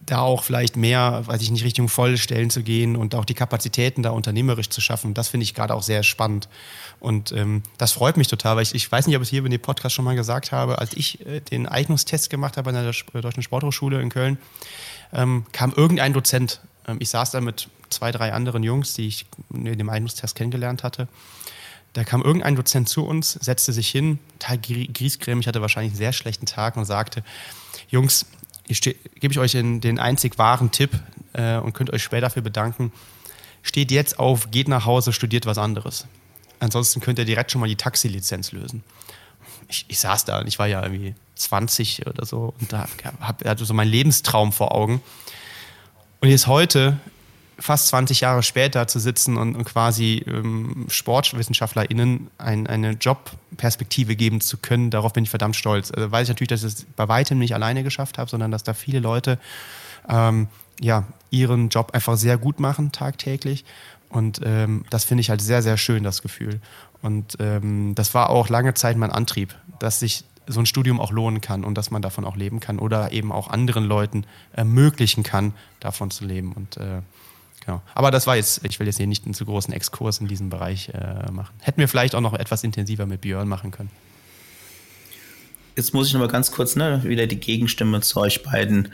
[0.05, 4.03] da auch vielleicht mehr, weiß ich nicht, Richtung Vollstellen zu gehen und auch die Kapazitäten
[4.03, 5.13] da unternehmerisch zu schaffen.
[5.13, 6.49] Das finde ich gerade auch sehr spannend.
[6.99, 9.45] Und ähm, das freut mich total, weil ich, ich weiß nicht, ob ich es hier
[9.45, 12.75] in dem Podcast schon mal gesagt habe, als ich äh, den Eignungstest gemacht habe an
[12.75, 14.37] der Deutschen Sporthochschule in Köln,
[15.13, 16.59] ähm, kam irgendein Dozent.
[16.87, 20.83] Ähm, ich saß da mit zwei, drei anderen Jungs, die ich in dem Eignungstest kennengelernt
[20.83, 21.07] hatte.
[21.93, 26.13] Da kam irgendein Dozent zu uns, setzte sich hin, total griesgrämig, hatte wahrscheinlich einen sehr
[26.13, 27.23] schlechten Tag und sagte,
[27.89, 28.27] Jungs,
[28.69, 30.91] gebe ich euch den, den einzig wahren Tipp
[31.33, 32.91] äh, und könnt euch später dafür bedanken.
[33.63, 36.05] Steht jetzt auf, geht nach Hause, studiert was anderes.
[36.59, 38.83] Ansonsten könnt ihr direkt schon mal die Taxilizenz lösen.
[39.67, 42.87] Ich, ich saß da und ich war ja irgendwie 20 oder so und da
[43.45, 45.01] hatte so meinen Lebenstraum vor Augen.
[46.21, 46.99] Und jetzt heute
[47.59, 54.41] fast 20 Jahre später zu sitzen und, und quasi ähm, SportwissenschaftlerInnen ein, eine Jobperspektive geben
[54.41, 55.91] zu können, darauf bin ich verdammt stolz.
[55.91, 58.63] Also weiß ich natürlich, dass ich es bei weitem nicht alleine geschafft habe, sondern dass
[58.63, 59.39] da viele Leute
[60.07, 60.47] ähm,
[60.79, 63.65] ja, ihren Job einfach sehr gut machen, tagtäglich.
[64.09, 66.61] Und ähm, das finde ich halt sehr, sehr schön, das Gefühl.
[67.01, 71.11] Und ähm, das war auch lange Zeit mein Antrieb, dass sich so ein Studium auch
[71.11, 75.23] lohnen kann und dass man davon auch leben kann oder eben auch anderen Leuten ermöglichen
[75.23, 76.53] kann, davon zu leben.
[76.53, 77.01] Und äh,
[77.69, 77.83] Genau.
[77.93, 80.49] Aber das war jetzt, ich will jetzt hier nicht einen zu großen Exkurs in diesem
[80.49, 81.53] Bereich äh, machen.
[81.59, 83.91] Hätten wir vielleicht auch noch etwas intensiver mit Björn machen können.
[85.75, 88.89] Jetzt muss ich noch mal ganz kurz ne, wieder die Gegenstimme zu euch beiden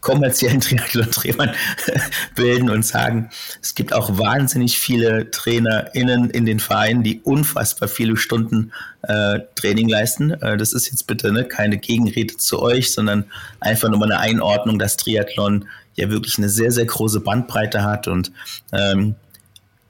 [0.00, 1.54] kommerziellen Triathlon-Trainern
[2.34, 3.30] bilden und sagen,
[3.62, 9.88] es gibt auch wahnsinnig viele TrainerInnen in den Vereinen, die unfassbar viele Stunden äh, Training
[9.88, 10.32] leisten.
[10.32, 13.26] Äh, das ist jetzt bitte ne, keine Gegenrede zu euch, sondern
[13.60, 15.66] einfach nur mal eine Einordnung, dass Triathlon
[15.98, 18.32] ja wirklich eine sehr, sehr große Bandbreite hat und
[18.72, 19.14] ähm,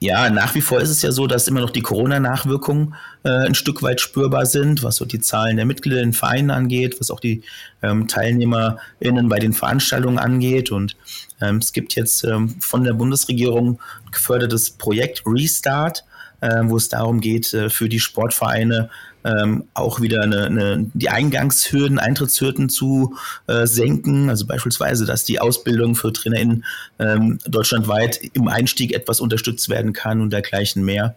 [0.01, 3.53] ja, nach wie vor ist es ja so, dass immer noch die Corona-Nachwirkungen äh, ein
[3.53, 7.11] Stück weit spürbar sind, was so die Zahlen der Mitglieder in den Vereinen angeht, was
[7.11, 7.43] auch die
[7.81, 10.71] ähm, TeilnehmerInnen bei den Veranstaltungen angeht.
[10.71, 10.95] Und
[11.41, 16.05] ähm, es gibt jetzt ähm, von der Bundesregierung gefördertes Projekt Restart,
[16.41, 18.89] äh, wo es darum geht, äh, für die Sportvereine
[19.23, 23.15] ähm, auch wieder eine, eine, die Eingangshürden, Eintrittshürden zu
[23.47, 24.29] äh, senken.
[24.29, 26.63] Also beispielsweise, dass die Ausbildung für TrainerInnen
[26.99, 31.15] ähm, deutschlandweit im Einstieg etwas unterstützt werden kann und dergleichen mehr.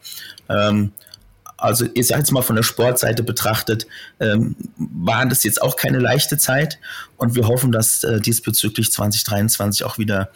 [0.48, 0.92] Ähm,
[1.56, 3.86] also ich sage jetzt mal von der Sportseite betrachtet,
[4.18, 6.80] ähm, war das jetzt auch keine leichte Zeit
[7.16, 10.30] und wir hoffen, dass äh, diesbezüglich 2023 auch wieder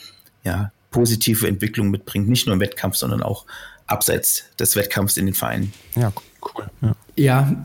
[0.45, 3.45] ja, positive Entwicklung mitbringt, nicht nur im Wettkampf, sondern auch
[3.87, 5.73] abseits des Wettkampfs in den Vereinen.
[5.95, 6.13] Ja,
[6.43, 6.67] cool.
[6.83, 7.57] Ja, ja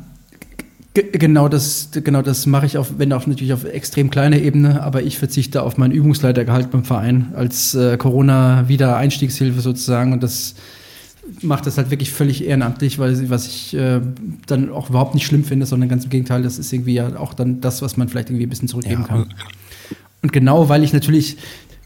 [0.94, 5.02] genau das, genau das mache ich auf, wenn auch natürlich auf extrem kleiner Ebene, aber
[5.02, 10.56] ich verzichte auf mein Übungsleitergehalt beim Verein als äh, Corona-Wiedereinstiegshilfe sozusagen und das
[11.42, 14.02] macht das halt wirklich völlig ehrenamtlich, weil was ich äh,
[14.48, 17.34] dann auch überhaupt nicht schlimm finde, sondern ganz im Gegenteil, das ist irgendwie ja auch
[17.34, 19.34] dann das, was man vielleicht irgendwie ein bisschen zurückgeben ja, kann.
[20.22, 21.38] Und genau, weil ich natürlich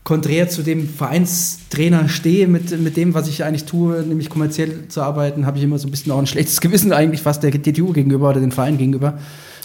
[0.05, 5.01] konträr zu dem Vereinstrainer stehe mit, mit dem, was ich eigentlich tue, nämlich kommerziell zu
[5.01, 7.91] arbeiten, habe ich immer so ein bisschen auch ein schlechtes Gewissen eigentlich fast der DTU
[7.91, 9.17] gegenüber oder den Verein gegenüber.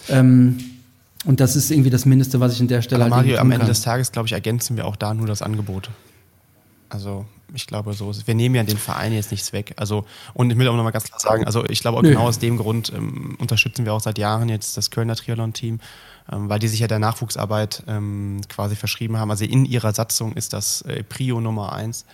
[0.09, 0.59] Ähm,
[1.27, 3.53] und das ist irgendwie das Mindeste, was ich in der Stelle Aber halt Mario, am
[3.53, 5.91] Ende des Tages, glaube ich, ergänzen wir auch da nur das Angebot.
[6.89, 9.75] Also ich glaube, so wir nehmen ja den Verein jetzt nichts weg.
[9.77, 12.39] Also und ich will auch nochmal ganz klar sagen, also ich glaube auch genau aus
[12.39, 15.81] dem Grund ähm, unterstützen wir auch seit Jahren jetzt das Kölner Triathlon-Team,
[16.33, 19.31] weil die sich ja der Nachwuchsarbeit ähm, quasi verschrieben haben.
[19.31, 22.05] Also in ihrer Satzung ist das äh, Prio Nummer eins.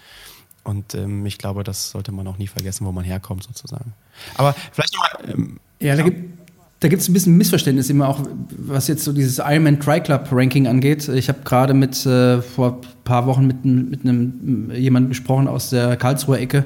[0.65, 3.93] Und ähm, ich glaube, das sollte man auch nie vergessen, wo man herkommt sozusagen.
[4.37, 5.35] Aber vielleicht nochmal.
[5.35, 6.37] Ähm, ja, da gibt
[6.81, 10.29] da gibt es ein bisschen Missverständnis immer auch, was jetzt so dieses Ironman Tri Club
[10.31, 11.09] Ranking angeht.
[11.09, 15.71] Ich habe gerade mit äh, vor ein paar Wochen mit, mit einem jemandem gesprochen aus
[15.71, 16.65] der Karlsruher Ecke,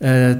[0.00, 0.34] äh,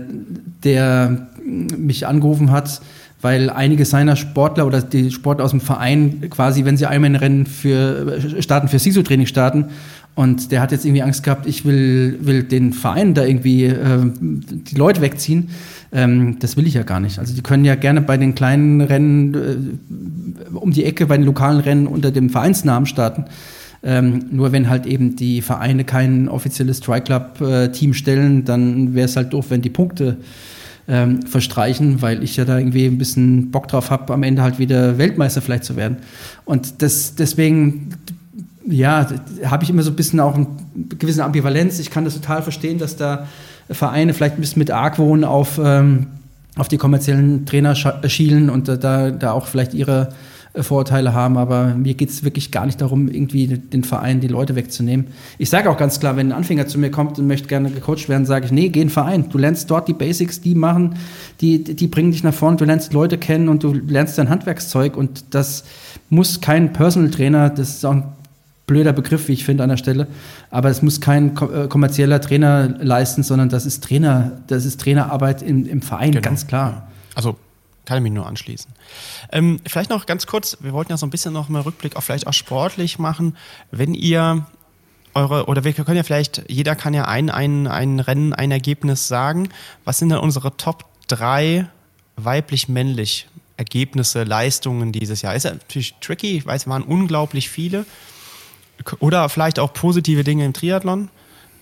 [0.64, 2.80] der mich angerufen hat,
[3.24, 8.20] weil einige seiner Sportler oder die Sportler aus dem Verein quasi, wenn sie Ironman-Rennen für
[8.42, 9.70] starten, für SISO-Training starten
[10.14, 13.98] und der hat jetzt irgendwie Angst gehabt, ich will, will den Verein da irgendwie äh,
[14.20, 15.48] die Leute wegziehen.
[15.90, 17.18] Ähm, das will ich ja gar nicht.
[17.18, 21.24] Also die können ja gerne bei den kleinen Rennen äh, um die Ecke, bei den
[21.24, 23.24] lokalen Rennen unter dem Vereinsnamen starten.
[23.82, 29.16] Ähm, nur wenn halt eben die Vereine kein offizielles Tri-Club-Team äh, stellen, dann wäre es
[29.16, 30.18] halt doof, wenn die Punkte
[30.88, 34.58] ähm, verstreichen, weil ich ja da irgendwie ein bisschen Bock drauf habe, am Ende halt
[34.58, 35.98] wieder Weltmeister vielleicht zu werden.
[36.44, 37.90] Und das, deswegen,
[38.66, 39.06] ja,
[39.44, 40.46] habe ich immer so ein bisschen auch eine
[40.98, 41.78] gewisse Ambivalenz.
[41.78, 43.26] Ich kann das total verstehen, dass da
[43.70, 46.08] Vereine vielleicht ein bisschen mit Argwohn auf, ähm,
[46.56, 50.10] auf die kommerziellen Trainer schielen und da, da auch vielleicht ihre
[50.62, 54.54] Vorurteile haben, aber mir geht es wirklich gar nicht darum, irgendwie den Verein die Leute
[54.54, 55.08] wegzunehmen.
[55.36, 58.08] Ich sage auch ganz klar, wenn ein Anfänger zu mir kommt und möchte gerne gecoacht
[58.08, 59.28] werden, sage ich, nee, geh in den Verein.
[59.30, 60.94] Du lernst dort die Basics, die machen,
[61.40, 64.96] die, die bringen dich nach vorne, du lernst Leute kennen und du lernst dein Handwerkszeug
[64.96, 65.64] und das
[66.08, 68.04] muss kein Personal Trainer, das ist auch ein
[68.66, 70.06] blöder Begriff, wie ich finde an der Stelle.
[70.50, 75.42] Aber es muss kein äh, kommerzieller Trainer leisten, sondern das ist Trainer, das ist Trainerarbeit
[75.42, 76.22] im, im Verein, genau.
[76.22, 76.88] ganz klar.
[77.14, 77.36] Also
[77.84, 78.70] kann ich mich nur anschließen.
[79.32, 82.04] Ähm, vielleicht noch ganz kurz, wir wollten ja so ein bisschen noch mal Rückblick auf
[82.04, 83.36] vielleicht auch sportlich machen.
[83.70, 84.46] Wenn ihr
[85.14, 89.08] eure, oder wir können ja vielleicht, jeder kann ja ein, ein, ein Rennen, ein Ergebnis
[89.08, 89.48] sagen.
[89.84, 91.68] Was sind denn unsere Top 3
[92.16, 95.34] weiblich-männlich Ergebnisse, Leistungen dieses Jahr?
[95.34, 97.86] Ist ja natürlich tricky, ich weiß, es waren unglaublich viele.
[98.98, 101.10] Oder vielleicht auch positive Dinge im Triathlon.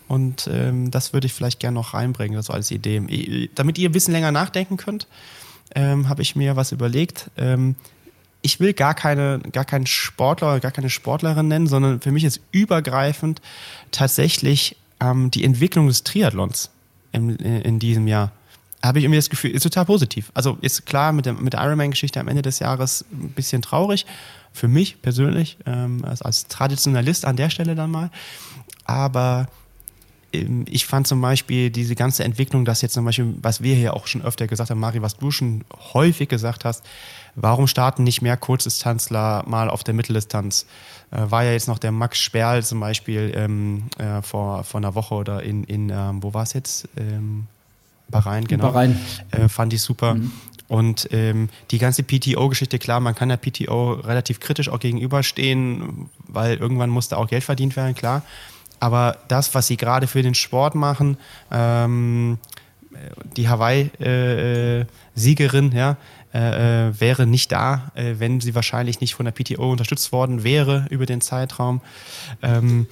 [0.08, 3.48] Und ähm, das würde ich vielleicht gerne noch reinbringen, so als Idee.
[3.54, 5.06] Damit ihr ein bisschen länger nachdenken könnt,
[5.74, 7.30] ähm, habe ich mir was überlegt.
[7.36, 7.76] Ähm,
[8.42, 12.40] ich will gar keine, gar keinen Sportler, gar keine Sportlerin nennen, sondern für mich ist
[12.50, 13.40] übergreifend
[13.92, 16.70] tatsächlich ähm, die Entwicklung des Triathlons
[17.12, 18.32] im, in diesem Jahr.
[18.82, 20.32] Habe ich irgendwie das Gefühl, ist total positiv.
[20.34, 24.06] Also ist klar mit, der, mit der Ironman-Geschichte am Ende des Jahres ein bisschen traurig,
[24.52, 28.10] für mich persönlich, ähm, als, als Traditionalist an der Stelle dann mal.
[28.84, 29.46] Aber
[30.32, 34.06] ich fand zum Beispiel diese ganze Entwicklung, dass jetzt zum Beispiel, was wir hier auch
[34.06, 36.84] schon öfter gesagt haben, Mari, was du schon häufig gesagt hast,
[37.34, 40.66] warum starten nicht mehr Kurzdistanzler mal auf der Mitteldistanz?
[41.10, 44.94] Äh, war ja jetzt noch der Max Sperl zum Beispiel ähm, äh, vor, vor einer
[44.94, 46.88] Woche oder in, in ähm, wo war es jetzt?
[46.96, 47.46] Ähm,
[48.08, 48.64] Bahrain, genau.
[48.64, 48.98] Bahrain.
[49.30, 50.14] Äh, fand ich super.
[50.14, 50.32] Mhm.
[50.68, 56.56] Und ähm, die ganze PTO-Geschichte, klar, man kann der PTO relativ kritisch auch gegenüberstehen, weil
[56.56, 58.22] irgendwann muss da auch Geld verdient werden, klar.
[58.82, 61.16] Aber das, was sie gerade für den Sport machen,
[61.52, 62.38] ähm,
[63.36, 65.96] die Hawaii-Siegerin, äh, ja,
[66.32, 70.88] äh, wäre nicht da, äh, wenn sie wahrscheinlich nicht von der PTO unterstützt worden wäre
[70.90, 71.80] über den Zeitraum.
[72.42, 72.88] Ähm,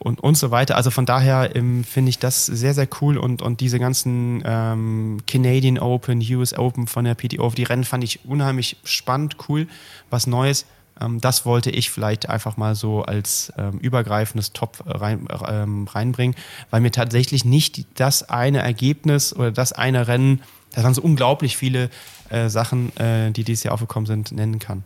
[0.00, 0.76] und, und so weiter.
[0.76, 5.20] Also von daher ähm, finde ich das sehr, sehr cool und, und diese ganzen ähm,
[5.28, 9.68] Canadian Open, US Open von der PTO, die Rennen fand ich unheimlich spannend, cool,
[10.10, 10.66] was Neues.
[11.02, 16.36] Ähm, das wollte ich vielleicht einfach mal so als ähm, übergreifendes Top rein, ähm, reinbringen,
[16.70, 20.42] weil mir tatsächlich nicht das eine Ergebnis oder das eine Rennen,
[20.74, 21.90] da waren so unglaublich viele
[22.30, 24.84] äh, Sachen, äh, die dieses Jahr aufgekommen sind, nennen kann.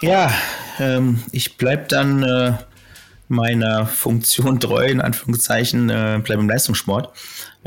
[0.00, 0.32] Ja,
[0.78, 2.52] ähm, ich bleibe dann äh,
[3.28, 7.12] meiner Funktion treu, in Anführungszeichen, äh, bleibe im Leistungssport.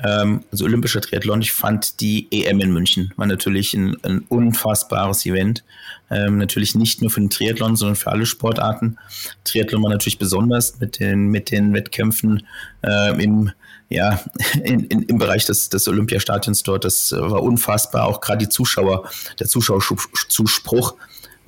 [0.04, 1.42] Ähm, also olympischer Triathlon.
[1.42, 5.64] Ich fand die EM in München war natürlich ein, ein unfassbares Event.
[6.10, 8.98] Ähm, natürlich nicht nur für den Triathlon, sondern für alle Sportarten.
[9.44, 12.44] Triathlon war natürlich besonders mit den, mit den Wettkämpfen
[12.82, 13.52] äh, im,
[13.90, 14.20] ja,
[14.64, 16.86] in, in, im Bereich des, des Olympiastadions dort.
[16.86, 18.06] Das war unfassbar.
[18.06, 19.10] Auch gerade die Zuschauer,
[19.40, 20.96] der Zuschauerzuspruch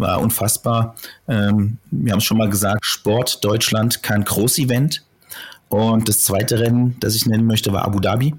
[0.01, 0.95] war unfassbar.
[1.27, 5.03] Ähm, wir haben es schon mal gesagt, Sport Deutschland kein Groß-Event.
[5.69, 8.35] Und das zweite Rennen, das ich nennen möchte, war Abu Dhabi.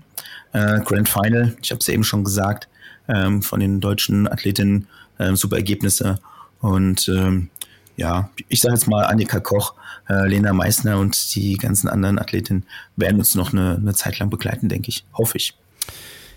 [0.53, 2.69] Äh, Grand Final, ich habe es eben schon gesagt,
[3.09, 4.87] ähm, von den deutschen Athletinnen
[5.19, 6.19] äh, super Ergebnisse.
[6.61, 7.49] Und ähm,
[7.97, 9.75] ja, ich sage jetzt mal Annika Koch,
[10.09, 12.65] äh, Lena Meissner und die ganzen anderen Athletinnen
[12.97, 15.05] werden uns noch eine, eine Zeit lang begleiten, denke ich.
[15.15, 15.55] Hoffe ich.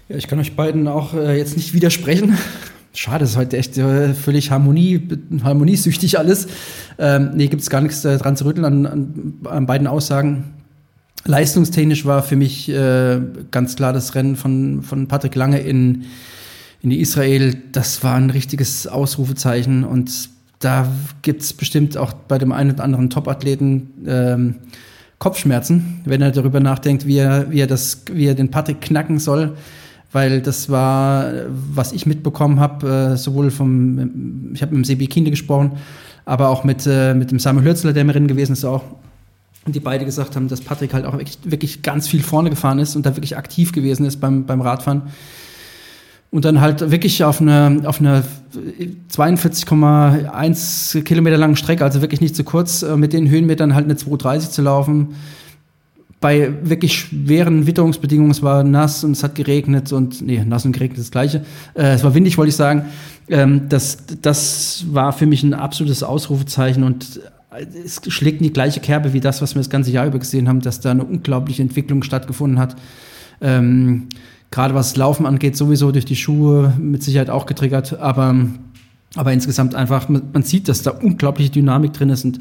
[0.08, 2.38] Ja, ich kann euch beiden auch äh, jetzt nicht widersprechen.
[2.96, 5.02] Schade, ist heute echt äh, völlig Harmonie,
[5.44, 6.48] harmoniesüchtig alles.
[6.98, 10.54] Ähm, nee, gibt es gar nichts äh, dran zu rütteln an, an, an, beiden Aussagen.
[11.26, 13.20] Leistungstechnisch war für mich äh,
[13.52, 16.06] ganz klar das Rennen von, von Patrick Lange in,
[16.82, 17.58] in Israel.
[17.74, 20.88] Das war ein richtiges Ausrufezeichen und da
[21.22, 24.56] gibt es bestimmt auch bei dem einen oder anderen Top-Athleten ähm,
[25.20, 29.20] Kopfschmerzen, wenn er darüber nachdenkt, wie er, wie er, das, wie er den Patrick knacken
[29.20, 29.58] soll.
[30.12, 31.32] Weil das war,
[31.74, 35.74] was ich mitbekommen habe, äh, sowohl vom, ich habe mit dem Sebi Kinde gesprochen,
[36.26, 38.84] aber auch mit, äh, mit dem Samuel Hürzler, der im Rennen gewesen ist, auch.
[39.68, 42.96] Die beide gesagt haben, dass Patrick halt auch wirklich, wirklich ganz viel vorne gefahren ist
[42.96, 45.02] und da wirklich aktiv gewesen ist beim, beim Radfahren.
[46.30, 48.24] Und dann halt wirklich auf einer auf eine
[49.12, 53.96] 42,1 Kilometer langen Strecke, also wirklich nicht zu kurz, äh, mit den Höhenmetern halt eine
[53.96, 55.16] 230 zu laufen.
[56.26, 60.72] Bei wirklich schweren Witterungsbedingungen, es war nass und es hat geregnet und, nee, nass und
[60.72, 61.46] geregnet ist das Gleiche.
[61.76, 62.86] Äh, es war windig, wollte ich sagen.
[63.30, 67.22] Ähm, das, das war für mich ein absolutes Ausrufezeichen und
[67.86, 70.50] es schlägt in die gleiche Kerbe wie das, was wir das ganze Jahr über gesehen
[70.50, 72.76] haben, dass da eine unglaubliche Entwicklung stattgefunden hat.
[73.40, 74.08] Ähm,
[74.50, 78.36] Gerade was Laufen angeht, sowieso durch die Schuhe mit Sicherheit auch getriggert, aber,
[79.14, 82.40] aber insgesamt einfach, man sieht, dass da unglaubliche Dynamik drin ist und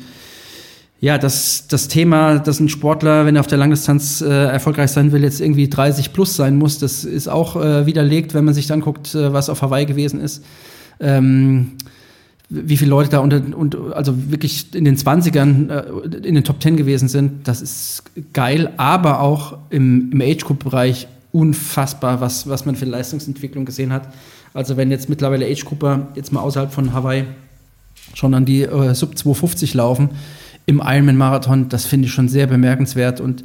[1.05, 5.13] ja, das, das Thema, dass ein Sportler, wenn er auf der Langdistanz äh, erfolgreich sein
[5.13, 8.69] will, jetzt irgendwie 30 plus sein muss, das ist auch äh, widerlegt, wenn man sich
[8.69, 10.43] dann guckt, äh, was auf Hawaii gewesen ist.
[11.01, 11.73] Ähm,
[12.49, 16.63] wie viele Leute da unter, und also wirklich in den 20ern äh, in den Top
[16.63, 22.77] 10 gewesen sind, das ist geil, aber auch im, im Age-Group-Bereich unfassbar, was, was man
[22.77, 24.09] für Leistungsentwicklung gesehen hat.
[24.55, 27.25] Also wenn jetzt mittlerweile Age-Grupper jetzt mal außerhalb von Hawaii
[28.15, 30.09] schon an die äh, Sub 250 laufen
[30.67, 33.45] im Ironman-Marathon, das finde ich schon sehr bemerkenswert und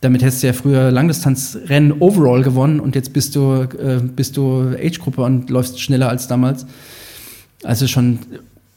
[0.00, 4.74] damit hättest du ja früher Langdistanzrennen overall gewonnen und jetzt bist du, äh, bist du
[4.78, 6.66] Age-Gruppe und läufst schneller als damals.
[7.64, 8.20] Also schon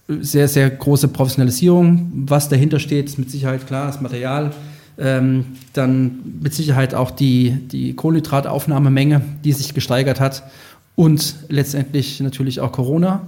[0.08, 2.12] sehr, sehr große Professionalisierung.
[2.26, 4.52] Was dahinter steht, ist mit Sicherheit klar, das Material.
[4.98, 10.44] Ähm, dann mit Sicherheit auch die, die Kohlenhydrataufnahmemenge, die sich gesteigert hat.
[10.96, 13.28] Und letztendlich natürlich auch Corona,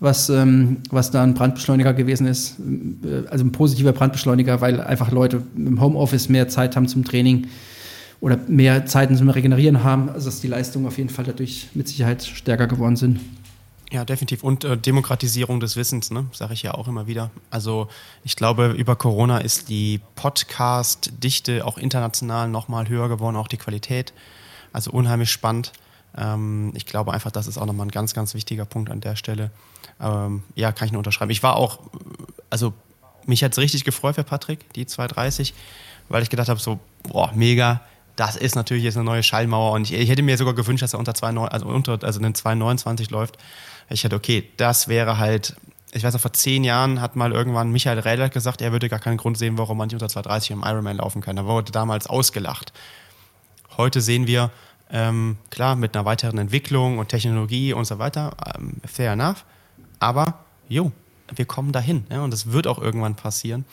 [0.00, 2.56] was, ähm, was da ein Brandbeschleuniger gewesen ist.
[2.58, 7.46] Äh, also ein positiver Brandbeschleuniger, weil einfach Leute im Homeoffice mehr Zeit haben zum Training
[8.20, 10.08] oder mehr Zeiten zum Regenerieren haben.
[10.08, 13.20] Also dass die Leistungen auf jeden Fall dadurch mit Sicherheit stärker geworden sind.
[13.92, 14.44] Ja, definitiv.
[14.44, 16.26] Und äh, Demokratisierung des Wissens, ne?
[16.32, 17.30] sage ich ja auch immer wieder.
[17.50, 17.88] Also
[18.24, 24.12] ich glaube, über Corona ist die Podcast-Dichte auch international nochmal höher geworden, auch die Qualität.
[24.72, 25.72] Also unheimlich spannend.
[26.16, 29.16] Ähm, ich glaube einfach, das ist auch nochmal ein ganz, ganz wichtiger Punkt an der
[29.16, 29.50] Stelle.
[30.00, 31.30] Ähm, ja, kann ich nur unterschreiben.
[31.30, 31.78] Ich war auch,
[32.48, 32.72] also
[33.26, 35.54] mich hat es richtig gefreut für Patrick, die 230,
[36.08, 37.80] weil ich gedacht habe, so, boah, mega,
[38.16, 40.92] das ist natürlich jetzt eine neue Schallmauer und ich, ich hätte mir sogar gewünscht, dass
[40.92, 43.38] er unter 2, also unter also einen 229 läuft.
[43.88, 45.56] Ich hätte, okay, das wäre halt,
[45.92, 48.98] ich weiß noch, vor zehn Jahren hat mal irgendwann Michael Räder gesagt, er würde gar
[48.98, 51.36] keinen Grund sehen, warum man nicht unter 230 im Ironman laufen kann.
[51.36, 52.72] Da wurde damals ausgelacht.
[53.76, 54.50] Heute sehen wir,
[54.92, 59.44] ähm, klar, mit einer weiteren Entwicklung und Technologie und so weiter, ähm, fair enough,
[59.98, 60.92] aber jo,
[61.34, 63.64] wir kommen dahin ja, und das wird auch irgendwann passieren.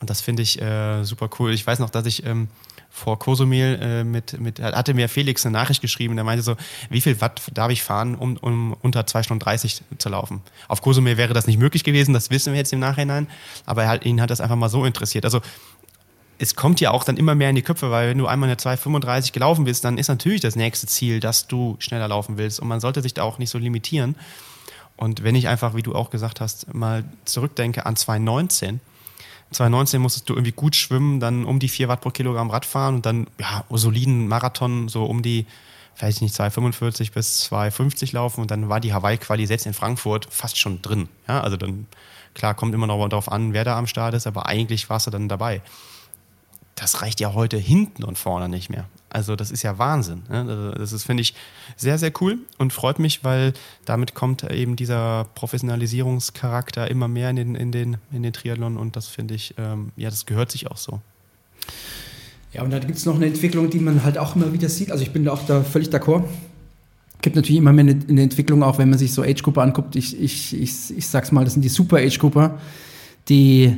[0.00, 1.52] Und das finde ich äh, super cool.
[1.52, 2.48] Ich weiß noch, dass ich ähm,
[2.88, 6.56] vor Kosumel äh, mit, mit, hatte mir Felix eine Nachricht geschrieben, der meinte so,
[6.88, 10.40] wie viel Watt darf ich fahren, um, um unter 2 Stunden 30 zu laufen?
[10.68, 13.28] Auf Kosumel wäre das nicht möglich gewesen, das wissen wir jetzt im Nachhinein,
[13.66, 15.24] aber er, ihn hat das einfach mal so interessiert.
[15.24, 15.40] Also
[16.40, 18.56] es kommt ja auch dann immer mehr in die Köpfe, weil wenn du einmal eine
[18.56, 22.66] 2,35 gelaufen bist, dann ist natürlich das nächste Ziel, dass du schneller laufen willst und
[22.66, 24.16] man sollte sich da auch nicht so limitieren.
[24.96, 28.80] Und wenn ich einfach, wie du auch gesagt hast, mal zurückdenke an 2019,
[29.50, 33.06] 2019 musstest du irgendwie gut schwimmen, dann um die 4 Watt pro Kilogramm Radfahren und
[33.06, 35.44] dann ja, soliden Marathon so um die,
[35.94, 40.56] vielleicht nicht 2,45 bis 2,50 laufen und dann war die Hawaii-Quali selbst in Frankfurt fast
[40.56, 41.08] schon drin.
[41.28, 41.86] Ja, also dann,
[42.32, 45.10] klar, kommt immer noch darauf an, wer da am Start ist, aber eigentlich warst du
[45.10, 45.60] dann dabei.
[46.80, 48.86] Das reicht ja heute hinten und vorne nicht mehr.
[49.10, 50.22] Also das ist ja Wahnsinn.
[50.30, 50.46] Ne?
[50.48, 51.34] Also das ist, finde ich,
[51.76, 53.52] sehr, sehr cool und freut mich, weil
[53.84, 58.96] damit kommt eben dieser Professionalisierungscharakter immer mehr in den, in den, in den Triathlon und
[58.96, 61.02] das finde ich, ähm, ja, das gehört sich auch so.
[62.54, 64.90] Ja, und da gibt es noch eine Entwicklung, die man halt auch immer wieder sieht.
[64.90, 66.24] Also ich bin da auch da völlig d'accord.
[67.20, 69.96] Gibt natürlich immer mehr eine, eine Entwicklung, auch wenn man sich so Age-Grupper anguckt.
[69.96, 72.58] Ich, ich, ich, ich sag's mal, das sind die Super-Age-Grupper,
[73.28, 73.76] die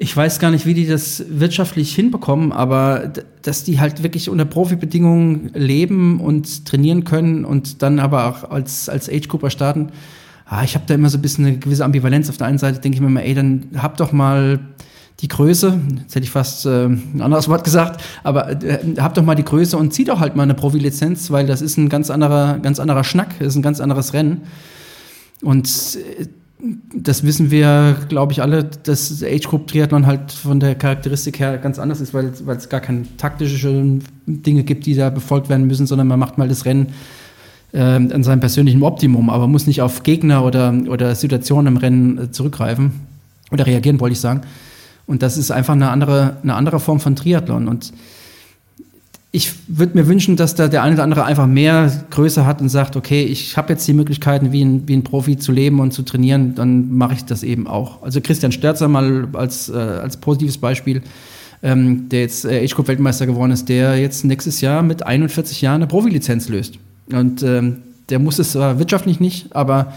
[0.00, 3.12] ich weiß gar nicht, wie die das wirtschaftlich hinbekommen, aber
[3.42, 8.88] dass die halt wirklich unter Profibedingungen leben und trainieren können und dann aber auch als,
[8.88, 9.88] als Age-Grouper starten.
[10.46, 12.30] Ah, ich habe da immer so ein bisschen eine gewisse Ambivalenz.
[12.30, 14.60] Auf der einen Seite denke ich mir immer, ey, dann hab doch mal
[15.20, 19.24] die Größe, jetzt hätte ich fast äh, ein anderes Wort gesagt, aber äh, hab doch
[19.24, 22.08] mal die Größe und zieh doch halt mal eine Profilizenz, weil das ist ein ganz
[22.08, 24.42] anderer, ganz anderer Schnack, das ist ein ganz anderes Rennen.
[25.42, 25.68] Und
[26.18, 26.26] äh,
[26.92, 31.58] das wissen wir, glaube ich, alle, dass Age Group Triathlon halt von der Charakteristik her
[31.58, 35.86] ganz anders ist, weil, es gar keine taktischen Dinge gibt, die da befolgt werden müssen,
[35.86, 36.88] sondern man macht mal das Rennen
[37.72, 42.18] äh, an seinem persönlichen Optimum, aber muss nicht auf Gegner oder, oder Situationen im Rennen
[42.18, 42.92] äh, zurückgreifen
[43.52, 44.40] oder reagieren, wollte ich sagen.
[45.06, 47.68] Und das ist einfach eine andere, eine andere Form von Triathlon.
[47.68, 47.92] Und
[49.30, 52.70] ich würde mir wünschen, dass da der eine oder andere einfach mehr Größe hat und
[52.70, 55.92] sagt, okay, ich habe jetzt die Möglichkeiten, wie ein, wie ein Profi zu leben und
[55.92, 58.02] zu trainieren, dann mache ich das eben auch.
[58.02, 61.02] Also Christian Sterzer mal als, äh, als positives Beispiel,
[61.62, 65.86] ähm, der jetzt äh, Age-Group-Weltmeister geworden ist, der jetzt nächstes Jahr mit 41 Jahren eine
[65.88, 66.78] Profilizenz löst.
[67.12, 67.78] Und ähm,
[68.08, 69.92] der muss es zwar wirtschaftlich nicht, aber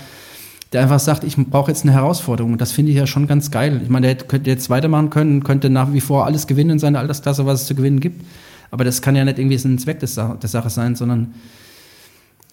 [0.74, 2.54] der einfach sagt, ich brauche jetzt eine Herausforderung.
[2.54, 3.80] Und das finde ich ja schon ganz geil.
[3.82, 7.00] Ich meine, der könnte jetzt weitermachen können, könnte nach wie vor alles gewinnen in seiner
[7.00, 8.22] Altersklasse, was es zu gewinnen gibt.
[8.72, 11.36] Aber das kann ja nicht irgendwie ein Zweck des, der Sache sein, sondern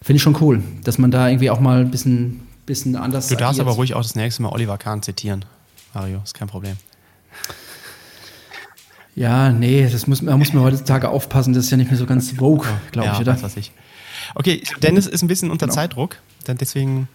[0.03, 3.29] finde ich schon cool, dass man da irgendwie auch mal ein bisschen, bisschen anders.
[3.29, 3.69] Du darfst agiert.
[3.69, 5.45] aber ruhig auch das nächste Mal Oliver Kahn zitieren,
[5.95, 6.77] Mario, ist kein Problem.
[9.15, 12.07] Ja, nee, das muss, da muss man heutzutage aufpassen, das ist ja nicht mehr so
[12.07, 13.35] ganz vogue, glaube ja, ich, oder?
[13.35, 13.73] Weiß was ich.
[14.35, 15.75] Okay, Dennis ist ein bisschen unter genau.
[15.75, 16.17] Zeitdruck,
[16.47, 17.09] deswegen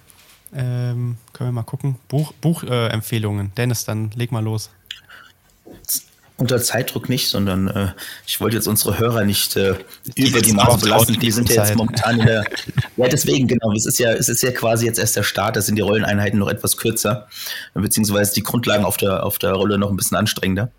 [0.54, 1.96] ähm, können wir mal gucken.
[2.08, 3.48] Buchempfehlungen.
[3.48, 4.70] Buch, äh, Dennis, dann leg mal los
[6.38, 7.88] unter Zeitdruck nicht, sondern äh,
[8.26, 9.76] ich wollte jetzt unsere Hörer nicht äh,
[10.16, 11.20] über die Maße belasten.
[11.20, 12.44] Die sind ja jetzt momentan in der.
[12.98, 13.72] ja, deswegen, genau.
[13.74, 15.56] Es ist ja, es ist ja quasi jetzt erst der Start.
[15.56, 17.28] Da sind die Rolleneinheiten noch etwas kürzer,
[17.74, 20.72] beziehungsweise die Grundlagen auf der, auf der Rolle noch ein bisschen anstrengender.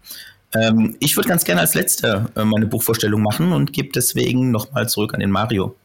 [0.55, 4.89] Ähm, ich würde ganz gerne als letzter äh, meine Buchvorstellung machen und gebe deswegen nochmal
[4.89, 5.77] zurück an den Mario.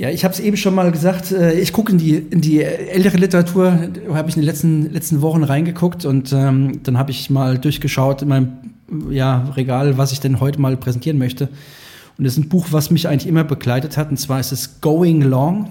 [0.00, 2.62] Ja, ich habe es eben schon mal gesagt, äh, ich gucke in die, in die
[2.62, 7.28] ältere Literatur, habe ich in den letzten, letzten Wochen reingeguckt und ähm, dann habe ich
[7.28, 8.48] mal durchgeschaut in meinem
[9.10, 11.50] ja, Regal, was ich denn heute mal präsentieren möchte.
[12.16, 14.80] Und das ist ein Buch, was mich eigentlich immer begleitet hat, und zwar ist es
[14.80, 15.68] Going Long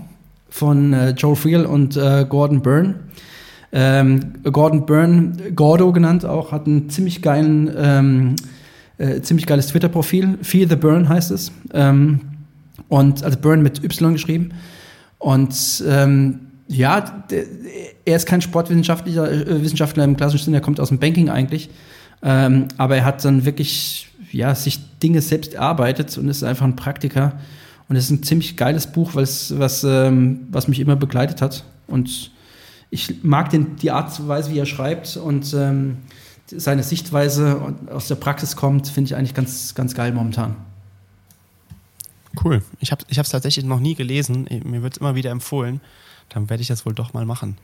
[0.47, 2.99] von äh, Joe Friel und äh, Gordon Byrne.
[3.71, 8.35] Ähm, Gordon Byrne, Gordo genannt auch, hat einen ziemlich geilen, ähm,
[8.99, 10.37] äh, ziemlich geiles Twitter-Profil.
[10.43, 11.51] Fear the Burn heißt es.
[11.73, 12.19] Ähm,
[12.87, 14.53] und also Burn mit Y geschrieben.
[15.17, 17.43] Und ähm, ja, der,
[18.05, 21.69] er ist kein Sportwissenschaftler äh, Wissenschaftler im klassischen Sinne, er kommt aus dem Banking eigentlich.
[22.21, 26.75] Ähm, aber er hat dann wirklich ja, sich Dinge selbst erarbeitet und ist einfach ein
[26.75, 27.33] Praktiker.
[27.87, 31.63] Und es ist ein ziemlich geiles Buch, was, was, ähm, was mich immer begleitet hat.
[31.87, 32.31] Und
[32.91, 35.97] ich mag den, die Art und Weise, wie er schreibt und ähm,
[36.47, 40.55] seine Sichtweise aus der Praxis kommt, finde ich eigentlich ganz, ganz geil momentan.
[42.43, 42.61] Cool.
[42.79, 44.47] Ich habe es tatsächlich noch nie gelesen.
[44.63, 45.81] Mir wird es immer wieder empfohlen.
[46.29, 47.57] Dann werde ich das wohl doch mal machen.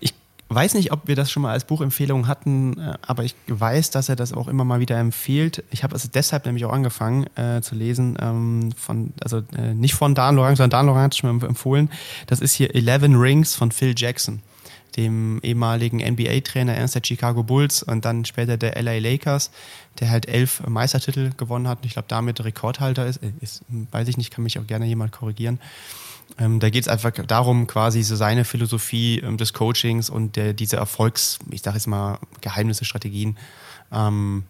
[0.00, 0.14] Ich
[0.48, 4.08] weiß nicht, ob wir das schon mal als Buchempfehlung hatten, äh, aber ich weiß, dass
[4.08, 5.64] er das auch immer mal wieder empfiehlt.
[5.70, 9.94] Ich habe es deshalb nämlich auch angefangen äh, zu lesen, ähm, von, also äh, nicht
[9.94, 11.90] von Dan Lorang, sondern Dan Lorang hat es schon mal empfohlen.
[12.28, 14.40] Das ist hier Eleven Rings von Phil Jackson
[14.98, 19.50] dem ehemaligen NBA-Trainer erst der Chicago Bulls und dann später der LA Lakers,
[20.00, 24.08] der halt elf Meistertitel gewonnen hat und ich glaube damit Rekordhalter ist, äh, ist, weiß
[24.08, 25.60] ich nicht, kann mich auch gerne jemand korrigieren.
[26.38, 30.52] Ähm, da geht es einfach darum, quasi so seine Philosophie ähm, des Coachings und der,
[30.52, 33.38] diese Erfolgs, ich sage jetzt mal, Geheimnisse, Strategien
[33.92, 34.44] ähm,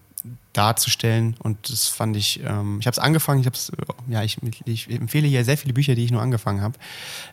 [0.53, 1.37] darzustellen.
[1.39, 3.59] Und das fand ich, ähm, ich habe es angefangen, ich habe
[4.09, 6.79] ja, ich, ich, empfehle hier sehr viele Bücher, die ich nur angefangen habe.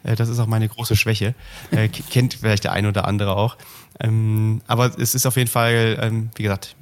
[0.04, 1.36] Äh, das ist auch meine große Schwäche.
[1.72, 3.58] Äh, kennt vielleicht der eine oder andere auch.
[4.00, 6.76] Ähm, aber es ist auf jeden Fall, ähm, wie gesagt,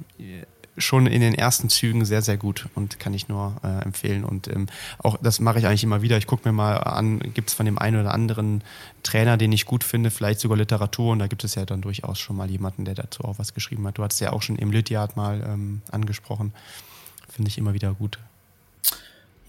[0.76, 4.24] schon in den ersten Zügen sehr, sehr gut und kann ich nur äh, empfehlen.
[4.24, 4.66] Und ähm,
[4.98, 6.16] auch das mache ich eigentlich immer wieder.
[6.18, 8.62] Ich gucke mir mal an, gibt es von dem einen oder anderen
[9.02, 11.12] Trainer, den ich gut finde, vielleicht sogar Literatur.
[11.12, 13.86] Und da gibt es ja dann durchaus schon mal jemanden, der dazu auch was geschrieben
[13.86, 13.98] hat.
[13.98, 16.52] Du hast ja auch schon im Lydiard mal ähm, angesprochen.
[17.28, 18.18] Finde ich immer wieder gut.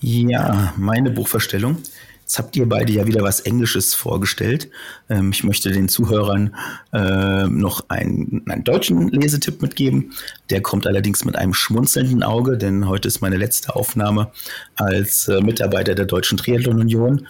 [0.02, 1.78] Ja, meine Buchverstellung
[2.26, 4.72] Jetzt habt ihr beide ja wieder was Englisches vorgestellt.
[5.10, 6.56] Ähm, ich möchte den Zuhörern
[6.92, 10.12] äh, noch einen, einen, deutschen Lesetipp mitgeben.
[10.50, 14.32] Der kommt allerdings mit einem schmunzelnden Auge, denn heute ist meine letzte Aufnahme
[14.76, 17.28] als äh, Mitarbeiter der Deutschen Triathlon Union.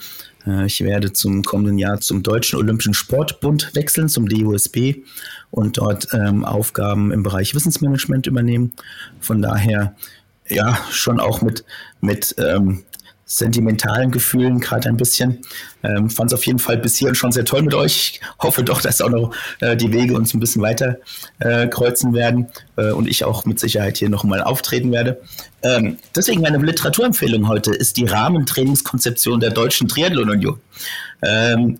[0.47, 5.03] Äh, ich werde zum kommenden Jahr zum Deutschen Olympischen Sportbund wechseln, zum DUSB
[5.51, 8.71] und dort ähm, Aufgaben im Bereich Wissensmanagement übernehmen.
[9.19, 9.93] Von daher
[10.47, 11.65] ja, schon auch mit,
[11.99, 12.85] mit ähm,
[13.25, 15.39] sentimentalen Gefühlen gerade ein bisschen.
[15.83, 18.19] Ähm, Fand es auf jeden Fall bis hierhin schon sehr toll mit euch.
[18.21, 20.97] Ich hoffe doch, dass auch noch äh, die Wege uns ein bisschen weiter
[21.39, 22.47] äh, kreuzen werden
[22.77, 25.19] äh, und ich auch mit Sicherheit hier noch mal auftreten werde.
[25.63, 30.59] Ähm, deswegen meine Literaturempfehlung heute ist die Rahmentrainingskonzeption der Deutschen Triathlon Union.
[31.23, 31.79] Ähm,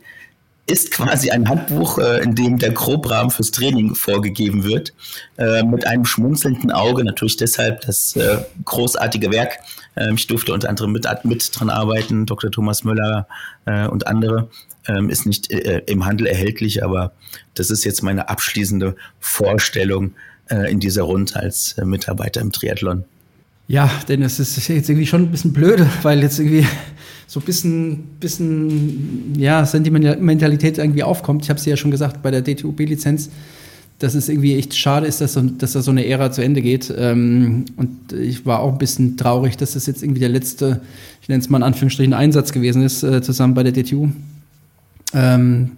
[0.67, 4.93] ist quasi ein Handbuch, äh, in dem der Grobrahmen fürs Training vorgegeben wird,
[5.38, 9.59] äh, mit einem schmunzelnden Auge, natürlich deshalb das äh, großartige Werk.
[9.95, 12.51] Ähm, ich durfte unter anderem mit, mit dran arbeiten, Dr.
[12.51, 13.27] Thomas Müller
[13.65, 14.49] und andere.
[14.88, 17.13] Ähm, ist nicht im Handel erhältlich, aber
[17.55, 20.13] das ist jetzt meine abschließende Vorstellung
[20.69, 23.03] in dieser Runde als Mitarbeiter im Triathlon.
[23.67, 26.67] Ja, denn es ist jetzt irgendwie schon ein bisschen blöde, weil jetzt irgendwie
[27.27, 31.43] so ein bisschen, bisschen ja, Sentimentalität irgendwie aufkommt.
[31.43, 33.31] Ich habe es ja schon gesagt bei der DTUB-Lizenz,
[33.99, 36.61] dass es irgendwie echt schade ist, dass, so, dass da so eine Ära zu Ende
[36.61, 36.93] geht.
[36.97, 40.81] Ähm, und ich war auch ein bisschen traurig, dass das jetzt irgendwie der letzte,
[41.22, 44.09] ich nenne es mal in Anführungsstrichen, Einsatz gewesen ist, äh, zusammen bei der DTU.
[45.13, 45.72] Ähm,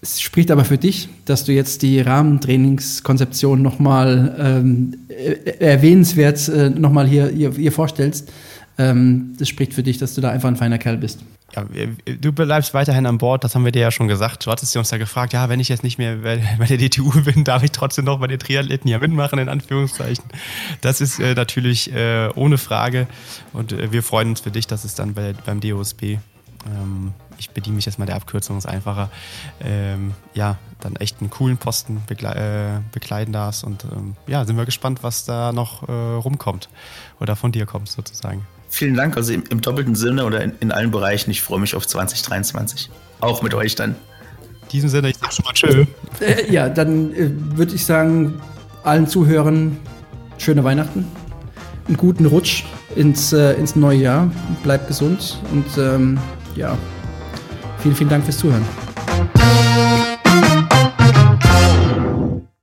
[0.00, 4.94] es spricht aber für dich, dass du jetzt die Rahmentrainingskonzeption nochmal ähm,
[5.58, 8.30] erwähnenswert äh, nochmal hier, hier, hier vorstellst.
[8.78, 11.18] Ähm, das spricht für dich, dass du da einfach ein feiner Kerl bist.
[11.54, 14.44] Ja, du bleibst weiterhin an Bord, das haben wir dir ja schon gesagt.
[14.44, 17.44] Du hattest uns ja gefragt, ja, wenn ich jetzt nicht mehr bei, der DTU bin,
[17.44, 20.24] darf ich trotzdem noch bei den Triathleten ja mitmachen, in Anführungszeichen.
[20.82, 23.06] Das ist äh, natürlich äh, ohne Frage
[23.54, 27.48] und äh, wir freuen uns für dich, dass es dann bei, beim DOSB, ähm, ich
[27.50, 29.10] bediene mich jetzt mal der Abkürzung, ist einfacher,
[29.62, 34.58] ähm, ja, dann echt einen coolen Posten begle äh, bekleiden darfst und ähm, ja, sind
[34.58, 36.68] wir gespannt, was da noch äh, rumkommt
[37.20, 38.46] oder von dir kommt sozusagen.
[38.68, 41.30] Vielen Dank, also im, im doppelten Sinne oder in, in, allen Bereichen.
[41.30, 42.90] Ich freue mich auf 2023.
[43.20, 43.96] Auch mit euch dann.
[44.62, 45.84] In diesem Sinne, ich sag schon mal tschö.
[46.20, 48.40] Äh, ja, dann äh, würde ich sagen,
[48.84, 49.78] allen Zuhörern
[50.36, 51.06] schöne Weihnachten,
[51.86, 52.64] einen guten Rutsch
[52.94, 54.30] ins, äh, ins neue Jahr.
[54.62, 56.18] Bleibt gesund und ähm,
[56.54, 56.76] ja,
[57.78, 58.64] vielen, vielen Dank fürs Zuhören.